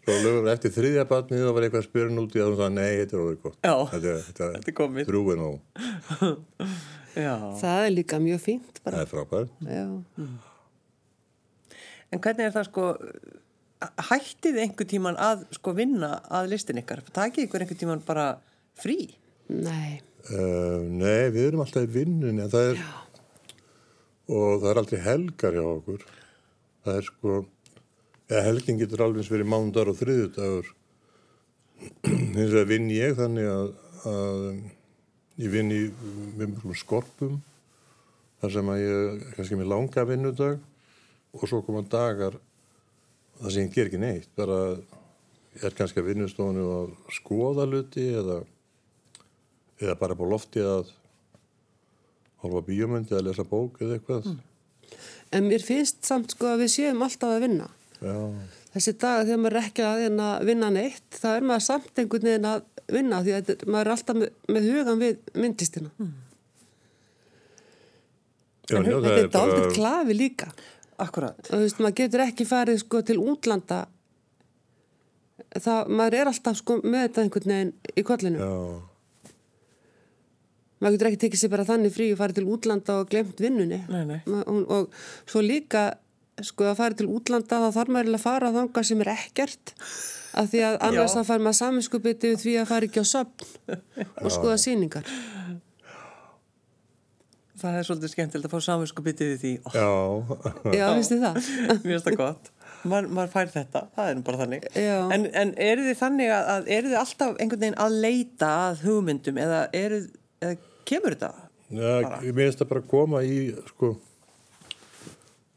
svo 0.00 0.16
lögum 0.24 0.44
við 0.46 0.52
eftir 0.54 0.72
þriðja 0.74 1.04
barnið 1.10 1.44
þá 1.46 1.52
var 1.54 1.66
eitthvað 1.66 1.82
að 1.84 1.88
spyrja 1.90 2.22
út 2.24 2.34
í 2.36 2.40
að 2.42 2.48
hún 2.50 2.58
sagði 2.58 2.74
nei, 2.80 2.90
þetta 3.02 3.16
er 3.16 3.22
orðið 3.24 3.42
gott 3.44 3.58
Já. 3.68 3.74
þetta, 3.92 4.14
þetta, 4.26 4.48
Þetta 4.56 4.72
er 4.72 4.78
komið. 4.80 5.10
drúin 5.12 5.44
og 5.46 5.56
Já. 7.20 7.34
Það 7.60 7.84
er 7.84 7.90
líka 7.94 8.18
mjög 8.22 8.40
fínt 8.48 8.80
það 8.80 8.84
bara. 8.88 9.04
er 9.04 9.10
frábært 9.10 9.50
Já. 9.66 9.86
En 12.10 12.18
hvernig 12.24 12.48
er 12.48 12.54
það 12.56 12.66
sko, 12.66 12.84
hættið 14.10 14.56
einhver 14.64 14.88
tíman 14.90 15.18
að 15.22 15.44
sko 15.54 15.74
vinna 15.78 16.16
að 16.26 16.48
listin 16.56 16.80
ykkar? 16.82 17.04
Takið 17.14 17.46
ykkur 17.46 17.62
einhver 17.64 17.78
tíman 17.78 18.02
bara 18.06 18.24
frí? 18.78 18.98
Nei. 19.50 20.00
Uh, 20.30 20.84
nei, 20.86 21.30
við 21.32 21.46
erum 21.48 21.64
alltaf 21.64 21.86
í 21.88 21.94
vinnunni 21.94 22.44
en 22.44 22.52
það 22.52 22.74
er 22.74 22.82
og 24.30 24.60
það 24.60 24.68
er 24.70 24.80
aldrei 24.82 25.00
helgar 25.02 25.56
hjá 25.56 25.64
okkur 25.64 26.04
það 26.84 26.98
er 26.98 27.06
sko 27.08 27.38
eða 28.30 28.42
helgin 28.46 28.78
getur 28.78 29.02
alveg 29.04 29.24
eins 29.24 29.32
verið 29.32 29.50
mándar 29.50 29.90
og 29.90 29.98
þriðudagur 29.98 30.68
hins 32.36 32.52
vegar 32.52 32.68
vinn 32.70 32.90
ég 32.94 33.16
þannig 33.18 33.48
að, 33.50 33.72
að 34.10 34.44
ég 35.40 35.54
vinn 35.54 35.74
í 35.74 35.80
með 36.38 36.60
mjög 36.60 36.78
skorpum 36.84 37.40
þar 38.40 38.54
sem 38.54 38.70
að 38.72 38.84
ég 38.84 39.26
kannski 39.34 39.58
með 39.58 39.72
langa 39.72 40.06
vinnudag 40.08 40.62
og 41.34 41.44
svo 41.48 41.62
koma 41.66 41.82
dagar 41.90 42.38
þar 43.40 43.54
sem 43.54 43.66
ég 43.66 43.74
ger 43.74 43.90
ekki 43.90 44.00
neitt 44.02 44.30
bara 44.38 44.60
er 45.60 45.74
kannski 45.76 46.02
að 46.02 46.12
vinnustofinu 46.12 46.70
að 46.76 46.94
skoða 47.16 47.66
luti 47.66 48.06
eða 48.14 48.42
eða 49.80 49.96
bara 50.00 50.16
på 50.18 50.28
lofti 50.28 50.60
að 50.64 50.90
horfa 52.44 52.62
bíómyndi 52.66 53.12
eða 53.14 53.26
lesa 53.30 53.44
bók 53.44 53.80
eða 53.84 53.98
eitthvað. 53.98 54.30
En 55.32 55.46
mér 55.46 55.62
finnst 55.62 56.04
samt 56.08 56.32
sko 56.34 56.48
að 56.54 56.64
við 56.64 56.72
séum 56.74 57.02
alltaf 57.06 57.36
að 57.36 57.44
vinna. 57.46 57.68
Já, 58.00 58.16
Þessi 58.70 58.92
dag 59.02 59.24
þegar 59.26 59.38
maður 59.42 59.56
er 59.58 59.64
ekki 59.66 59.82
að 59.82 60.44
vinna 60.46 60.68
neitt, 60.70 61.06
þá 61.18 61.28
er 61.36 61.46
maður 61.48 61.64
samt 61.66 61.96
einhvern 61.98 62.26
veginn 62.28 62.44
að 62.46 62.60
vinna 62.94 63.18
því 63.26 63.32
að 63.34 63.46
þetta- 63.48 63.66
maður 63.66 63.86
er 63.88 63.92
alltaf 63.96 64.16
með, 64.20 64.28
með 64.54 64.68
hugan 64.70 65.00
við 65.00 65.16
myndlistina. 65.34 65.90
já, 68.70 68.76
En 68.78 68.84
já 68.86 68.96
þetta 69.02 69.16
er 69.24 69.28
dálítið 69.34 69.74
klafi 69.74 70.14
líka. 70.14 70.52
Akkurat. 71.00 71.40
Þú 71.48 71.60
veist, 71.64 71.80
maður 71.80 71.96
getur 72.02 72.20
ekki 72.26 72.46
farið 72.46 72.78
sko 72.84 73.00
til 73.02 73.16
útlanda. 73.18 73.80
Það, 75.56 75.88
maður 75.88 76.14
er 76.20 76.30
alltaf 76.30 76.56
sko 76.60 76.76
með 76.84 77.06
þetta 77.08 77.22
einhvern 77.24 77.52
veginn 77.54 77.72
í 77.96 78.02
kollinu. 78.06 78.38
Já, 78.38 78.50
maður 80.80 80.96
getur 80.96 81.10
ekki 81.10 81.22
tekið 81.26 81.42
sér 81.42 81.52
bara 81.52 81.66
þannig 81.68 81.94
frí 81.96 82.10
og 82.14 82.20
farið 82.20 82.40
til 82.40 82.46
útlanda 82.54 83.00
og 83.00 83.10
glemt 83.12 83.42
vinnunni 83.42 83.82
Nei, 83.90 84.04
nei. 84.08 84.20
Og, 84.26 84.62
og 84.64 85.02
svo 85.28 85.44
líka 85.44 85.90
sko 86.46 86.70
að 86.70 86.78
fara 86.78 86.96
til 86.96 87.10
útlanda 87.12 87.60
þá 87.66 87.68
þarf 87.76 87.92
maður 87.92 88.16
að 88.16 88.24
fara 88.24 88.54
þangað 88.54 88.88
sem 88.88 89.04
er 89.04 89.12
ekkert 89.12 89.74
af 90.40 90.48
því 90.52 90.62
að 90.68 90.78
annars 90.86 91.16
þá 91.18 91.20
fær 91.26 91.42
maður 91.42 91.58
saminskupið 91.58 92.30
því 92.40 92.56
að 92.62 92.70
fara 92.70 92.88
ekki 92.88 93.02
á 93.02 93.06
söpn 93.12 93.76
og 94.24 94.32
skoða 94.32 94.56
sýningar 94.62 95.12
Það 97.60 97.76
er 97.76 97.86
svolítið 97.86 98.12
skemmtilegt 98.14 98.48
að 98.48 98.54
fá 98.54 98.64
saminsku 98.64 99.02
bitið 99.04 99.32
í 99.34 99.36
því. 99.40 99.50
Ó, 99.68 99.72
já, 99.76 100.76
já, 100.78 100.86
finnst 100.96 101.12
þið 101.12 101.24
það? 101.26 101.50
Mér 101.68 101.90
finnst 101.90 102.06
það 102.06 102.16
gott. 102.20 102.50
Man, 102.88 103.10
maður 103.12 103.32
fær 103.34 103.50
þetta, 103.52 103.82
það 103.96 104.06
er 104.08 104.16
nú 104.16 104.24
bara 104.24 104.40
þannig. 104.40 104.64
Já. 104.80 104.94
En, 105.12 105.26
en 105.36 105.52
eru 105.60 105.84
þið 105.84 105.98
þannig 106.00 106.32
að, 106.32 106.48
að 106.54 106.70
eru 106.78 106.92
þið 106.92 107.00
alltaf 107.02 107.34
einhvern 107.36 107.64
veginn 107.66 107.78
að 107.84 107.98
leita 108.06 108.50
að 108.62 108.84
hugmyndum 108.86 109.40
eða, 109.44 109.58
eru, 109.76 109.98
eða 110.40 110.56
kemur 110.90 111.16
þetta? 111.16 111.50
já 111.70 112.20
ég 112.26 112.34
minnst 112.34 112.62
að 112.64 112.72
bara 112.72 112.88
koma 112.90 113.22
í, 113.22 113.52
sko, 113.70 113.94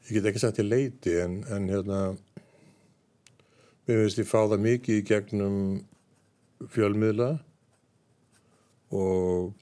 ég 0.08 0.20
get 0.20 0.30
ekki 0.30 0.44
sagt 0.44 0.60
til 0.60 0.70
leiti 0.70 1.16
en, 1.24 1.40
en 1.50 1.66
hérna, 1.72 2.04
mér 3.88 4.04
finnst 4.04 4.22
ég 4.22 4.30
fá 4.30 4.44
það 4.44 4.64
mikið 4.68 5.02
í 5.02 5.08
gegnum 5.10 5.58
fjölmiðla 6.74 7.32
og 8.94 9.54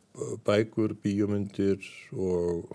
bækur, 0.46 0.94
bíómyndir 1.00 1.86
og 2.12 2.68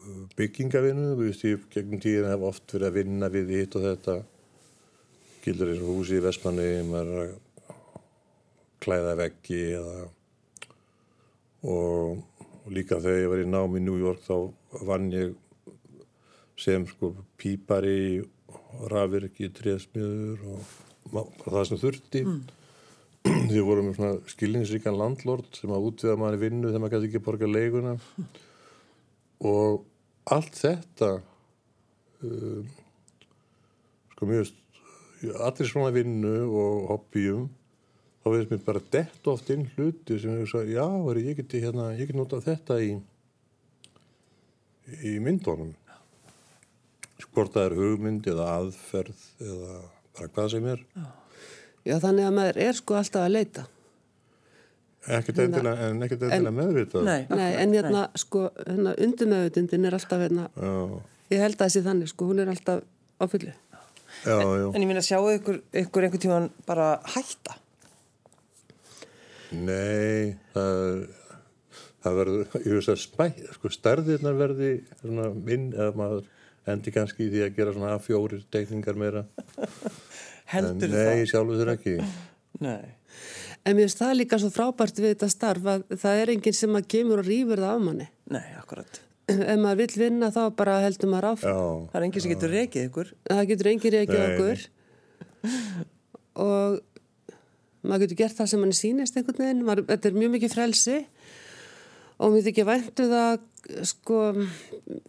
uh, 0.00 0.24
byggingavinnu, 0.38 1.12
þú 1.12 1.28
veist 1.28 1.44
ég 1.44 1.66
gegnum 1.74 2.00
tíðin 2.02 2.30
hef 2.32 2.48
oft 2.48 2.72
verið 2.72 2.88
að 2.88 2.98
vinna 3.02 3.30
við 3.32 3.52
hitt 3.58 3.76
og 3.78 3.84
þetta 3.90 4.18
gildur 5.44 5.74
eins 5.74 5.84
og 5.84 5.92
húsi 5.92 6.16
í 6.16 6.24
Vestmanni 6.24 6.68
maður 6.88 7.12
er 7.12 7.24
að 7.24 7.40
klæða 8.84 9.16
veggi 9.20 9.62
eða 9.76 9.96
og, 11.64 12.20
og 12.64 12.72
líka 12.74 13.00
þegar 13.00 13.22
ég 13.22 13.32
var 13.32 13.42
í 13.42 13.48
nám 13.48 13.78
í 13.78 13.82
New 13.84 13.96
York 14.00 14.22
þá 14.24 14.84
vann 14.84 15.10
ég 15.14 15.34
sem 16.60 16.84
sko 16.86 17.14
pípari 17.40 18.20
og 18.20 18.84
rafirki, 18.92 19.50
trésmiður 19.54 20.44
og 20.52 20.68
bara 21.14 21.56
það 21.56 21.66
sem 21.70 21.80
þurfti. 21.82 22.22
Því 23.50 23.64
vorum 23.64 23.90
við 23.90 23.98
svona 23.98 24.30
skilningsríkan 24.30 24.98
landlord 25.00 25.48
sem 25.56 25.72
að 25.72 25.88
útviða 25.88 26.18
manni 26.20 26.40
vinnu 26.42 26.68
þegar 26.68 26.84
maður 26.84 26.96
gæti 26.98 27.10
ekki 27.10 27.24
borga 27.24 27.50
leiguna. 27.50 27.96
Og 29.50 29.84
allt 30.32 30.56
þetta 30.56 31.10
um, 32.24 32.68
sko 34.14 34.28
mjög 34.30 34.52
allir 35.44 35.68
svona 35.68 35.92
vinnu 35.94 36.36
og 36.44 36.86
hobbyum 36.90 37.48
þá 38.24 38.30
veist 38.32 38.52
mér 38.52 38.62
bara 38.64 38.80
dett 38.94 39.28
oft 39.28 39.50
inn 39.52 39.66
hluti 39.76 40.16
sem 40.20 40.38
ég 40.40 40.48
sagði, 40.48 40.78
já, 40.78 40.86
er, 41.12 41.20
ég 41.20 41.36
geti 41.42 41.60
hérna, 41.60 41.90
ég 41.92 42.08
geti 42.08 42.16
notað 42.16 42.46
þetta 42.48 42.78
í 42.80 42.94
í 45.04 45.18
myndunum. 45.22 45.74
Hvort 47.34 47.54
það 47.54 47.64
er 47.66 47.74
hugmynd 47.78 48.26
eða 48.30 48.48
aðferð 48.60 49.22
eða 49.42 49.76
bara 50.14 50.28
hvað 50.36 50.50
sem 50.52 50.66
er. 50.70 50.82
Já, 51.84 51.96
þannig 52.00 52.28
að 52.28 52.36
maður 52.36 52.60
er 52.64 52.76
sko 52.78 52.98
alltaf 52.98 53.24
að 53.24 53.32
leita. 53.34 53.64
Ekkert 55.04 55.40
endilega, 55.44 55.88
en 55.90 56.04
ekkert 56.06 56.22
endilega 56.28 56.54
meðvitað. 56.56 57.08
Nei, 57.08 57.26
Nei, 57.28 57.50
en 57.60 57.74
hérna, 57.76 58.04
sko, 58.20 58.46
hérna 58.60 58.94
undirmeðutundin 59.04 59.88
er 59.88 59.96
alltaf 59.98 60.22
hérna, 60.22 60.46
já, 60.56 60.70
ég 61.34 61.42
held 61.44 61.58
að 61.58 61.66
þessi 61.66 61.82
þannig, 61.88 62.12
sko, 62.14 62.28
hún 62.30 62.40
er 62.44 62.52
alltaf 62.54 62.80
á 63.20 63.24
fullu. 63.28 63.52
já, 64.24 64.36
já. 64.38 64.68
En 64.70 64.80
ég 64.80 64.88
minna 64.88 65.02
að 65.02 65.10
sjáu 65.10 65.28
ykkur, 65.34 65.60
ykkur 65.82 66.06
einhvern 66.06 66.24
tíman 66.24 66.48
bara 66.68 66.88
hætta. 67.16 67.58
Nei, 69.52 70.34
það, 70.54 71.04
það 72.04 72.18
verður, 72.20 72.56
ég 72.64 72.76
veist 72.78 72.92
að 72.94 73.00
spæ, 73.04 73.26
sko, 73.58 73.70
stærðirnar 73.72 74.38
verði 74.38 74.70
svona 75.02 75.28
minn, 75.34 75.70
eða 75.76 75.92
maður 75.98 76.24
endi 76.72 76.92
kannski 76.94 77.26
í 77.26 77.30
því 77.32 77.42
að 77.44 77.56
gera 77.58 77.74
svona 77.76 77.94
A4 77.98 78.42
teikningar 78.54 79.00
meira. 79.00 79.26
En 80.54 80.66
Heldur 80.68 80.90
nei, 80.92 80.98
það? 81.00 81.20
sjálfur 81.30 81.56
þurr 81.56 81.70
ekki. 81.72 81.92
Nei. 82.62 82.90
En 83.64 83.72
mér 83.78 83.86
finnst 83.86 84.00
það 84.02 84.10
líka 84.18 84.38
svo 84.38 84.50
frábært 84.52 84.98
við 85.00 85.14
þetta 85.14 85.28
starf 85.32 85.68
að 85.72 85.84
það 86.02 86.20
er 86.20 86.32
enginn 86.34 86.56
sem 86.58 86.76
að 86.76 86.88
kemur 86.92 87.22
og 87.22 87.28
rýfur 87.30 87.62
það 87.64 87.72
af 87.72 87.80
manni. 87.86 88.08
Nei, 88.34 88.44
akkurat. 88.60 89.00
Ef 89.32 89.56
maður 89.56 89.80
vill 89.80 89.96
vinna 90.02 90.28
þá 90.34 90.42
bara 90.58 90.74
heldur 90.84 91.10
maður 91.14 91.30
áfram. 91.30 91.56
Já, 91.56 91.88
Það 91.94 91.96
er 92.00 92.06
enginn 92.06 92.24
sem 92.26 92.34
getur 92.34 92.52
rekið 92.52 92.88
ykkur. 92.90 93.12
Það 93.30 93.42
getur 93.50 93.70
enginn 93.72 93.94
reykið 93.96 94.20
Nei, 94.20 94.26
okkur 94.28 94.66
og 96.44 96.76
maður 97.84 98.06
getur 98.06 98.20
gert 98.22 98.38
það 98.38 98.50
sem 98.50 98.62
manni 98.64 98.78
sýnist 98.78 99.18
einhvern 99.18 99.40
veginn. 99.40 99.64
Maður, 99.66 99.86
þetta 99.92 100.10
er 100.10 100.18
mjög 100.18 100.34
mikið 100.34 100.54
frelsi 100.56 100.98
og 102.18 102.32
mér 102.32 102.46
þykir 102.48 102.68
væntu 102.68 103.08
það, 103.10 103.44
sko, 103.90 104.20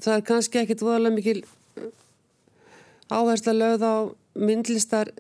það 0.04 0.14
er 0.16 0.26
kannski 0.30 0.62
ekkit 0.62 0.84
voðalega 0.86 1.16
mikil 1.16 1.40
áhersla 3.14 3.54
lögð 3.54 3.86
á 3.86 3.96
myndlistar 4.36 5.12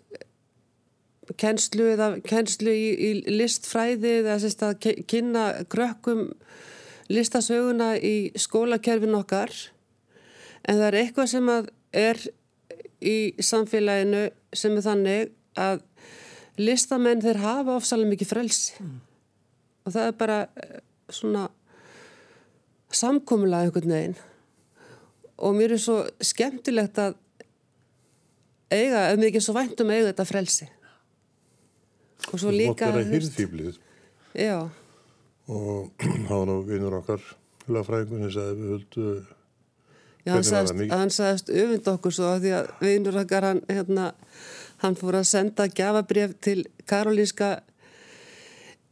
kennslu 1.42 1.88
eða 1.96 2.10
kennslu 2.26 2.74
í, 2.74 2.90
í 2.94 3.12
listfræði 3.34 4.20
eða 4.22 4.40
sérst 4.42 4.64
að 4.66 4.90
kynna 5.10 5.46
krökkum 5.72 6.28
listasöguna 7.10 7.96
í 7.98 8.32
skólakerfin 8.40 9.18
okkar 9.18 9.54
en 10.66 10.80
það 10.80 10.88
er 10.88 11.00
eitthvað 11.02 11.32
sem 11.34 11.50
að 11.54 11.72
er 11.96 12.22
í 13.06 13.18
samfélaginu 13.44 14.28
sem 14.56 14.78
er 14.78 14.86
þannig 14.86 15.34
að 15.62 15.84
listamenn 16.62 17.24
þeir 17.24 17.42
hafa 17.44 17.76
ofsalega 17.80 18.14
mikið 18.14 18.32
frelsi. 18.32 18.86
Og 19.86 19.94
það 19.94 20.10
er 20.10 20.16
bara 20.20 20.40
eh, 20.62 20.80
svona 21.14 21.48
samkomulega 22.96 23.68
einhvern 23.68 23.96
veginn. 23.96 24.18
Og 25.44 25.56
mér 25.58 25.76
er 25.76 25.82
svo 25.84 26.00
skemmtilegt 26.24 27.00
að 27.02 27.18
eiga, 28.72 29.10
ef 29.12 29.20
mér 29.20 29.30
ekki 29.30 29.42
er 29.42 29.48
svo 29.48 29.56
vænt 29.58 29.84
um 29.84 29.92
að 29.92 30.00
eiga 30.00 30.12
þetta 30.14 30.28
frelsi. 30.30 30.70
Og 32.32 32.42
svo 32.42 32.52
líka 32.54 32.90
veist, 32.96 33.12
hýrðfýblið 33.12 33.76
já, 34.36 34.58
og 35.52 36.04
það 36.28 36.36
var 36.36 36.48
nú 36.50 36.58
vinnur 36.68 37.00
okkar 37.00 37.24
lagfræðingun 37.72 38.26
sem 38.26 38.36
sagði 38.36 38.62
við 38.62 38.76
höldu 38.76 39.10
Já, 40.26 40.32
hann 40.34 40.46
það 40.46 41.12
sagðist, 41.14 41.52
hann 41.52 41.64
öfund 41.64 41.90
okkur 41.92 42.14
svo 42.18 42.30
af 42.32 42.40
því 42.42 42.54
að 42.58 42.70
vinur 42.82 43.18
okkar 43.22 43.46
hann, 43.46 43.60
hérna, 43.70 44.06
hann 44.84 44.98
fór 45.00 45.20
að 45.20 45.30
senda 45.30 45.68
gjafabref 45.72 46.36
til 46.44 46.66
Karolínska 46.90 47.60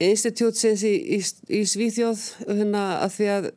Institutsins 0.03 0.83
í, 0.87 0.93
í, 1.17 1.19
í 1.53 1.63
Svíþjóð 1.69 2.23
hérna 2.47 2.83
að 3.03 3.17
því 3.17 3.27
að 3.33 3.49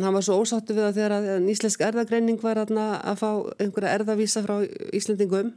hann 0.00 0.16
var 0.16 0.24
svo 0.26 0.38
ósáttu 0.42 0.74
við 0.74 0.88
að 0.88 0.96
þegar 0.98 1.16
að 1.16 1.26
nýslensk 1.44 1.82
erðagreining 1.86 2.40
var 2.42 2.62
að 2.64 3.18
fá 3.20 3.28
einhverja 3.62 3.92
erðavísa 3.98 4.42
frá 4.46 4.56
Íslendingum. 4.96 5.52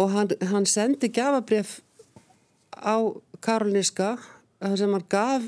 Og 0.00 0.14
hann, 0.14 0.32
hann 0.50 0.66
sendi 0.66 1.10
gjafabref 1.12 1.80
á 2.72 2.98
Karolínska 3.44 4.16
sem 4.78 4.90
hann 4.94 5.06
gaf 5.12 5.46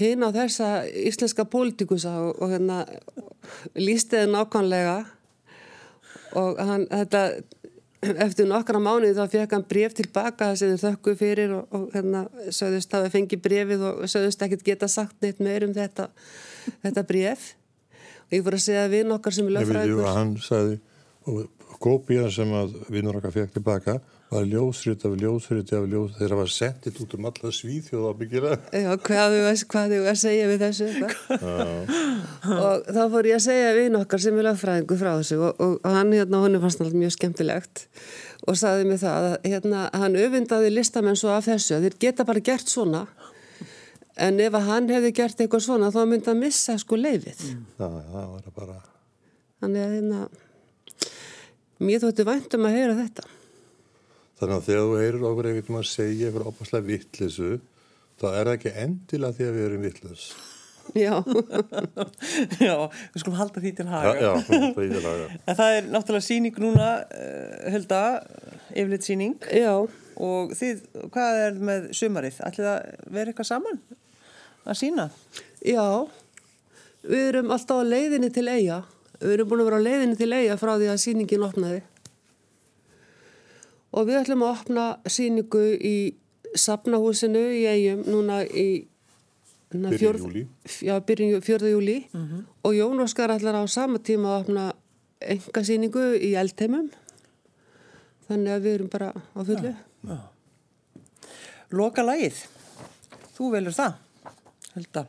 hinn 0.00 0.24
á 0.24 0.28
þessa 0.34 0.68
íslenska 0.88 1.46
pólitikusa 1.48 2.12
og, 2.26 2.42
og 2.42 2.52
hérna 2.52 2.82
lísti 3.78 4.18
þið 4.18 4.32
nákvæmlega. 4.34 4.98
Og 6.40 6.60
hann, 6.60 6.86
þetta 6.90 7.24
eftir 8.02 8.48
nokkra 8.50 8.80
mánuði 8.82 9.14
þá 9.14 9.24
fekk 9.30 9.56
hann 9.56 9.64
bref 9.68 9.94
tilbaka 9.94 10.52
sem 10.58 10.74
þau 10.74 10.88
þökku 10.88 11.14
fyrir 11.18 11.52
og, 11.54 11.66
og 11.70 11.88
hérna 11.94 12.24
sögðust 12.50 12.94
hafa 12.96 13.10
fengið 13.12 13.42
brefið 13.44 13.84
og 13.88 14.00
sögðust 14.10 14.42
ekkert 14.46 14.64
geta 14.66 14.88
sagt 14.90 15.18
neitt 15.22 15.42
meir 15.42 15.66
um 15.68 15.74
þetta 15.76 16.08
þetta 16.82 17.04
bref 17.06 17.52
og 18.26 18.36
ég 18.36 18.46
voru 18.46 18.58
að 18.58 18.64
segja 18.66 18.86
að 18.86 18.96
við 18.96 19.06
nokkar 19.10 19.36
sem 19.36 19.52
er 19.52 19.60
að 19.62 20.08
hann 20.16 20.34
sagði 20.42 20.80
og 21.30 21.78
kópían 21.82 22.32
sem 22.34 22.50
að 22.58 22.74
vinnur 22.90 23.20
okkar 23.20 23.34
fekk 23.36 23.54
tilbaka 23.58 24.00
var 24.32 24.46
ljósrýtt 24.48 25.04
af 25.04 25.14
ljósrýtt 25.20 25.72
af 25.76 25.86
ljósrýtt 25.90 26.18
þegar 26.18 26.32
það 26.32 26.40
var 26.40 26.52
sendit 26.54 27.00
út 27.02 27.14
um 27.16 27.26
alla 27.28 27.50
svíþjóð 27.52 28.04
að 28.08 28.18
byggja 28.22 28.52
Já, 28.72 28.90
hvað 29.08 29.34
hvað 29.72 29.92
þú 29.92 29.98
að 30.08 30.18
segja 30.22 30.46
við 30.48 30.62
þessu 30.64 30.88
og 32.66 32.86
þá 32.88 33.02
fór 33.12 33.28
ég 33.28 33.36
að 33.38 33.44
segja 33.46 33.72
við 33.76 33.88
nokkar 33.96 34.22
sem 34.24 34.38
er 34.38 34.48
lögfræðingu 34.48 34.98
frá 35.02 35.10
þessu 35.18 35.38
og, 35.40 35.60
og, 35.60 35.74
og 35.82 35.96
hann 35.98 36.14
hérna, 36.16 36.40
hann 36.44 36.60
fannst 36.62 36.80
alltaf 36.80 36.96
mjög 37.02 37.16
skemmtilegt 37.16 37.84
og 38.48 38.58
saði 38.58 38.86
mig 38.88 39.02
það 39.02 39.28
að 39.28 39.50
hérna, 39.52 39.82
hann 40.00 40.16
öfundaði 40.22 40.72
listamenn 40.72 41.18
svo 41.18 41.34
af 41.34 41.50
þessu 41.50 41.76
að 41.76 41.88
þeir 41.88 41.98
geta 42.06 42.26
bara 42.28 42.44
gert 42.44 42.72
svona 42.72 43.04
en 44.16 44.40
ef 44.40 44.56
að 44.56 44.66
hann 44.70 44.88
hefði 44.92 45.12
gert 45.20 45.44
eitthvað 45.44 45.66
svona 45.66 45.92
þá 45.92 46.00
myndi 46.08 46.32
hann 46.32 46.40
missa 46.40 46.78
sko 46.80 46.96
leifið 47.00 47.44
Það, 47.76 48.00
það 48.14 48.32
var 48.32 48.48
bara 48.56 48.80
þannig 49.62 49.84
að 49.84 49.94
hérna 49.98 50.24
mér 51.82 52.02
þótti 52.02 52.26
væntum 52.26 52.68
að 52.68 52.76
heyra 52.78 52.98
þetta 52.98 53.28
Þannig 54.42 54.56
að 54.56 54.64
þegar 54.66 54.80
þú 54.82 54.94
heyrir 54.98 55.24
okkur 55.28 55.46
einhvern 55.46 55.60
veginn 55.62 55.78
að 55.78 55.84
segja 55.86 56.28
eitthvað 56.28 56.48
opaslega 56.50 56.86
vittlisu, 56.88 57.50
þá 58.18 58.24
er 58.32 58.48
það 58.48 58.54
ekki 58.56 58.70
endilega 58.82 59.36
því 59.36 59.44
að 59.46 59.52
við 59.54 59.66
erum 59.68 59.84
vittlis. 59.86 60.24
Já, 60.98 61.12
Já, 62.58 62.74
við 62.90 63.22
skulum 63.22 63.36
halda 63.38 63.62
því 63.62 63.70
til 63.78 63.86
Já, 63.86 63.92
haga. 63.92 64.14
já, 64.18 64.32
það 64.48 64.80
er 64.82 64.88
í 64.88 65.02
laga. 65.04 65.28
En 65.46 65.58
það 65.60 65.74
er 65.76 65.86
náttúrulega 65.94 66.26
síning 66.26 66.58
núna, 66.58 66.88
uh, 67.06 67.68
Hulda, 67.70 68.00
yfirleitt 68.74 69.06
síning 69.06 69.46
já 69.46 69.70
og 70.26 70.56
þið, 70.58 70.82
hvað 71.14 71.38
er 71.44 71.62
með 71.70 71.86
sumarið? 72.00 72.42
Ætlið 72.48 72.68
að 72.72 72.90
vera 73.14 73.30
eitthvað 73.30 73.50
saman 73.52 73.78
að 74.66 74.80
sína? 74.82 75.06
Já, 75.70 75.86
við 77.06 77.24
erum 77.28 77.54
alltaf 77.54 77.86
á 77.86 77.90
leiðinni 77.94 78.34
til 78.34 78.48
eiga. 78.50 78.82
Við 79.22 79.36
erum 79.38 79.54
búin 79.54 79.62
að 79.62 79.70
vera 79.70 79.80
á 79.80 79.86
leiðinni 79.86 80.18
til 80.18 80.32
eiga 80.34 80.58
frá 80.58 80.74
því 80.74 80.90
að 80.90 81.02
síningin 81.06 81.46
opnaði. 81.46 81.80
Og 83.92 84.06
við 84.08 84.20
ætlum 84.22 84.42
að 84.46 84.54
opna 84.56 84.84
síningu 85.10 85.62
í 85.76 85.96
Safnahúsinu 86.56 87.42
í 87.56 87.62
eigum 87.68 88.02
núna 88.12 88.42
í 88.44 88.66
na, 89.72 89.88
Byrjun 89.88 89.98
fjórð- 90.00 90.24
júlí. 90.26 90.42
Já, 90.84 90.94
byrjun 91.00 91.40
fjörða 91.44 91.70
júli. 91.72 91.96
Og 92.64 92.74
Jón 92.76 93.00
Óskar 93.04 93.32
ætlar 93.32 93.56
á 93.56 93.64
sama 93.68 93.98
tíma 93.98 94.34
að 94.36 94.40
opna 94.44 94.64
enga 95.20 95.62
síningu 95.64 96.02
í 96.20 96.32
eldheimum. 96.36 96.90
Þannig 98.28 98.52
að 98.56 98.62
við 98.66 98.74
erum 98.78 98.88
bara 98.92 99.12
á 99.12 99.40
fullu. 99.44 99.74
Loka 101.72 102.02
lagið. 102.04 102.36
Þú 103.36 103.50
velur 103.54 103.72
það, 103.76 103.94
Hulda. 104.74 105.06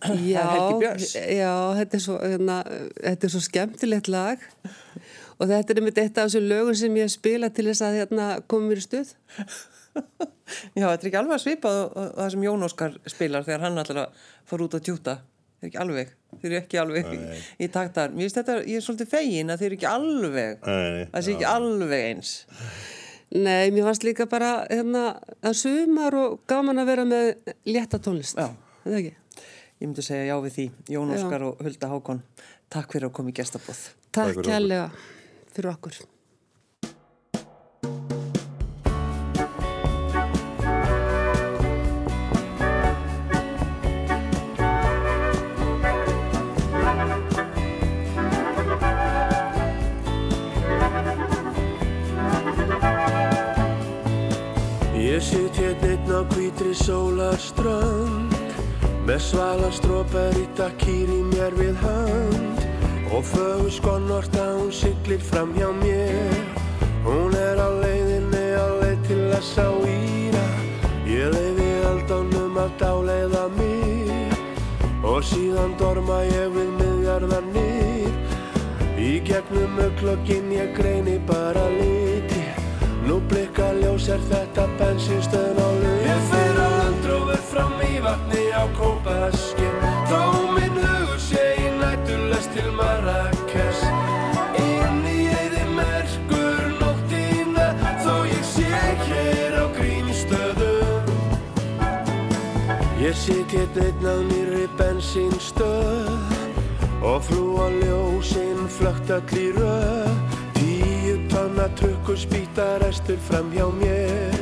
Já, 0.30 0.44
Helgi 0.46 0.76
Björns. 0.80 1.08
já 1.18 1.50
þetta, 1.76 1.96
er 1.98 2.02
svo, 2.04 2.14
hérna, 2.22 2.56
þetta 3.02 3.26
er 3.26 3.32
svo 3.34 3.40
skemmtilegt 3.42 4.08
lag 4.08 4.44
og 5.40 5.48
þetta 5.48 5.72
er 5.72 5.80
einmitt 5.80 5.98
eitt 6.02 6.18
af 6.20 6.28
þessum 6.28 6.48
lögum 6.50 6.76
sem 6.76 6.96
ég 7.00 7.10
spila 7.12 7.50
til 7.54 7.66
þess 7.70 7.84
að 7.86 7.98
hérna, 8.02 8.28
koma 8.50 8.68
mér 8.70 8.82
í 8.82 8.84
stuð. 8.84 9.12
Já, 10.76 10.84
þetta 10.84 11.00
er 11.00 11.08
ekki 11.08 11.18
alveg 11.20 11.36
að 11.36 11.42
svipað 11.44 11.76
og, 11.80 11.92
og 11.96 12.14
það 12.18 12.32
sem 12.34 12.46
Jón 12.46 12.66
Óskar 12.66 12.96
spilar 13.10 13.46
þegar 13.46 13.66
hann 13.66 13.82
að 13.82 13.92
fara 14.50 14.66
út 14.66 14.76
að 14.78 14.86
tjúta. 14.88 15.16
Þeir 15.60 15.66
eru 15.66 15.70
ekki 15.70 15.80
alveg, 15.82 16.12
þeir 16.40 16.48
eru 16.48 16.58
ekki 16.60 16.78
alveg 16.80 17.08
í, 17.12 17.18
í 17.60 17.68
taktar. 17.72 18.14
Mér 18.14 18.26
finnst 18.26 18.38
þetta, 18.40 18.56
ég 18.64 18.80
er 18.80 18.84
svolítið 18.84 19.10
fegin 19.10 19.52
að 19.52 19.60
þeir 19.60 19.68
eru 19.68 19.76
ekki 19.76 19.88
alveg, 19.90 20.62
það 20.64 21.26
sé 21.26 21.34
ekki 21.34 21.48
alveg 21.50 22.04
eins. 22.06 22.32
Nei, 23.30 23.70
mér 23.74 23.86
fannst 23.86 24.06
líka 24.08 24.26
bara 24.30 24.54
hérna, 24.70 25.04
að 25.44 25.58
sumar 25.60 26.16
og 26.18 26.40
gaman 26.50 26.80
að 26.82 26.90
vera 26.94 27.04
með 27.06 27.52
létta 27.68 28.00
tónlist. 28.02 28.40
Já. 28.40 28.48
Er 28.80 28.88
Það 28.88 28.98
ekki? 29.02 29.14
Ég 29.80 29.86
myndi 29.86 30.04
segja 30.04 30.24
já 30.32 30.34
við 30.44 30.56
því, 30.56 30.66
Jón 30.96 31.12
Já. 31.12 31.20
Óskar 31.20 31.44
og 31.46 31.60
Hulda 31.64 31.92
Hákon. 31.92 32.24
Takk 32.72 32.96
fyrir 32.96 33.10
að 33.10 33.14
koma 33.20 33.32
í 33.32 33.36
gestabóð. 33.36 33.84
Takk 34.10 34.32
okkur. 34.34 34.48
kærlega 34.48 34.88
fyrir 35.54 35.72
okkur. 35.74 36.00
Gegnum 80.00 80.39
Og 107.20 107.26
frúa 107.26 107.66
ljósinn 107.68 108.64
flögt 108.72 109.10
öll 109.12 109.34
í 109.36 109.48
röð. 109.52 110.12
Tíu 110.56 111.18
tonna 111.28 111.66
trukkur 111.76 112.16
spýta 112.16 112.78
restur 112.80 113.18
fram 113.26 113.50
hjá 113.52 113.66
mér. 113.76 114.32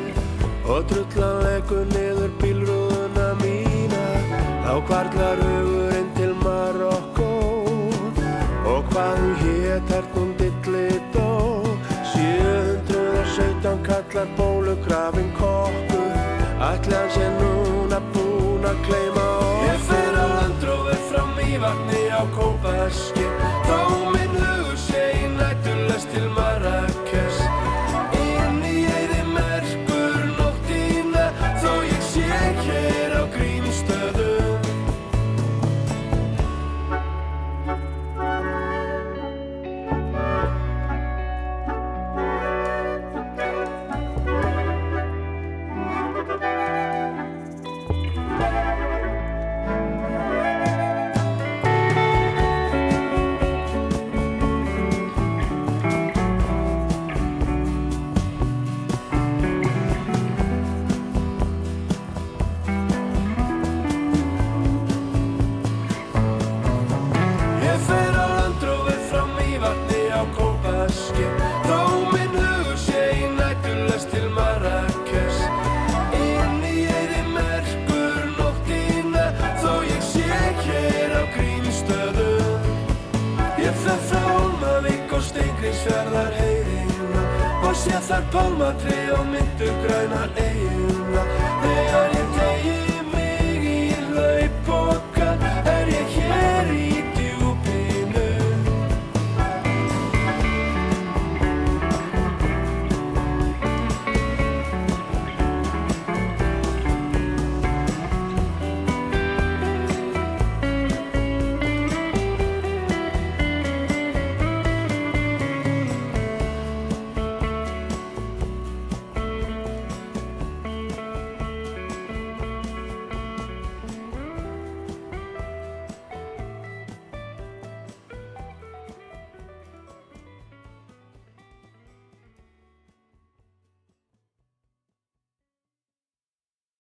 Og 0.63 0.87
drullan 0.87 1.43
leggur 1.43 1.91
niður 1.91 2.31
bílrúðuna 2.39 3.27
mína. 3.43 4.05
Þá 4.63 4.75
kvarlar 4.87 5.43
hugurinn 5.43 6.15
til 6.21 6.37
Marokko 6.45 7.33
Og 8.63 8.87
hvað 8.93 9.19
hún 9.25 9.35
hét 9.43 9.93
er 9.99 10.07
hún 10.15 10.31
dilli 10.39 11.03
dó. 11.11 11.67
717 12.15 13.83
kallar 13.91 14.31
bólugrafin 14.39 15.35
kokkur. 15.35 16.11
Ætli 16.71 16.95
hann 16.95 17.11
sé 17.11 17.48
basket. 22.89 23.38